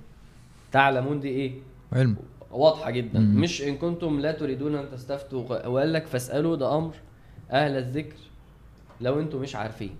تعلمون 0.72 1.20
دي 1.20 1.28
إيه؟ 1.28 1.52
علم. 1.92 2.16
واضحة 2.50 2.90
جدا. 2.90 3.20
مم. 3.20 3.40
مش 3.40 3.62
إن 3.62 3.76
كنتم 3.76 4.20
لا 4.20 4.32
تريدون 4.32 4.74
أن 4.74 4.90
تستفتوا. 4.90 5.66
وقال 5.66 5.92
لك 5.92 6.06
فاسألوا 6.06 6.56
ده 6.56 6.78
أمر. 6.78 6.94
أهل 7.50 7.76
الذكر 7.76 8.16
لو 9.00 9.20
أنتم 9.20 9.38
مش 9.38 9.56
عارفين. 9.56 9.90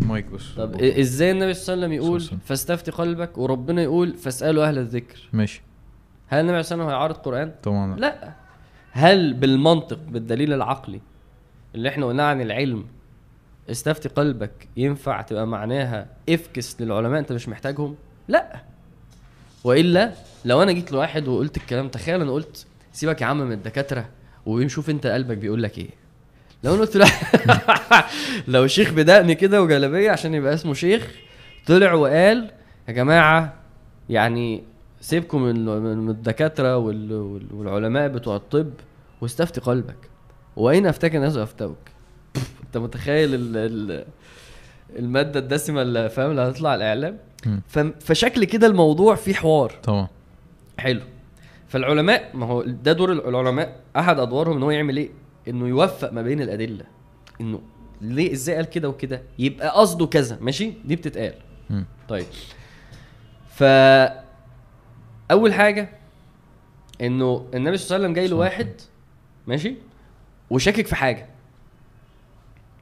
مايك 0.00 0.26
بس. 0.26 0.54
طب 0.56 0.82
إزاي 0.82 1.30
النبي 1.30 1.54
صلى 1.54 1.74
الله 1.74 1.86
عليه 1.86 1.98
وسلم 2.00 2.06
يقول. 2.06 2.38
فاستفتي 2.44 2.90
قلبك 2.90 3.38
وربنا 3.38 3.82
يقول 3.82 4.14
فاسألوا 4.14 4.64
أهل 4.64 4.78
الذكر؟ 4.78 5.28
ماشي. 5.32 5.62
هل 6.28 6.40
النبي 6.40 6.62
صلى 6.62 6.74
الله 6.74 6.84
عليه 6.84 6.94
وسلم 6.94 6.98
هيعارض 6.98 7.14
قرآن؟ 7.14 7.52
طبعا 7.62 7.96
لا. 7.96 8.00
لا. 8.00 8.32
هل 8.92 9.34
بالمنطق 9.34 9.98
بالدليل 10.08 10.52
العقلي 10.52 11.00
اللي 11.74 11.88
إحنا 11.88 12.06
قلناه 12.06 12.24
عن 12.24 12.40
العلم 12.40 12.84
استفتي 13.70 14.08
قلبك 14.08 14.68
ينفع 14.76 15.22
تبقى 15.22 15.46
معناها 15.46 16.06
افكس 16.28 16.80
للعلماء 16.80 17.20
انت 17.20 17.32
مش 17.32 17.48
محتاجهم؟ 17.48 17.94
لا. 18.28 18.60
وإلا 19.64 20.12
لو 20.44 20.62
أنا 20.62 20.72
جيت 20.72 20.92
لواحد 20.92 21.28
وقلت 21.28 21.56
الكلام 21.56 21.88
تخيل 21.88 22.20
أنا 22.20 22.32
قلت 22.32 22.66
سيبك 22.92 23.20
يا 23.20 23.26
عم 23.26 23.38
من 23.40 23.52
الدكاترة 23.52 24.08
وشوف 24.46 24.90
أنت 24.90 25.06
قلبك 25.06 25.36
بيقول 25.36 25.62
لك 25.62 25.78
إيه. 25.78 25.90
لو 26.64 26.74
أنا 26.74 26.80
قلت 26.80 26.96
له 26.96 27.06
لو 28.48 28.66
شيخ 28.66 28.92
بدقني 28.92 29.34
كده 29.34 29.62
وجلابية 29.62 30.10
عشان 30.10 30.34
يبقى 30.34 30.54
اسمه 30.54 30.74
شيخ 30.74 31.10
طلع 31.66 31.92
وقال 31.92 32.50
يا 32.88 32.92
جماعة 32.92 33.54
يعني 34.08 34.62
سيبكم 35.00 35.42
من 35.42 36.08
الدكاترة 36.10 36.76
وال- 36.76 37.12
وال- 37.12 37.54
والعلماء 37.54 38.08
بتوع 38.08 38.36
الطب 38.36 38.70
واستفتي 39.20 39.60
قلبك. 39.60 39.96
واين 40.56 40.86
أفتاك 40.86 41.16
الناس 41.16 41.36
وافتوك 41.36 41.78
انت 42.70 42.76
متخيل 42.76 43.34
ال 43.34 43.56
ال 43.56 44.04
المادة 44.98 45.40
الدسمة 45.40 45.82
اللي 45.82 46.08
فاهم 46.10 46.30
اللي 46.30 46.42
هتطلع 46.42 46.74
الإعلام؟ 46.74 47.18
فشكل 48.00 48.44
كده 48.44 48.66
الموضوع 48.66 49.14
فيه 49.14 49.34
حوار. 49.34 49.72
طبعا. 49.82 50.08
حلو. 50.78 51.00
فالعلماء 51.68 52.30
ما 52.36 52.46
هو 52.46 52.62
ده 52.62 52.92
دور 52.92 53.12
العلماء. 53.12 53.80
أحد 53.96 54.18
أدوارهم 54.18 54.56
إن 54.56 54.62
هو 54.62 54.70
يعمل 54.70 54.96
إيه؟ 54.96 55.10
إنه 55.48 55.68
يوفق 55.68 56.12
ما 56.12 56.22
بين 56.22 56.42
الأدلة. 56.42 56.84
إنه 57.40 57.60
ليه 58.00 58.32
إزاي 58.32 58.56
قال 58.56 58.64
كده 58.64 58.88
وكده؟ 58.88 59.22
يبقى 59.38 59.68
قصده 59.80 60.06
كذا. 60.06 60.38
ماشي؟ 60.40 60.72
دي 60.84 60.96
بتتقال. 60.96 61.34
مم. 61.70 61.84
طيب. 62.08 62.26
ف 63.50 63.62
أول 65.30 65.54
حاجة 65.54 65.88
إنه 67.00 67.46
النبي 67.54 67.76
صلى 67.76 67.86
الله 67.86 67.94
عليه 67.96 68.04
وسلم 68.04 68.12
جاي 68.12 68.28
له. 68.28 68.36
واحد 68.36 68.68
ماشي 69.46 69.74
وشاكك 70.50 70.86
في 70.86 70.96
حاجة. 70.96 71.26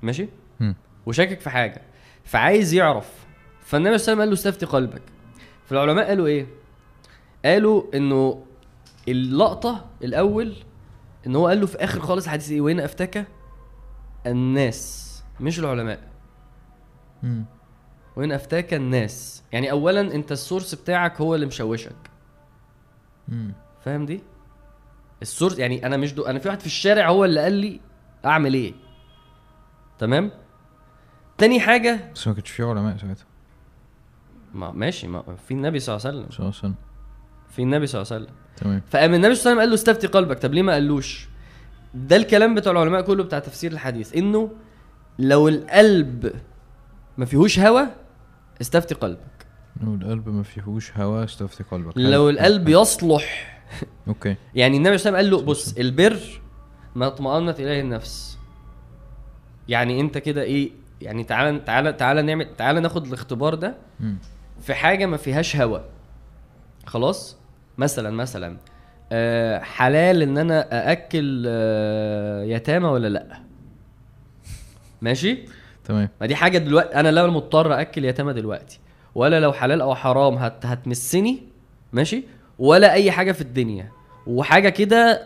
ماشي؟ 0.02 0.28
مم. 0.60 0.74
وشاكك 1.06 1.40
في 1.40 1.50
حاجة. 1.50 1.82
فعايز 2.24 2.74
يعرف. 2.74 3.26
فالنبي 3.60 3.68
صلى 3.68 3.72
الله 3.72 3.88
عليه 3.88 3.94
وسلم 4.02 4.20
قال 4.20 4.28
له 4.28 4.34
استفتي 4.34 4.66
قلبك. 4.66 5.02
فالعلماء 5.66 6.08
قالوا 6.08 6.26
إيه؟ 6.26 6.46
قالوا 7.44 7.82
إنه 7.94 8.44
اللقطة 9.08 9.84
الأول 10.04 10.56
إن 11.26 11.36
هو 11.36 11.46
قال 11.46 11.60
له 11.60 11.66
في 11.66 11.76
آخر 11.84 12.00
خالص 12.00 12.28
حديث 12.28 12.50
إيه؟ 12.50 12.60
وين 12.60 12.80
افتكى 12.80 13.24
الناس. 14.26 15.08
مش 15.40 15.58
العلماء. 15.58 16.00
مم. 17.22 17.44
وين 18.16 18.32
أفتاك 18.32 18.74
الناس. 18.74 19.42
يعني 19.52 19.70
اولا 19.70 20.00
أنت 20.00 20.32
السورس 20.32 20.74
بتاعك 20.74 21.20
هو 21.20 21.34
اللي 21.34 21.46
مشوشك. 21.46 21.96
فاهم 23.84 24.06
دي؟ 24.06 24.20
ال 25.22 25.28
source 25.28 25.58
يعني 25.58 25.86
أنا 25.86 25.96
مش 25.96 26.14
دو 26.14 26.22
أنا 26.22 26.38
في 26.38 26.48
واحد 26.48 26.60
في 26.60 26.66
الشارع 26.66 27.08
هو 27.08 27.24
اللي 27.24 27.40
قال 27.40 27.52
لي 27.52 27.80
أعمل 28.24 28.54
إيه؟ 28.54 28.72
تمام؟ 29.98 30.30
تاني 31.38 31.60
حاجة؟ 31.60 32.10
بس 32.14 32.28
ما 32.28 32.34
كانش 32.34 32.50
في 32.50 32.62
علماء 32.62 32.96
ساعتها. 32.96 33.26
ما 34.54 34.70
ماشي 34.70 35.08
ما 35.08 35.36
في 35.48 35.54
النبي 35.54 35.78
صلى 35.78 35.96
الله 35.96 36.06
عليه 36.06 36.18
وسلم. 36.18 36.30
صلى 36.30 36.38
الله 36.38 36.48
عليه 36.48 36.58
وسلم. 36.58 36.74
في 37.50 37.62
النبي 37.62 37.86
صلى 37.86 38.02
الله 38.02 38.12
عليه 38.12 38.24
وسلم. 38.24 38.36
تمام. 38.56 38.82
فقام 38.90 39.14
النبي 39.14 39.34
صلى 39.34 39.40
الله 39.40 39.40
عليه 39.40 39.40
وسلم 39.40 39.60
قال 39.60 39.68
له 39.68 39.74
استفتي 39.74 40.06
قلبك. 40.06 40.38
طب 40.38 40.54
ليه 40.54 40.62
ما 40.62 40.72
قالوش؟ 40.72 41.28
ده 41.94 42.16
الكلام 42.16 42.54
بتاع 42.54 42.72
العلماء 42.72 43.02
كله 43.02 43.24
بتاع 43.24 43.38
تفسير 43.38 43.72
الحديث 43.72 44.16
إنه 44.16 44.50
لو 45.18 45.48
القلب 45.48 46.32
ما 47.18 47.24
فيهوش 47.24 47.58
هوى 47.58 47.86
استفتي 48.60 48.94
قلبك. 48.94 49.46
لو 49.82 49.94
القلب 49.94 50.28
ما 50.28 50.42
فيهوش 50.42 50.92
هوا 50.96 51.24
استفتي 51.24 51.64
قلبك. 51.64 51.92
لو 51.96 52.30
القلب 52.30 52.68
يصلح. 52.68 53.58
أوكي. 54.08 54.36
يعني 54.54 54.76
النبي 54.76 54.98
صلى 54.98 55.08
الله 55.08 55.18
عليه 55.18 55.28
وسلم 55.28 55.38
قال 55.38 55.46
له 55.46 55.52
بص 55.52 55.76
البر 55.78 56.20
ما 56.94 57.06
اطمأنت 57.06 57.60
إليه 57.60 57.80
النفس. 57.80 58.37
يعني 59.68 60.00
انت 60.00 60.18
كده 60.18 60.42
إيه 60.42 60.70
يعني 61.02 61.24
تعالى 61.24 61.58
تعالى 61.58 61.92
تعالى 61.92 62.22
نعمل 62.22 62.56
تعالى 62.56 62.80
ناخد 62.80 63.06
الاختبار 63.06 63.54
ده. 63.54 63.74
في 64.62 64.74
حاجة 64.74 65.06
ما 65.06 65.16
فيهاش 65.16 65.56
هوا. 65.56 65.78
خلاص؟ 66.86 67.36
مثلا 67.78 68.10
مثلا 68.10 68.56
آه 69.12 69.58
حلال 69.58 70.22
إن 70.22 70.38
أنا 70.38 70.88
أأكل 70.90 71.44
آه 71.48 72.42
يتامى 72.44 72.86
ولا 72.88 73.08
لأ؟ 73.08 73.26
ماشي؟ 75.02 75.38
تمام. 75.84 76.08
ما 76.20 76.26
دي 76.26 76.36
حاجة 76.36 76.58
دلوقتي 76.58 76.94
أنا 76.94 77.08
لا 77.08 77.26
مضطر 77.26 77.80
أكل 77.80 78.04
يتامى 78.04 78.32
دلوقتي. 78.32 78.80
ولا 79.14 79.40
لو 79.40 79.52
حلال 79.52 79.80
أو 79.80 79.94
حرام 79.94 80.34
هت 80.34 80.66
هتمسني 80.66 81.42
ماشي؟ 81.92 82.24
ولا 82.58 82.92
أي 82.92 83.10
حاجة 83.10 83.32
في 83.32 83.40
الدنيا. 83.40 83.88
وحاجة 84.26 84.68
كده 84.68 85.22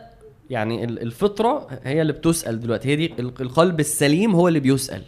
يعني 0.51 0.85
ال- 0.85 1.03
الفطرة 1.03 1.69
هي 1.85 2.03
اللي 2.03 2.13
بتسأل 2.13 2.61
دلوقتي. 2.61 2.89
هي 2.89 2.97
دي 2.97 3.07
ال- 3.19 3.33
القلب 3.41 3.81
السليم 3.81 4.35
هو 4.35 4.49
اللي 4.49 4.61
بيسأل. 4.61 5.03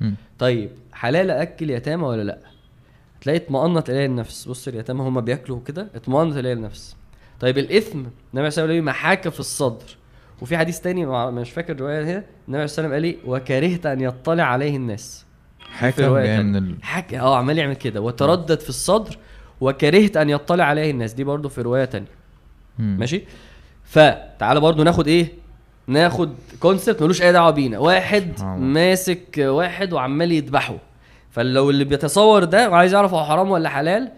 مم. 0.00 0.14
طيب 0.38 0.70
حلال 0.92 1.30
أكل 1.30 1.70
يتامى 1.70 2.04
ولا 2.04 2.22
لأ؟ 2.22 2.38
تلاقي 3.20 3.36
اطمأنت 3.36 3.90
اليه 3.90 4.06
النفس. 4.06 4.48
بص 4.48 4.68
اليتامى 4.68 5.00
هم 5.02 5.20
بياكلوا 5.20 5.60
كده 5.66 5.88
اطمأنت 5.94 6.36
اليه 6.36 6.52
النفس. 6.52 6.96
طيب 7.40 7.58
الإثم 7.58 7.98
النبي 8.34 8.50
صلى 8.50 8.64
الله 8.64 8.72
عليه 8.72 8.80
وسلم 8.80 8.84
محاك 8.84 9.28
في 9.28 9.40
الصدر. 9.40 9.96
وفي 10.42 10.56
حديث 10.58 10.80
تاني 10.80 11.06
مش 11.30 11.50
فاكر 11.50 11.72
الروايه 11.72 12.02
هنا 12.04 12.24
النبي 12.48 12.48
صلى 12.48 12.50
الله 12.50 12.62
عليه 12.62 12.64
وسلم 12.64 12.92
قال 12.92 13.04
إيه 13.04 13.16
وكرهت 13.26 13.86
أن 13.86 14.00
يطلع 14.00 14.44
عليه 14.44 14.76
الناس. 14.76 15.24
تانية. 16.22 16.42
من 16.42 16.56
ال... 16.56 16.76
حك 16.82 17.14
آه 17.14 17.36
عمال 17.36 17.58
يعمل 17.58 17.76
كده. 17.76 18.00
وتردد 18.00 18.60
في 18.60 18.68
الصدر 18.68 19.18
وكرهت 19.60 20.16
أن 20.16 20.30
يطلع 20.30 20.64
عليه 20.64 20.90
الناس. 20.90 21.12
دي 21.12 21.24
برضو 21.24 21.48
في 21.48 21.62
رواية 21.62 21.84
تانية. 21.84 22.08
ماشي؟ 22.78 23.24
فتعالى 23.84 24.60
برضو 24.60 24.82
ناخد 24.82 25.08
إيه؟ 25.08 25.32
ناخد 25.86 26.34
كونسبت 26.60 27.02
ملوش 27.02 27.22
أي 27.22 27.32
دعوة 27.32 27.50
بينا. 27.50 27.78
واحد. 27.78 28.40
ماسك 28.58 29.38
واحد 29.38 29.92
وعمال 29.92 30.32
يذبحه. 30.32 30.76
فلو 31.30 31.70
اللي 31.70 31.84
بيتصور 31.84 32.44
ده 32.44 32.70
وعايز 32.70 32.94
يعرف 32.94 33.14
هو 33.14 33.24
حرام 33.24 33.50
ولا 33.50 33.68
حلال 33.68 34.12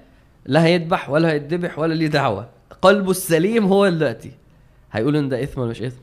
لا 0.47 0.65
هيذبح 0.65 1.11
ولا 1.11 1.31
هيتذبح 1.31 1.79
ولا 1.79 1.95
ليه 1.95 2.07
دعوة. 2.07 2.49
قلبه 2.83 3.11
السليم 3.11 3.67
هو 3.67 3.89
دلوقتي. 3.89 4.31
هيقول 4.93 5.17
إن 5.17 5.29
ده 5.29 5.43
إثم 5.43 5.61
ولا 5.61 5.71
مش 5.71 5.83
إثم؟ 5.83 6.01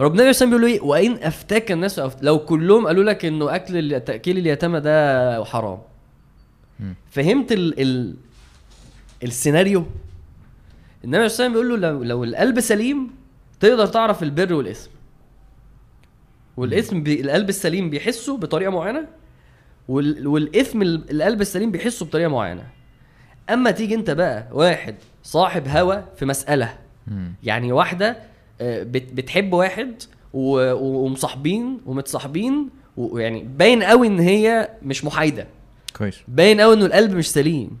ربنا 0.00 0.20
عليه 0.20 0.30
وسلم 0.30 0.50
بيقول 0.50 0.64
إيه؟ 0.64 0.80
وإن 0.80 1.12
أفتاك 1.22 1.72
الناس 1.72 1.98
أفت... 1.98 2.22
لو 2.22 2.38
كلهم 2.38 2.86
قالوا 2.86 3.04
لك 3.04 3.24
إنه 3.24 3.54
أكل 3.54 4.00
تأكيل 4.00 4.38
اليتامى 4.38 4.80
ده 4.80 5.44
حرام. 5.44 5.78
فهمت 7.10 7.52
ال... 7.52 7.80
ال... 7.80 8.14
السيناريو؟ 9.22 9.86
النبي 11.06 11.28
صلى 11.28 11.46
الله 11.46 11.58
عليه 11.58 11.68
وسلم 11.68 11.78
بيقول 11.78 11.82
له 11.82 11.90
لو, 11.90 12.04
لو 12.04 12.24
القلب 12.24 12.60
سليم 12.60 13.10
تقدر 13.60 13.86
تعرف 13.86 14.22
البر 14.22 14.54
والإثم. 14.54 14.90
والإثم 16.56 17.02
بي... 17.02 17.20
القلب 17.20 17.48
السليم 17.48 17.90
بيحسه 17.90 18.36
بطريقة 18.36 18.70
معينة 18.70 19.06
وال... 19.88 20.26
والإثم 20.26 20.82
ال- 20.82 21.10
القلب 21.10 21.40
السليم 21.40 21.70
بيحسه 21.70 22.06
بطريقة 22.06 22.28
معينة. 22.28 22.66
أما 23.50 23.70
تيجي 23.70 23.94
أنت 23.94 24.10
بقى 24.10 24.48
واحد 24.52 24.94
صاحب 25.22 25.68
هوى 25.68 26.04
في 26.16 26.24
مسألة. 26.26 26.78
يعني 27.42 27.72
واحدة 27.72 28.16
آه، 28.60 28.82
بت- 28.82 29.12
بتحب 29.12 29.52
واحد 29.52 30.02
و- 30.32 30.72
ومصاحبين 30.72 31.80
ومتصاحبين 31.86 32.68
ويعني 32.96 33.44
باين 33.44 33.82
قوي 33.82 34.06
إن 34.06 34.18
هي 34.20 34.70
مش 34.82 35.04
محايدة. 35.04 35.46
كويس. 35.96 36.16
باين 36.28 36.60
قوي 36.60 36.74
إنه 36.74 36.86
القلب 36.86 37.12
مش 37.12 37.30
سليم. 37.30 37.78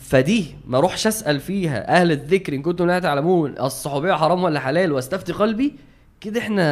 فدي 0.00 0.54
ما 0.66 0.78
اروحش 0.78 1.06
أسأل 1.06 1.40
فيها 1.40 2.00
أهل 2.00 2.12
الذكر 2.12 2.54
إن 2.54 2.62
كنتم 2.62 2.86
لا 2.86 2.98
تعلمون 2.98 3.54
الصحوبية 3.60 4.12
حرام 4.12 4.42
ولا 4.42 4.60
حلال 4.60 4.92
واستفتي 4.92 5.32
قلبي؟ 5.32 5.74
كده 6.20 6.40
إحنا 6.40 6.64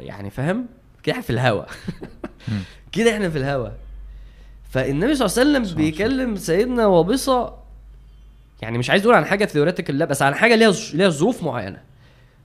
يعني 0.00 0.30
فاهم؟ 0.30 0.66
كده 1.02 1.12
إحنا 1.12 1.22
في 1.22 1.30
الهوا. 1.30 1.64
كده 2.92 3.12
إحنا 3.14 3.30
في 3.30 3.38
الهوا. 3.38 3.68
فالنبي 4.70 5.14
صلى 5.14 5.26
الله 5.26 5.58
عليه 5.58 5.60
وسلم. 5.68 5.76
بيكلم 5.76 6.36
سيدنا 6.36 6.86
وابصة 6.86 7.54
يعني 8.62 8.78
مش 8.78 8.90
عايز 8.90 9.02
أقول 9.02 9.14
عن 9.16 9.24
حاجة 9.24 9.44
theoretical 9.44 9.98
لا 9.98 10.04
بس 10.04 10.22
عن 10.22 10.34
حاجة 10.34 10.54
ليها 10.54 10.72
ليها 10.94 11.08
ظروف 11.08 11.42
معينة. 11.42 11.80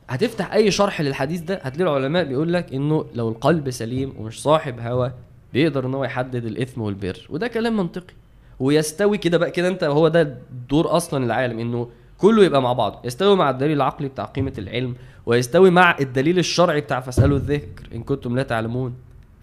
هتفتح 0.10 0.54
أي 0.54 0.72
شرح 0.72 1.02
للحديث 1.02 1.42
ده 1.42 1.56
هتلاقي 1.64 1.98
العلماء 1.98 2.24
بيقول 2.24 2.54
لك 2.54 2.74
إنه 2.74 3.06
لو 3.14 3.30
القلب 3.30 3.70
سليم 3.70 4.14
ومش 4.18 4.42
صاحب 4.42 4.80
هوى 4.80 5.12
بيقدر 5.54 5.86
إن 5.86 5.94
هو 5.94 6.04
يحدد 6.04 6.46
الإثم 6.46 6.82
والبر. 6.82 7.28
وده 7.30 7.48
كلام 7.48 7.78
منطقي. 7.78 8.14
ويستوي 8.60 9.18
كده 9.18 9.38
بقى 9.38 9.52
كده 9.52 9.68
انت 9.68 9.84
هو 9.84 10.08
ده 10.08 10.38
دور 10.70 10.96
أصلا 10.96 11.26
العالم 11.26 11.60
إنه 11.60 11.90
كله 12.18 12.44
يبقى 12.44 12.62
مع 12.62 12.74
بعض. 12.74 13.02
يستوي 13.06 13.36
مع 13.36 13.50
الدليل 13.50 13.78
العقلي 13.78 14.08
بتاع 14.08 14.26
قيمة 14.26 14.54
العلم 14.58 14.96
ويستوي 15.26 15.70
مع 15.70 15.98
الدليل 16.00 16.40
الشرعي 16.40 16.82
بتاع 16.82 17.00
فاسألوا 17.00 17.38
الذكر 17.38 17.88
إن 17.96 18.04
كنتم 18.04 18.36
لا 18.36 18.44
تعلمون. 18.44 18.94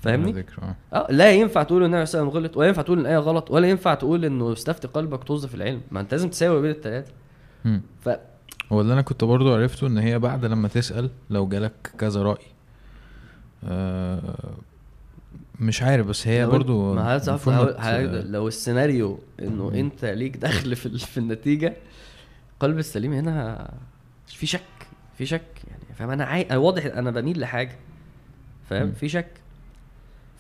فاهمني؟ 0.01 0.33
ذكر 0.33 0.63
آه. 0.93 1.07
لا 1.11 1.33
ينفع 1.33 1.63
تقول 1.63 1.83
إن 1.83 1.95
النبي 1.95 2.07
صلى 2.07 2.21
الله 2.21 2.31
عليه 2.31 2.41
وسلم 2.41 2.45
غلط 2.45 2.57
ولا 2.57 2.69
ينفع 2.69 2.83
تقول 2.83 2.99
إن 2.99 3.07
الآية 3.07 3.19
غلط 3.19 3.51
ولا 3.51 3.69
ينفع 3.69 3.95
تقول 3.95 4.25
إنه 4.25 4.53
استفتي 4.53 4.89
قلبك 4.89 5.25
طز 5.25 5.47
في 5.47 5.55
العلم. 5.55 5.81
ما 5.91 6.01
أنت 6.01 6.13
لازم 6.13 6.29
تساوي 6.29 6.63
بين 6.63 6.71
الثلاثه. 6.71 7.13
ف 8.01 8.09
هو 8.73 8.81
اللي 8.81 8.93
أنا 8.93 9.03
كنت 9.03 9.25
برضو 9.25 9.55
عرفته 9.55 9.87
إن 9.87 9.99
هي 9.99 10.19
بعد 10.19 10.45
لما 10.45 10.69
تسأل 10.69 11.11
لو 11.31 11.47
جالك 11.49 11.93
كذا 11.99 12.23
رأي. 12.23 12.45
آه 13.65 14.21
مش 15.61 15.83
عارف 15.83 16.07
بس 16.07 16.29
هي 16.29 16.47
برضو 16.47 16.95
ما 16.95 17.03
لو 18.31 18.49
السيناريو 18.49 19.19
إنه 19.41 19.69
أنت 19.75 20.05
ليك 20.05 20.37
دخل 20.37 20.77
في 20.77 20.99
في 20.99 21.19
النتيجة 21.19 21.77
قلب 22.61 22.79
السليم 22.79 23.13
هنا 23.13 23.71
في 24.27 24.47
شك 24.47 24.61
في 25.19 25.27
شك 25.27 25.43
يعني 25.69 25.95
فاهم؟ 25.99 26.11
أنا 26.11 26.25
عاي... 26.25 26.43
أنا 26.43 26.57
واضح 26.59 26.85
أنا 26.87 27.11
بميل 27.11 27.41
لحاجة 27.41 27.77
فاهم. 28.71 28.93
في 28.93 29.09
شك. 29.09 29.31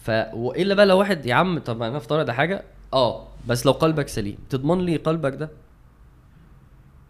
ف 0.03 0.11
وإلا 0.35 0.75
بقى 0.75 0.87
لو 0.87 0.99
واحد 0.99 1.27
يا 1.27 1.35
عم 1.35 1.59
طب 1.59 1.83
أنا 1.83 1.97
أفترض 1.97 2.31
حاجة 2.31 2.62
آه 2.93 3.29
بس 3.49 3.67
لو 3.67 3.73
قلبك 3.73 4.09
سليم 4.09 4.39
تضمن 4.51 4.81
لي 4.81 4.97
قلبك 4.97 5.35
ده؟ 5.35 5.51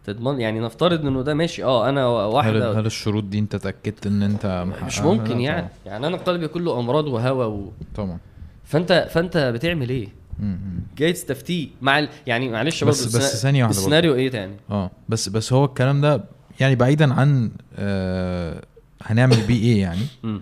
تضمن 0.07 0.41
يعني 0.41 0.59
نفترض 0.59 1.05
إنه 1.05 1.21
ده 1.21 1.33
ماشي 1.33 1.63
آه 1.63 1.89
أنا 1.89 2.01
هل, 2.01 2.05
واحدة 2.05 2.79
هل 2.79 2.85
الشروط 2.85 3.23
دي 3.23 3.39
أنت 3.39 3.55
اتأكدت 3.55 4.07
إن 4.07 4.23
أنت 4.23 4.65
مش؟ 4.85 4.99
ممكن 4.99 5.39
يعني 5.39 5.67
يعني 5.85 6.07
أنا 6.07 6.17
قلبي 6.17 6.47
كله 6.47 6.79
أمراض 6.79 7.07
وهوى 7.07 7.45
و... 7.45 7.71
طبعا 7.95 8.17
فانت 8.65 9.07
فأنت 9.11 9.37
بتعمل 9.37 9.89
إيه. 9.89 10.07
جاي 10.97 11.13
تستفتيه 11.13 11.67
مع 11.81 11.99
ال... 11.99 12.09
يعني 12.27 12.49
معلش 12.49 12.83
بس- 12.83 13.05
برضه 13.05 13.17
بس 13.17 13.41
ثانية 13.41 13.63
واحدة 13.63 13.75
برضه. 13.75 13.79
السيناريو 13.79 14.15
إيه 14.15 14.31
تاني 14.31 14.53
آه 14.69 14.91
بس 15.09 15.29
بس 15.29 15.53
هو 15.53 15.65
الكلام 15.65 16.01
ده 16.01 16.23
يعني 16.59 16.75
بعيدا 16.75 17.13
عن 17.13 17.51
آه 17.77 18.61
هنعمل 19.03 19.37
بيه 19.47 19.63
إيه 19.63 19.81
يعني. 19.81 20.01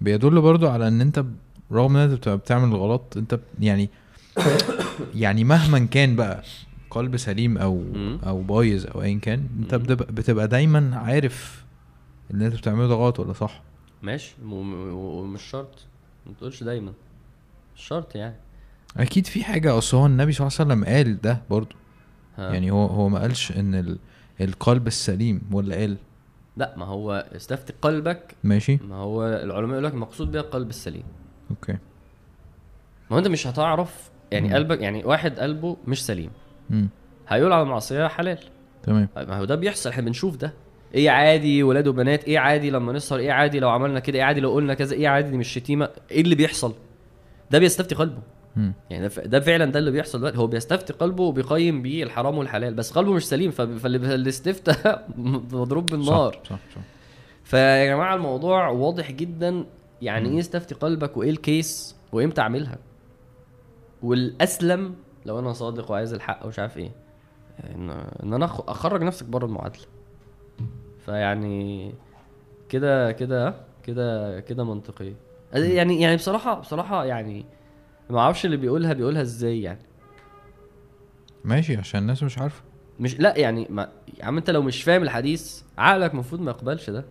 بيدل 0.00 0.40
برضو 0.40 0.68
على 0.68 0.88
إن 0.88 1.00
أنت 1.00 1.24
رغم 1.72 1.96
إن 1.96 2.02
أنت 2.02 2.12
بتبقى 2.14 2.36
بتعمل 2.38 2.68
الغلط 2.68 3.16
أنت 3.16 3.38
يعني 3.60 3.90
يعني 5.14 5.44
مهما 5.44 5.78
كان 5.78 6.16
بقى 6.16 6.42
قلب 6.90 7.16
سليم 7.16 7.58
أو 7.58 7.78
مم. 7.78 8.18
أو 8.26 8.42
بايظ 8.42 8.86
أو 8.86 9.02
ايا 9.02 9.18
كان 9.18 9.46
أنت. 9.62 9.74
بتبقى, 9.74 10.48
دايما 10.48 10.96
عارف 10.96 11.64
إن 12.34 12.42
أنت 12.42 12.54
بتعمله 12.54 12.88
ده 12.88 12.94
غلط 12.94 13.20
ولا 13.20 13.32
صح. 13.32 13.62
ماشي. 14.02 14.34
م- 14.42 14.54
م- 14.54 14.94
ومش 14.94 15.42
شرط. 15.42 15.84
ما 16.26 16.32
تقولش 16.38 16.62
دايما. 16.64 16.92
مش 17.76 17.82
شرط 17.82 18.14
يعني. 18.14 18.34
أكيد 18.96 19.26
في 19.26 19.44
حاجة 19.44 19.78
أصل 19.78 19.96
هو 19.96 20.06
النبي 20.06 20.32
صلى 20.32 20.46
الله 20.46 20.56
عليه 20.60 20.70
وسلم 20.72 20.84
قال 20.96 21.20
ده 21.20 21.42
برضو. 21.50 21.76
ها. 22.36 22.52
يعني 22.52 22.70
هو 22.70 22.86
هو 22.86 23.08
ما 23.08 23.18
قالش 23.18 23.52
إن 23.52 23.74
ال 23.74 23.98
القلب 24.40 24.86
السليم 24.86 25.42
ولا 25.52 25.74
قال. 25.76 25.96
لا 26.56 26.74
ما 26.76 26.84
هو 26.86 27.26
استفتي 27.36 27.72
قلبك. 27.82 28.34
ماشي. 28.44 28.76
ما 28.88 28.94
هو 28.96 29.26
العلماء 29.26 29.72
يقول 29.72 29.84
لك 29.84 29.92
المقصود 29.94 30.32
بيها 30.32 30.40
القلب 30.40 30.68
السليم. 30.70 31.02
أوكي. 31.50 31.72
ما 31.72 31.78
هو 33.16 33.18
أنت 33.18 33.28
مش 33.28 33.46
هتعرف 33.46 34.10
يعني 34.32 34.48
مم. 34.48 34.54
قلبك 34.54 34.80
يعني 34.80 35.04
واحد 35.04 35.38
قلبه 35.38 35.76
مش 35.86 36.06
سليم. 36.06 36.30
هيقول 37.28 37.52
على 37.52 37.62
المعصيه 37.62 38.06
حلال. 38.06 38.38
تمام. 38.82 39.08
ما 39.16 39.38
هو 39.38 39.44
ده 39.44 39.54
بيحصل 39.54 39.90
إحنا 39.90 40.02
بنشوف 40.02 40.36
ده. 40.36 40.54
إيه 40.94 41.10
عادي 41.10 41.62
ولاد 41.62 41.88
وبنات؟ 41.88 42.24
إيه 42.24 42.38
عادي 42.38 42.70
لما 42.70 42.92
نسهر؟ 42.92 43.18
إيه 43.18 43.32
عادي 43.32 43.60
لو 43.60 43.68
عملنا 43.70 44.00
كده؟ 44.00 44.18
إيه 44.18 44.24
عادي 44.24 44.40
لو 44.40 44.52
قلنا 44.52 44.74
كذا؟ 44.74 44.94
إيه 44.94 45.08
عادي؟ 45.08 45.30
دي 45.30 45.36
مش 45.36 45.48
شتيمة. 45.48 45.88
إيه 46.10 46.20
اللي 46.20 46.34
بيحصل؟ 46.34 46.74
ده 47.50 47.58
بيستفتي 47.58 47.94
قلبه. 47.94 48.22
مم. 48.56 48.72
يعني 48.90 49.08
ده, 49.08 49.40
فعلا 49.40 49.64
ده 49.64 49.78
اللي 49.78 49.90
بيحصل 49.90 50.18
دلوقتي. 50.18 50.38
هو 50.38 50.46
بيستفتي 50.46 50.92
قلبه 50.92 51.22
وبيقيم 51.22 51.82
بيه 51.82 52.02
الحرام 52.02 52.38
والحلال 52.38 52.74
بس 52.74 52.92
قلبه 52.92 53.12
مش 53.12 53.28
سليم 53.28 53.50
فاللي 53.50 53.98
فالاستفتاء 53.98 55.08
مضروب 55.52 55.86
بالنار. 55.86 56.32
صح 56.32 56.50
صح, 56.50 56.58
صح. 56.74 56.80
فيا 57.44 57.86
جماعة 57.86 58.14
الموضوع 58.14 58.68
واضح 58.68 59.10
جدا. 59.12 59.64
يعني 60.02 60.28
إيه 60.28 60.40
استفتي 60.40 60.74
قلبك 60.74 61.16
وإيه 61.16 61.30
الكيس 61.30 61.96
وإمتى 62.12 62.40
أعملها؟ 62.40 62.78
والأسلم 64.02 64.94
لو 65.26 65.38
أنا 65.38 65.52
صادق 65.52 65.90
وعايز 65.90 66.14
الحق 66.14 66.44
ومش 66.44 66.58
عارف 66.58 66.78
إيه 66.78 66.90
ان 67.64 67.90
إن 68.22 68.34
أنا 68.34 68.44
أخرج 68.44 69.02
نفسك 69.02 69.26
بره 69.26 69.46
المعادلة. 69.46 69.84
فيعني 71.06 71.94
كده 72.68 73.12
كده 73.12 73.54
كده 73.82 74.40
كده 74.40 74.64
منطقية. 74.64 75.14
يعني 75.52 76.00
يعني 76.00 76.16
بصراحة 76.16 76.60
بصراحة 76.60 77.04
يعني 77.04 77.44
ما 78.10 78.20
أعرفش 78.20 78.44
اللي 78.44 78.56
بيقولها 78.56 78.92
بيقولها 78.92 79.22
إزاي 79.22 79.62
يعني. 79.62 79.82
ماشي 81.44 81.76
عشان 81.76 82.00
الناس 82.00 82.22
مش 82.22 82.38
عارفة. 82.38 82.62
مش 83.00 83.20
لا 83.20 83.38
يعني 83.38 83.66
ما 83.70 83.88
يا 84.20 84.24
عم 84.24 84.36
أنت 84.36 84.50
لو 84.50 84.62
مش 84.62 84.82
فاهم 84.82 85.02
الحديث 85.02 85.62
عقلك 85.78 86.12
المفروض 86.12 86.40
ما 86.40 86.50
يقبلش 86.50 86.90
ده. 86.90 87.04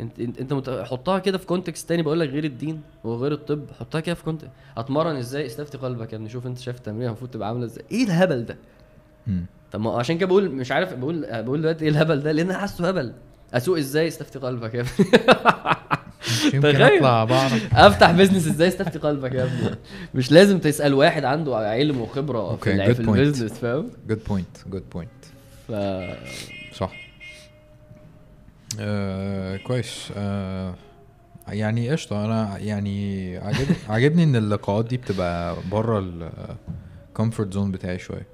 انت 0.00 0.20
انت, 0.20 0.52
مت... 0.52 0.70
حطها 0.70 1.18
كده 1.18 1.38
في 1.38 1.46
context 1.46 1.88
تاني 1.88 2.02
بقول 2.02 2.20
لك 2.20 2.28
غير 2.28 2.44
الدين 2.44 2.80
وغير 3.04 3.32
الطب 3.32 3.64
حطها 3.80 4.00
كده 4.00 4.14
في 4.14 4.24
context 4.24 4.50
اتمرن 4.76 5.16
إزاي؟ 5.16 5.46
استفتي 5.46 5.78
قلبك 5.78 6.12
يا 6.12 6.16
ابني 6.16 6.28
شوف 6.28 6.46
انت 6.46 6.58
شايف 6.58 6.76
التمرين 6.76 7.06
المفروض 7.06 7.30
تبقى 7.30 7.48
عاملة 7.48 7.64
إزاي. 7.64 7.84
إيه 7.92 8.04
الهبل 8.04 8.44
ده؟ 8.44 8.56
مم. 9.26 9.46
طب 9.72 9.80
ما 9.80 9.98
عشان 9.98 10.18
كده 10.18 10.26
بقول 10.26 10.50
مش 10.50 10.72
عارف 10.72 10.94
بقول 10.94 11.42
بقول 11.42 11.60
دلوقتي 11.60 11.84
إيه 11.84 11.90
الهبل 11.90 12.20
ده؟ 12.20 12.32
لأن 12.32 12.50
أنا 12.50 12.58
حاسه 12.58 12.88
هبل. 12.88 13.12
أسوق 13.54 13.78
إزاي؟ 13.78 14.08
استفتي 14.08 14.38
قلبك 14.38 14.74
يا 14.74 14.80
ابني. 14.80 15.10
يمكن. 16.54 16.82
أطلع 16.82 17.24
بعرف. 17.24 17.74
أفتح 17.74 18.10
business 18.10 18.46
إزاي؟ 18.46 18.68
استفتي 18.68 18.98
قلبك 18.98 19.32
يا 19.32 19.44
ابني. 19.44 19.76
مش 20.14 20.32
لازم 20.32 20.58
تسأل 20.58 20.94
واحد 20.94 21.24
عنده 21.24 21.56
علم 21.56 22.00
وخبرة 22.00 22.56
في, 22.56 22.86
good 22.88 22.92
في 22.92 23.04
point. 23.04 23.08
ال 23.08 23.13
business 23.13 23.52
فاهم؟ 23.52 23.90
good 24.08 24.20
point 24.28 24.56
good 24.70 24.82
point 24.92 25.10
ف 25.68 25.72
صح. 26.76 27.07
آه 28.80 29.56
كويس. 29.56 30.12
آه 30.16 30.74
يعني 31.48 31.90
قشطة. 31.90 32.24
أنا 32.24 32.58
يعني 32.58 33.36
عاجب 33.38 33.66
عاجبني 33.88 34.22
إن 34.24 34.36
اللقاءات 34.36 34.84
دي 34.86 34.96
بتبقى 34.96 35.56
بره 35.70 35.98
ال 37.10 37.15
comfort 37.15 37.52
zone 37.54 37.70
بتاعي 37.70 37.98
شوية. 37.98 38.26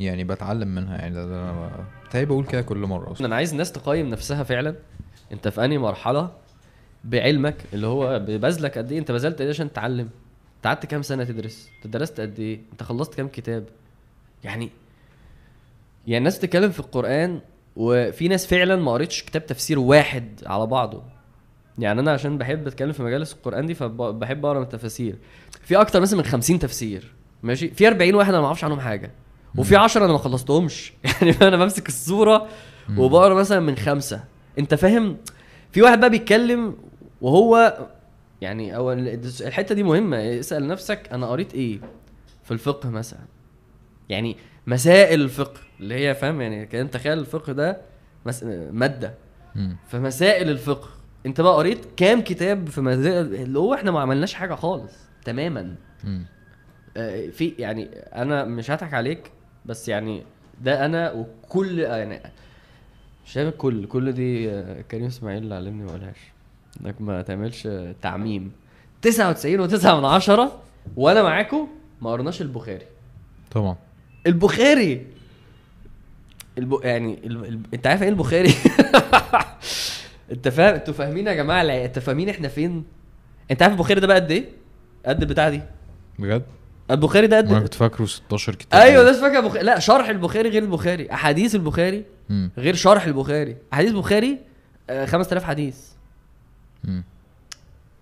يعني 0.00 0.24
بتعلم 0.24 0.68
منها. 0.68 0.96
يعني 0.98 1.14
ده, 1.14 1.24
أنا 1.24 1.86
بتهيألي 2.08 2.26
بقول 2.26 2.46
كده 2.46 2.62
كل 2.62 2.78
مرة 2.78 3.12
أصلا. 3.12 3.26
أنا 3.26 3.36
عايز 3.36 3.50
الناس 3.52 3.72
تقيم 3.72 4.10
نفسها 4.10 4.42
فعلا. 4.42 4.74
أنت 5.32 5.48
في 5.48 5.64
أنهي 5.64 5.78
مرحلة 5.78 6.30
بعلمك 7.04 7.56
اللي 7.72 7.86
هو 7.86 8.18
ببذلك 8.18 8.78
قد 8.78 8.92
إيه؟ 8.92 8.98
أنت 8.98 9.12
بذلت 9.12 9.34
قد 9.34 9.40
إيه 9.40 9.48
عشان 9.48 9.72
تتعلم؟ 9.72 10.08
أنت 10.56 10.66
قعدت 10.66 10.86
كام 10.86 11.02
سنة 11.02 11.24
تدرس؟ 11.24 11.70
أنت 11.76 11.86
درست 11.96 12.20
قد 12.20 12.40
إيه؟ 12.40 12.60
أنت 12.72 12.82
خلصت 12.82 13.14
كام 13.14 13.28
كتاب؟ 13.28 13.64
يعني 14.44 14.70
يعني 16.06 16.18
الناس 16.18 16.38
بتتكلم 16.38 16.70
في 16.70 16.80
القرآن 16.80 17.40
وفي 17.76 18.28
ناس 18.28 18.46
فعلا 18.46 18.76
ما 18.76 18.92
قريتش 18.92 19.22
كتاب 19.22 19.46
تفسير 19.46 19.78
واحد 19.78 20.40
على 20.46 20.66
بعضه. 20.66 21.02
يعني 21.78 22.00
أنا 22.00 22.12
عشان 22.12 22.38
بحب 22.38 22.66
أتكلم 22.66 22.92
في 22.92 23.02
مجالس 23.02 23.32
القرآن 23.32 23.66
دي 23.66 23.74
فبحب 23.74 24.46
أقرأ 24.46 24.62
التفاسير. 24.62 25.16
في 25.62 25.76
أكتر 25.76 26.00
مثلا 26.00 26.18
من 26.18 26.24
50 26.24 26.58
تفسير 26.58 27.12
ماشي؟ 27.42 27.68
في 27.68 27.88
40 27.88 28.14
واحد 28.14 28.28
أنا 28.28 28.40
ما 28.40 28.46
أعرفش 28.46 28.64
عنهم 28.64 28.80
حاجة. 28.80 29.10
وفي 29.58 29.76
10 29.76 30.04
أنا 30.04 30.12
ما 30.12 30.18
خلصتهمش. 30.18 30.92
يعني 31.22 31.34
أنا 31.42 31.56
بمسك 31.56 31.88
الصورة 31.88 32.46
وبقرأ 32.98 33.34
مثلا 33.34 33.60
من 33.60 33.76
خمسة. 33.76 34.24
أنت 34.58 34.74
فاهم؟ 34.74 35.16
في 35.72 35.82
واحد 35.82 36.00
بقى 36.00 36.10
بيتكلم 36.10 36.76
وهو 37.20 37.78
يعني 38.40 38.76
أو 38.76 38.92
ال- 38.92 39.20
الحتة 39.40 39.74
دي 39.74 39.82
مهمة. 39.82 40.16
اسأل 40.40 40.66
نفسك 40.68 41.08
أنا 41.12 41.26
قريت 41.26 41.54
إيه 41.54 41.80
في 42.44 42.50
الفقه 42.50 42.90
مثلا؟ 42.90 43.20
يعني 44.08 44.36
مسائل 44.66 45.20
الفقه 45.20 45.60
اللي 45.80 45.94
هي 45.94 46.14
فاهم 46.14 46.40
يعني 46.40 46.66
كأن 46.66 46.90
تخيل 46.90 47.18
الفقه 47.18 47.52
ده 47.52 47.80
مس... 48.26 48.44
مادة. 48.72 49.14
مم. 49.54 49.76
فمسائل 49.88 50.50
الفقه 50.50 50.88
انت 51.26 51.40
بقى 51.40 51.54
قريت 51.54 51.86
كام 51.96 52.20
كتاب 52.20 52.68
في 52.68 52.80
مسائل 52.80 53.34
اللي 53.34 53.58
هو 53.58 53.74
إحنا 53.74 53.90
ما 53.90 54.00
عملناش 54.00 54.34
حاجة 54.34 54.54
خالص 54.54 54.92
تماما. 55.24 55.74
مم. 56.04 56.26
آه، 56.96 57.26
في 57.30 57.54
يعني 57.58 57.84
أنا 57.94 58.44
مش 58.44 58.70
هضحك 58.70 58.94
عليك 58.94 59.30
بس 59.66 59.88
يعني 59.88 60.22
ده 60.62 60.84
أنا 60.84 61.12
وكل 61.12 61.78
يعني 61.78 62.20
شايف 63.24 63.48
الكل 63.48 63.86
كل 63.86 64.12
دي 64.12 64.50
آه، 64.50 64.80
كريم 64.80 65.06
إسماعيل 65.06 65.42
اللي 65.42 65.54
علمني 65.54 65.84
ما 65.84 65.90
قالهاش. 65.90 66.18
إنك 66.80 67.00
ما 67.00 67.22
تعملش 67.22 67.66
آه، 67.66 67.94
تعميم 68.02 68.52
99 69.02 69.68
و9 69.68 69.86
من 69.86 70.04
عشرة 70.04 70.60
وأنا 70.96 71.22
معاكم 71.22 71.68
ما 72.02 72.10
قرناش 72.10 72.42
البخاري. 72.42 72.86
طبعا. 73.50 73.76
البخاري. 74.26 75.06
الب... 76.58 76.78
يعني 76.82 77.18
ال... 77.24 77.44
ال... 77.46 77.60
انت 77.74 77.86
عارف 77.86 78.02
إيه 78.02 78.08
البخاري؟ 78.08 78.54
انت 80.32 80.48
فاهم 80.48 80.74
أنتوا 80.74 80.94
فاهمين 80.94 81.26
يا 81.26 81.32
جماعة 81.32 81.62
الع- 81.62 81.84
انت 81.84 81.98
فاهمين 81.98 82.28
إحنا 82.28 82.48
فين؟ 82.48 82.84
انت 83.50 83.62
عارف 83.62 83.72
البخاري 83.74 84.00
ده 84.00 84.06
بقى 84.06 84.16
قد 84.16 84.30
إيه؟ 84.30 84.44
قد 85.06 85.22
البتاع 85.22 85.48
دي. 85.48 85.60
بجد؟ 86.18 86.42
البخاري 86.90 87.26
ده 87.26 87.38
أنا 87.40 87.56
قد 87.56 87.62
كنت 87.62 87.74
فاكره 87.74 88.04
16 88.06 88.54
كتاب. 88.54 88.80
أيوه 88.80 89.02
ده 89.04 89.12
فاكر 89.12 89.40
بخاري 89.40 89.64
لا 89.64 89.78
شرح 89.78 90.08
البخاري 90.08 90.48
غير 90.48 90.62
البخاري. 90.62 91.12
أحاديث 91.12 91.54
البخاري 91.54 92.04
مم. 92.28 92.50
غير 92.58 92.74
شرح 92.74 93.04
البخاري. 93.04 93.56
أحاديث 93.72 93.90
البخاري 93.90 94.38
آه، 94.90 95.06
5000 95.06 95.44
حديث. 95.44 95.76
مم. 96.84 97.04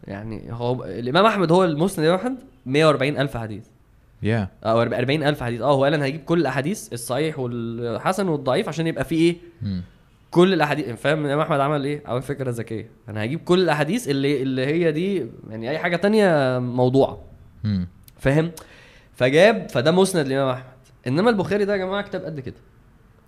يعني 0.07 0.53
هو 0.53 0.85
الإمام 0.85 1.27
أحمد 1.27 1.53
هو 1.53 1.65
المسند 1.65 1.99
الامام 2.05 2.21
أحمد 2.21 2.37
140 2.67 3.17
ألف 3.17 3.37
حديث. 3.37 3.65
يا 4.23 4.49
أو 4.65 4.83
40 4.83 5.23
ألف 5.23 5.43
حديث. 5.43 5.61
آه 5.61 5.73
هو 5.73 5.85
قال 5.85 5.95
أنا 5.95 6.07
هجيب 6.07 6.25
كل 6.25 6.41
الأحاديث 6.41 6.93
الصحيح 6.93 7.39
والحسن 7.39 8.29
والضعيف 8.29 8.69
عشان 8.69 8.87
يبقى 8.87 9.05
فيه 9.05 9.17
إيه؟ 9.31 9.37
مم. 9.63 9.83
كل 10.31 10.53
الأحاديث. 10.53 10.89
فاهم 10.89 11.19
الامام 11.27 11.41
أحمد 11.41 11.61
عمل 11.61 11.85
إيه؟ 11.85 12.03
عمل 12.07 12.23
فكرة 12.23 12.51
ذكية. 12.51 12.91
أنا 13.09 13.25
هجيب 13.25 13.41
كل 13.45 13.61
الأحاديث 13.63 14.09
اللي 14.09 14.43
اللي 14.43 14.67
هي 14.67 14.93
دي 14.93 15.27
يعني 15.51 15.71
أي 15.71 15.79
حاجة 15.79 15.97
تانية 15.97 16.59
موضوعه. 16.59 17.23
فاهم؟ 18.19 18.51
فجاب 19.15 19.69
فده 19.71 19.91
مسند 19.91 20.27
الامام 20.27 20.49
أحمد. 20.49 20.65
إنما 21.07 21.31
البخاري 21.31 21.65
ده 21.65 21.73
يا 21.73 21.79
جماعة 21.79 22.03
كتاب 22.03 22.25
قد 22.25 22.41
كده. 22.41 22.55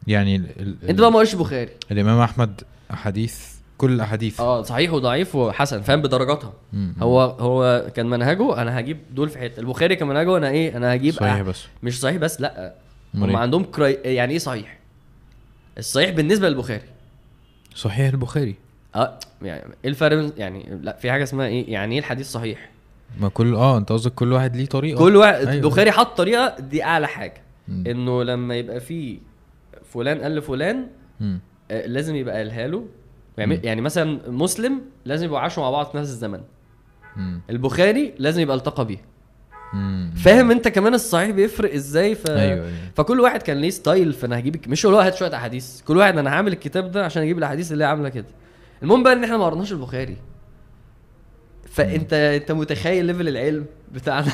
يعني 0.06 0.36
ال... 0.36 0.46
ال... 0.60 0.76
أنت 0.88 1.00
بقى 1.00 1.10
ما 1.12 1.16
قريتش 1.16 1.34
البخاري 1.34 1.70
الإمام 1.92 2.18
أحمد 2.18 2.60
احاديث 2.90 3.53
كل 3.78 3.92
الأحاديث. 3.92 4.40
آه 4.40 4.62
صحيح 4.62 4.92
وضعيف 4.92 5.34
وحسن 5.34 5.80
فاهم 5.82 6.02
بدرجاتها. 6.02 6.52
هو 6.98 7.20
هو 7.20 7.86
كان 7.94 8.06
منهجه 8.06 8.62
أنا 8.62 8.80
هجيب 8.80 8.98
دول 9.14 9.28
في 9.28 9.38
حتة. 9.38 9.60
البخاري 9.60 9.96
كان 9.96 10.08
منهجه 10.08 10.36
أنا 10.36 10.48
إيه 10.48 10.76
أنا 10.76 10.94
هجيب 10.94 11.14
صحيح 11.14 11.42
بس. 11.42 11.64
مش 11.82 12.00
صحيح 12.00 12.16
بس 12.16 12.40
لأ. 12.40 12.74
هم 13.14 13.30
إيه؟ 13.30 13.36
عندهم 13.36 13.64
كراي... 13.64 13.92
يعني 14.04 14.32
إيه 14.32 14.38
صحيح؟ 14.38 14.78
الصحيح 15.78 16.10
بالنسبة 16.10 16.48
للبخاري. 16.48 16.82
صحيح 17.74 18.10
البخاري. 18.10 18.54
آه 18.94 19.18
يعني 19.42 19.62
إيه 19.84 19.90
الفرق 19.90 20.32
يعني 20.36 20.78
لأ 20.82 20.96
في 20.96 21.10
حاجة 21.10 21.22
اسمها 21.22 21.46
إيه 21.46 21.72
يعني 21.72 21.94
إيه 21.94 22.00
الحديث 22.00 22.30
صحيح؟ 22.30 22.70
ما 23.20 23.28
كل 23.28 23.54
آه 23.54 23.78
أنت 23.78 23.92
قصدك 23.92 24.14
كل 24.14 24.32
واحد 24.32 24.56
ليه 24.56 24.66
طريقة. 24.66 24.98
كل 24.98 25.16
واحد 25.16 25.34
أيوة. 25.34 25.52
البخاري 25.52 25.90
حط 25.90 26.16
طريقة 26.16 26.60
دي 26.60 26.84
أعلى 26.84 27.08
حاجة. 27.08 27.42
مم. 27.68 27.84
إنه 27.86 28.22
لما 28.22 28.54
يبقى 28.56 28.80
في 28.80 29.18
فلان 29.92 30.20
قال 30.20 30.34
لفلان. 30.36 30.86
آه، 31.70 31.86
لازم 31.86 32.16
يبقى 32.16 32.36
قالها 32.36 32.66
له. 32.66 32.84
يعني, 33.38 33.60
يعني 33.64 33.80
مثلا 33.80 34.30
مسلم 34.30 34.80
لازم 35.04 35.24
يبقوا 35.26 35.40
عاشوا 35.40 35.62
مع 35.62 35.70
بعض 35.70 35.86
في 35.86 35.96
نفس 35.96 36.08
الزمن. 36.08 36.40
مم. 37.16 37.40
البخاري 37.50 38.14
لازم 38.18 38.40
يبقى 38.40 38.56
التقى 38.56 38.84
بيه. 38.84 38.98
مم. 39.74 40.12
فاهم 40.16 40.50
انت 40.50 40.68
كمان 40.68 40.94
الصحيح 40.94 41.30
بيفرق 41.30 41.74
إزاي 41.74 42.14
ف... 42.14 42.30
أيوه 42.30 42.40
أيوه. 42.40 42.70
فكل 42.96 43.20
واحد 43.20 43.42
كان 43.42 43.56
ليه 43.56 43.70
style 43.70 44.12
فانا 44.12 44.38
هجيب 44.38 44.68
مش 44.68 44.86
هو 44.86 45.00
هات 45.00 45.14
شوية 45.14 45.36
أحاديث 45.36 45.80
كل 45.82 45.96
واحد 45.96 46.18
أنا 46.18 46.30
هعمل 46.30 46.52
الكتاب 46.52 46.90
ده 46.90 47.04
عشان 47.04 47.22
أجيب 47.22 47.38
الأحاديث 47.38 47.72
اللي 47.72 47.84
هي 47.84 47.88
عاملة 47.88 48.08
كده. 48.08 48.26
المهم 48.82 49.02
بقى 49.02 49.12
إن 49.12 49.24
إحنا 49.24 49.36
ما 49.36 49.44
قرناش 49.44 49.72
البخاري. 49.72 50.16
فأنت 51.70 52.12
أنت 52.12 52.52
متخيل 52.52 53.04
level 53.04 53.28
العلم 53.28 53.66
بتاعنا؟ 53.92 54.32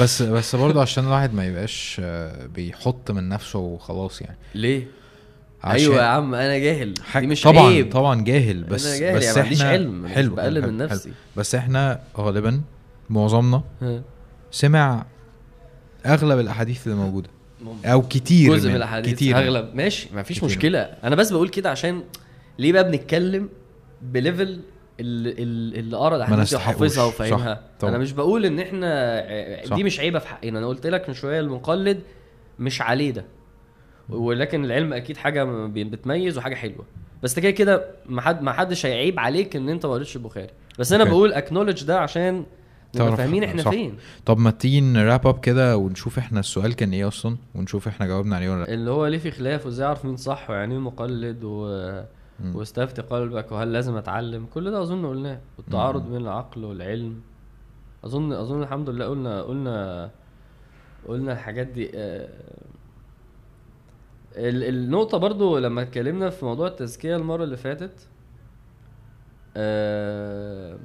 بس 0.00 0.22
بس 0.22 0.56
برضه 0.56 0.82
عشان 0.82 1.04
الواحد 1.04 1.34
ما 1.34 1.46
يبقاش 1.46 2.00
آه، 2.04 2.46
بيحط 2.46 3.10
من 3.10 3.28
نفسه 3.28 3.58
وخلاص 3.58 4.22
يعني. 4.22 4.36
ليه؟ 4.54 4.86
عشان 5.66 5.80
أيوه 5.90 5.96
يا 6.02 6.06
عم 6.06 6.34
أنا 6.34 6.58
جاهل 6.58 6.94
ح- 7.04 7.18
دي 7.18 7.26
مش 7.26 7.42
طبعا 7.42 7.66
عيب 7.68 7.92
طبعا 7.92 8.24
جاهل 8.24 8.64
بس 8.64 8.86
أنا 8.86 8.98
جاهل 8.98 9.16
بس 9.16 9.36
يعني 9.36 9.40
إحنا 9.54 9.68
علم، 9.68 10.06
حلو 10.06 10.34
بقلل 10.34 10.62
حلو- 10.62 10.72
من 10.72 10.78
حلو. 10.80 10.88
نفسي. 10.96 11.12
بس 11.36 11.54
إحنا 11.54 12.00
غالبا 12.18 12.60
معظمنا 13.10 13.62
ها. 13.82 14.02
سمع 14.50 15.06
أغلب 16.06 16.38
الأحاديث 16.38 16.86
اللي 16.86 16.98
موجودة 16.98 17.28
أو 17.84 18.02
كتير 18.02 18.54
جزء 18.56 18.68
من 18.68 18.76
الأحاديث 18.76 19.14
كتير 19.14 19.38
أغلب 19.38 19.74
ماشي 19.74 20.08
ما 20.14 20.22
فيش 20.22 20.36
كتير. 20.36 20.48
مشكلة 20.48 20.78
أنا 20.80 21.16
بس 21.16 21.32
بقول 21.32 21.48
كده 21.48 21.70
عشان 21.70 22.02
ليه 22.58 22.72
بقى 22.72 22.84
بنتكلم 22.90 23.48
بليفل 24.02 24.60
اللي, 25.00 25.32
اللي 25.80 25.96
قرا 25.96 26.16
الأحاديث 26.16 26.50
دي. 26.50 26.56
وحافظها 26.56 27.04
وفاهمها. 27.04 27.60
أنا 27.82 27.98
مش 27.98 28.12
بقول 28.12 28.46
إن 28.46 28.60
إحنا 28.60 29.18
ع- 29.18 29.64
صح. 29.66 29.76
دي 29.76 29.84
مش 29.84 30.00
عيبة 30.00 30.18
في 30.18 30.28
حقنا 30.28 30.58
أنا 30.58 30.66
قلت 30.66 30.86
لك 30.86 31.08
من 31.08 31.14
شوية 31.14 31.40
المقلد 31.40 32.00
مش 32.58 32.82
عليه 32.82 33.10
ده 33.10 33.24
ولكن 34.08 34.64
العلم 34.64 34.92
أكيد 34.92 35.16
حاجة 35.16 35.44
بتميز 35.66 36.38
وحاجة 36.38 36.54
حلوة. 36.54 36.84
بس 37.22 37.38
كده 37.38 37.50
كده 37.50 37.86
ما 38.06 38.20
حد 38.20 38.42
ما 38.42 38.52
حدش 38.52 38.86
هيعيب 38.86 39.20
عليك 39.20 39.56
إن 39.56 39.68
أنت 39.68 39.86
ما 39.86 39.92
قريتش 39.92 40.16
البخاري. 40.16 40.50
بس 40.78 40.92
أنا. 40.92 41.04
بقول 41.04 41.32
اكنولج 41.32 41.84
ده 41.84 42.00
عشان 42.00 42.44
نبقى 42.96 43.16
فاهمين 43.16 43.44
إحنا 43.44 43.62
صح. 43.62 43.70
فين. 43.70 43.96
طب 44.26 44.38
ما 44.38 44.50
تيجي 44.50 44.80
نراب 44.80 45.26
اب 45.26 45.40
كده 45.40 45.76
ونشوف 45.76 46.18
إحنا 46.18 46.40
السؤال 46.40 46.74
كان 46.74 46.92
إيه 46.92 47.08
أصلا؟ 47.08 47.36
ونشوف 47.54 47.88
إحنا 47.88 48.06
جاوبنا 48.06 48.36
عليه 48.36 48.50
ولا 48.50 48.64
لأ. 48.64 48.74
اللي 48.74 48.90
هو 48.90 49.06
ليه 49.06 49.18
في 49.18 49.30
خلاف 49.30 49.66
وإزاي 49.66 49.86
أعرف 49.86 50.04
مين 50.04 50.16
صح 50.16 50.50
ويعني 50.50 50.74
إيه 50.74 50.80
مقلد 50.80 51.44
و... 51.44 51.82
واستفتي 52.54 53.02
قلبك 53.02 53.52
وهل 53.52 53.72
لازم 53.72 53.96
أتعلم. 53.96 54.46
كل 54.54 54.70
ده 54.70 54.82
أظن 54.82 55.06
قلناه. 55.06 55.40
والتعارض. 55.58 56.08
بين 56.10 56.16
العقل 56.16 56.64
والعلم. 56.64 57.20
اظن 58.04 58.32
أظن 58.32 58.62
الحمد 58.62 58.90
لله 58.90 59.04
قلنا 59.06 59.42
قلنا 59.42 60.10
قلنا 61.08 61.32
الحاجات 61.32 61.66
دي 61.66 61.90
آه، 61.94 62.28
النقطة 64.38 65.18
برضو 65.18 65.58
لما 65.58 65.82
اتكلمنا 65.82 66.30
في 66.30 66.44
موضوع 66.44 66.66
التزكية 66.66 67.16
المرة 67.16 67.44
اللي 67.44 67.56
فاتت 67.56 67.92
آه 69.56 70.76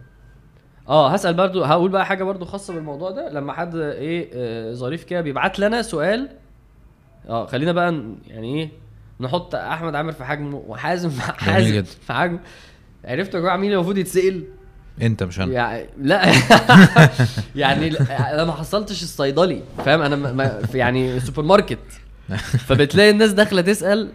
آه 0.90 1.10
هسأل 1.10 1.34
برضو 1.34 1.64
هقول 1.64 1.92
بقى 1.92 2.06
حاجة 2.06 2.24
برضو 2.24 2.46
خاصة 2.46 2.74
بالموضوع 2.74 3.12
ده. 3.12 3.30
لما 3.30 3.54
حد 3.54 3.76
إيه 3.76 4.30
آه، 4.34 4.74
ظريف 4.74 5.04
كده 5.04 5.22
بيبعت 5.22 5.60
لنا 5.60 5.82
سؤال 5.82 6.30
آه 7.30 7.46
خلينا 7.46 7.72
بقى 7.72 8.04
يعني 8.28 8.60
إيه 8.60 8.70
نحط 9.20 9.56
أحمد 9.56 9.96
عامر 9.96 10.12
في 10.12 10.24
حجمه 10.24 10.64
وحازم 10.68 11.10
حازم. 11.20 11.84
في 11.84 12.14
حجمه. 12.14 12.40
عرفتوا 13.06 13.40
يا 13.40 13.44
جماعة 13.44 13.58
مين 13.58 13.74
المفروض 13.74 13.98
يتسأل؟ 13.98 14.44
أنت 15.02 15.24
مش 15.24 15.40
أنا. 15.40 15.52
يعني 15.54 15.86
لا. 15.98 16.22
يعني 17.56 17.88
أنا 18.10 18.44
ما 18.44 18.52
حصلتش 18.52 19.04
الصيدلي 19.04 19.62
فاهم؟ 19.78 20.02
أنا 20.02 20.16
ما- 20.16 20.62
يعني 20.74 21.20
سوبر 21.20 21.44
ماركت. 21.44 21.80
فبتلاقي 22.68 23.10
الناس 23.10 23.32
داخلة 23.32 23.62
تسأل 23.62 24.12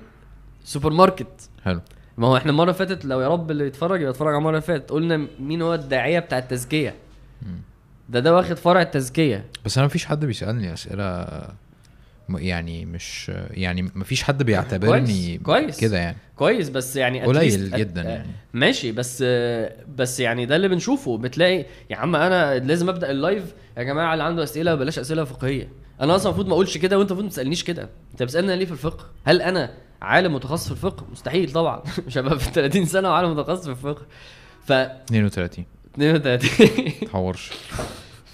سوبر 0.64 0.92
ماركت. 0.92 1.50
حلو. 1.64 1.80
ما 2.18 2.26
هو 2.26 2.36
إحنا 2.36 2.50
المرة 2.50 2.64
اللي 2.64 2.74
فاتت 2.74 3.04
لو 3.04 3.20
يا 3.20 3.28
رب 3.28 3.50
اللي 3.50 3.66
يتفرج 3.66 4.00
يبقى 4.00 4.11
يتفرج 4.11 4.28
على 4.28 4.38
المرة 4.38 4.50
اللي 4.50 4.62
فاتت. 4.62 4.90
قلنا 4.90 5.26
مين 5.40 5.62
هو 5.62 5.74
الداعية 5.74 6.18
بتاع 6.18 6.38
التزكية. 6.38 6.94
ده 8.09 8.20
ده 8.20 8.34
واخد 8.34 8.57
فرع 8.57 8.82
التزكية. 8.82 9.44
بس 9.64 9.78
أنا 9.78 9.86
مفيش 9.86 10.07
حد 10.07 10.24
بيسألني 10.24 10.72
أسئلة 10.72 11.26
يعني 12.28 12.84
مش 12.86 13.32
يعني 13.50 13.82
مفيش 13.82 14.22
حد 14.22 14.42
بيعتبرني 14.42 15.38
كويس،. 15.38 15.80
كده 15.80 15.98
يعني. 15.98 16.16
كويس 16.36 16.68
بس 16.68 16.96
يعني 16.96 17.22
قليل 17.22 17.70
جدا 17.70 18.02
at- 18.02 18.07
يعني. 18.07 18.28
ماشي 18.54 18.92
بس 18.92 19.22
بس 19.96 20.20
يعني 20.20 20.46
ده 20.46 20.57
اللي 20.57 20.68
بنشوفه. 20.68 21.18
بتلاقي 21.18 21.66
يا 21.90 21.96
عم 21.96 22.16
أنا 22.16 22.59
لازم 22.59 22.88
أبدأ 22.88 23.11
ال 23.11 23.19
live 23.19 23.55
يا 23.78 23.82
جماعة 23.82 24.12
اللي 24.12 24.24
عنده 24.24 24.42
أسئلة 24.42 24.74
بلاش 24.74 24.98
أسئلة 24.98 25.24
فقهية. 25.24 25.68
أنا 26.01 26.16
أصلا 26.16 26.26
المفروض 26.26 26.47
ما 26.47 26.53
أقولش 26.53 26.78
كده 26.78 26.99
وأنت 26.99 27.11
المفروض 27.11 27.24
ما 27.24 27.30
تسألنيش 27.30 27.64
كده. 27.64 27.88
أنت 28.12 28.22
بتسألني 28.22 28.57
ليه 28.57 28.64
في 28.66 28.72
الفقه؟ 28.72 29.07
هل 29.24 29.42
أنا 29.42 29.74
عالم 30.03 30.34
متخصص 30.34 30.64
في 30.66 30.72
الفقه؟ 30.72 31.07
مستحيل 31.12 31.53
طبعا. 31.53 31.82
مش 32.07 32.18
هبقى 32.18 32.38
في 32.38 32.51
30 32.51 32.86
سنة 32.86 33.09
وعالم 33.11 33.30
متخصص 33.36 33.64
في 33.64 33.70
الفقه. 33.70 34.03
ف 34.64 34.72
32 34.72 35.64
32 35.94 36.92
تحورش. 37.09 37.51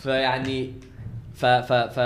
فيعني 0.03 0.73
ف 1.35 1.47
ف 1.47 1.73
ف 1.73 2.01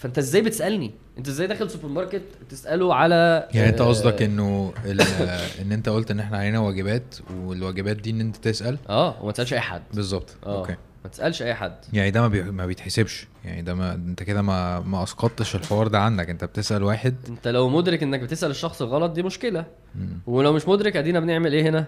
فأنت 0.00 0.18
إزاي 0.18 0.42
بتسألني؟ 0.42 0.90
أنت 1.18 1.28
إزاي 1.28 1.46
داخل 1.46 1.70
سوبر 1.70 1.88
ماركت 1.88 2.22
تسأله 2.50 2.94
على 2.94 3.48
يعني 3.54 3.68
أنت 3.68 3.80
آه، 3.80 3.88
قصدك 3.88 4.22
إنه 4.22 4.72
إن 5.62 5.72
أنت 5.72 5.88
قلت 5.88 6.10
إن 6.10 6.20
إحنا 6.20 6.38
علينا 6.38 6.58
واجبات 6.58 7.14
والواجبات 7.44 7.96
دي 7.96 8.10
إن 8.10 8.20
أنت 8.20 8.36
تسأل؟ 8.36 8.78
آه 8.88 9.22
وما 9.22 9.32
تسألش 9.32 9.52
أي 9.52 9.60
حد. 9.60 9.82
بالظبط. 9.94 10.36
آه. 10.46 10.58
okay. 10.58 10.76
ما 11.04 11.10
تسألش 11.10 11.42
أي 11.42 11.54
حد. 11.54 11.76
يعني 11.92 12.10
ده 12.10 12.20
ما, 12.20 12.28
بي... 12.28 12.42
ما 12.42 12.66
بيتحسبش. 12.66 13.26
يعني 13.44 13.62
ده 13.62 13.74
ما 13.74 13.94
انت 13.94 14.22
كده 14.22 14.42
ما 14.42 14.80
ما 14.80 15.02
أسقطتش 15.02 15.56
الحوار 15.56 15.88
ده 15.88 15.98
عنك. 16.00 16.30
انت 16.30 16.44
بتسأل 16.44 16.82
واحد. 16.82 17.14
انت 17.28 17.48
لو 17.48 17.68
مدرك 17.68 18.02
انك 18.02 18.20
بتسأل 18.20 18.50
الشخص 18.50 18.82
الغلط 18.82 19.12
دي 19.12 19.22
مشكلة. 19.22 19.64
مم. 19.94 20.20
ولو 20.26 20.52
مش 20.52 20.68
مدرك 20.68 20.96
أدينا 20.96 21.20
بنعمل 21.20 21.52
إيه 21.52 21.62
هنا؟ 21.68 21.84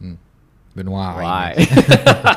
مم. 0.00 0.16
بنوعي. 0.76 1.24
وعي. 1.24 1.56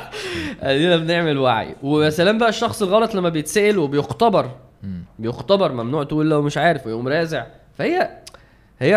أدينا 0.61 0.97
بنعمل 0.97 1.37
وعي. 1.37 1.75
ويا 1.83 2.09
سلام 2.09 2.37
بقى 2.37 2.49
الشخص 2.49 2.81
الغلط 2.81 3.15
لما 3.15 3.29
بيتسأل 3.29 3.77
وبيختبر. 3.77 4.51
مم. 4.83 5.03
بيختبر 5.19 5.71
ممنوع 5.71 6.03
تقول 6.03 6.29
لو 6.29 6.41
مش 6.41 6.57
عارف 6.57 6.85
ويقوم 6.87 7.07
رازع. 7.07 7.45
فهي 7.77 8.09
هي 8.79 8.93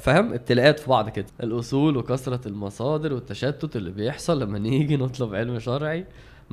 فاهم؟ 0.00 0.32
ابتلاءات 0.32 0.80
في 0.80 0.90
بعض 0.90 1.08
كده. 1.08 1.26
الأصول 1.42 1.96
وكثرة 1.96 2.48
المصادر 2.48 3.12
والتشتت 3.12 3.76
اللي 3.76 3.90
بيحصل 3.90 4.42
لما 4.42 4.58
نيجي 4.58 4.96
نطلب 4.96 5.34
علم 5.34 5.58
شرعي. 5.58 6.04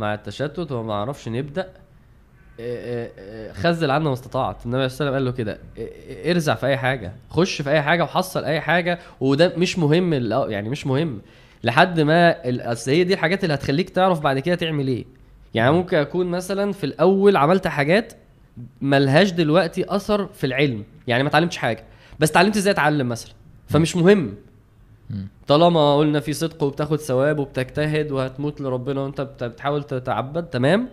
مع 0.01 0.13
التشتت 0.13 0.71
وما 0.71 0.87
نعرفش 0.93 1.27
نبدأ. 1.27 1.69
آه، 2.59 3.07
آه، 3.09 3.11
آه، 3.19 3.53
خذل 3.53 3.91
عنا 3.91 4.03
ما 4.03 4.13
استطعت 4.13 4.65
النبي 4.65 4.89
صلى 4.89 5.07
الله 5.07 5.15
عليه 5.17 5.25
وسلم 5.29 5.43
قال 5.43 5.47
له 5.47 5.55
كده 5.55 5.59
ارزع 6.31 6.55
في 6.55 6.67
أي 6.67 6.77
حاجة 6.77 7.11
خش 7.29 7.61
في 7.61 7.69
أي 7.69 7.81
حاجة 7.81 8.03
وحصل 8.03 8.43
أي 8.43 8.61
حاجة 8.61 8.99
وده 9.19 9.53
مش 9.57 9.79
مهم 9.79 10.13
يعني 10.49 10.69
مش 10.69 10.87
مهم 10.87 11.21
لحد 11.63 11.99
ما 11.99 12.35
أصل 12.71 12.91
هي 12.91 13.03
دي 13.03 13.13
الحاجات 13.13 13.43
اللي 13.43 13.53
هتخليك 13.53 13.89
تعرف 13.89 14.19
بعد 14.19 14.39
كده 14.39 14.55
تعمل 14.55 14.87
إيه. 14.87 15.05
يعني 15.53 15.71
ممكن 15.71 15.97
أكون 15.97 16.27
مثلا 16.27 16.71
في 16.71 16.83
الأول 16.83 17.35
عملت 17.37 17.67
حاجات 17.67 18.13
ملهاش 18.81 19.31
دلوقتي 19.31 19.95
أثر 19.95 20.27
في 20.27 20.45
العلم. 20.45 20.83
يعني 21.07 21.23
ما 21.23 21.29
اتعلمتش 21.29 21.57
حاجة 21.57 21.83
بس 22.19 22.31
اتعلمت 22.31 22.57
إزاي 22.57 22.73
أتعلم 22.73 23.09
مثلا. 23.09 23.33
فمش 23.67 23.95
مهم. 23.95 24.35
طالما 25.47 25.97
قلنا 25.97 26.20
في 26.20 26.34
صدق 26.34 26.64
وبتاخد 26.64 26.99
ثواب 26.99 27.39
وبتجتهد 27.39 28.12
وهتموت 28.12 28.62
لربنا 28.62 29.01
وانت 29.01 29.22
بت- 29.22 29.43
بتحاول 29.43 29.84
تتعبد 29.84 30.43
تمام؟ 30.43 30.89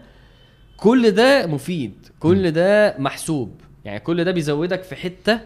كل 0.76 1.10
ده 1.10 1.46
مفيد 1.46 1.94
كل 2.20 2.50
ده 2.50 2.94
محسوب. 2.98 3.60
يعني 3.84 4.00
كل 4.00 4.24
ده 4.24 4.30
بيزودك 4.30 4.82
في 4.82 4.96
حتة. 4.96 5.40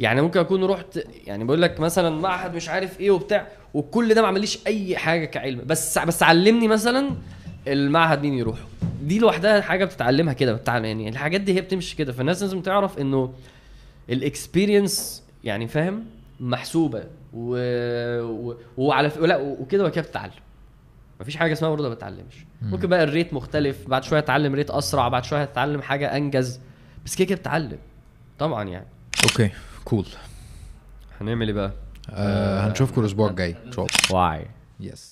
يعني 0.00 0.22
ممكن 0.22 0.40
أكون 0.40 0.64
رحت 0.64 0.98
يعني 1.26 1.44
بقول 1.44 1.62
لك 1.62 1.80
مثلا 1.80 2.10
معهد 2.20 2.54
مش 2.54 2.68
عارف 2.68 3.00
إيه 3.00 3.10
وبتاع 3.10 3.46
وكل 3.74 4.14
ده 4.14 4.22
ما 4.22 4.28
عمليش 4.28 4.58
أي 4.66 4.96
حاجة 4.96 5.24
كعلم. 5.24 5.60
بس 5.66 5.98
بس 5.98 6.22
علمني 6.22 6.68
مثلا 6.68 7.10
المعهد 7.68 8.22
مين 8.22 8.34
يروح 8.34 8.58
دي 9.02 9.18
لوحدها 9.18 9.60
حاجة 9.60 9.84
بتتعلمها 9.84 10.32
كده 10.32 10.52
بتتعلم 10.52 10.84
يعني 10.84 11.08
الحاجات 11.08 11.40
دي 11.40 11.54
هي 11.54 11.60
بتمشي 11.60 11.96
كده. 11.96 12.12
فالناس 12.12 12.42
لازم 12.42 12.60
تعرف 12.60 12.98
إنه 12.98 13.32
ال 14.10 14.20
experience 14.20 15.22
يعني 15.44 15.68
فاهم؟ 15.68 16.04
محسوبة. 16.40 17.04
و... 17.32 17.56
و... 18.22 18.56
وعلى 18.76 19.10
ف... 19.10 19.18
لا 19.18 19.36
وكده 19.36 19.84
وكده 19.84 20.02
بتتعلم. 20.02 20.32
مفيش 21.20 21.36
حاجة 21.36 21.52
اسمها 21.52 21.70
برضه 21.70 21.88
ما 21.88 21.94
بتتعلمش. 21.94 22.46
ممكن 22.62 22.88
بقى 22.88 23.04
ال 23.04 23.10
rate 23.10 23.32
مختلف 23.32 23.88
بعد 23.88 24.04
شوية 24.04 24.18
اتعلم 24.18 24.54
rate 24.54 24.70
أسرع 24.70 25.08
بعد 25.08 25.24
شوية 25.24 25.42
اتعلم 25.42 25.82
حاجة 25.82 26.16
أنجز. 26.16 26.60
بس 27.04 27.16
كده 27.16 27.24
كده 27.26 27.38
بتتعلم. 27.38 27.78
طبعا 28.38 28.64
يعني. 28.64 28.86
okay 29.24 29.50
cool 29.84 30.06
هنعمل 31.20 31.46
إيه 31.46 31.54
بقى؟ 31.54 31.72
آه 32.10 32.68
هنشوفكم 32.68 33.00
الأسبوع 33.00 33.30
الجاي. 33.30 33.56
إن 33.66 33.72
شاء 33.72 33.86
الله. 33.86 34.20
وعي 34.22 34.46
yes 34.80 35.06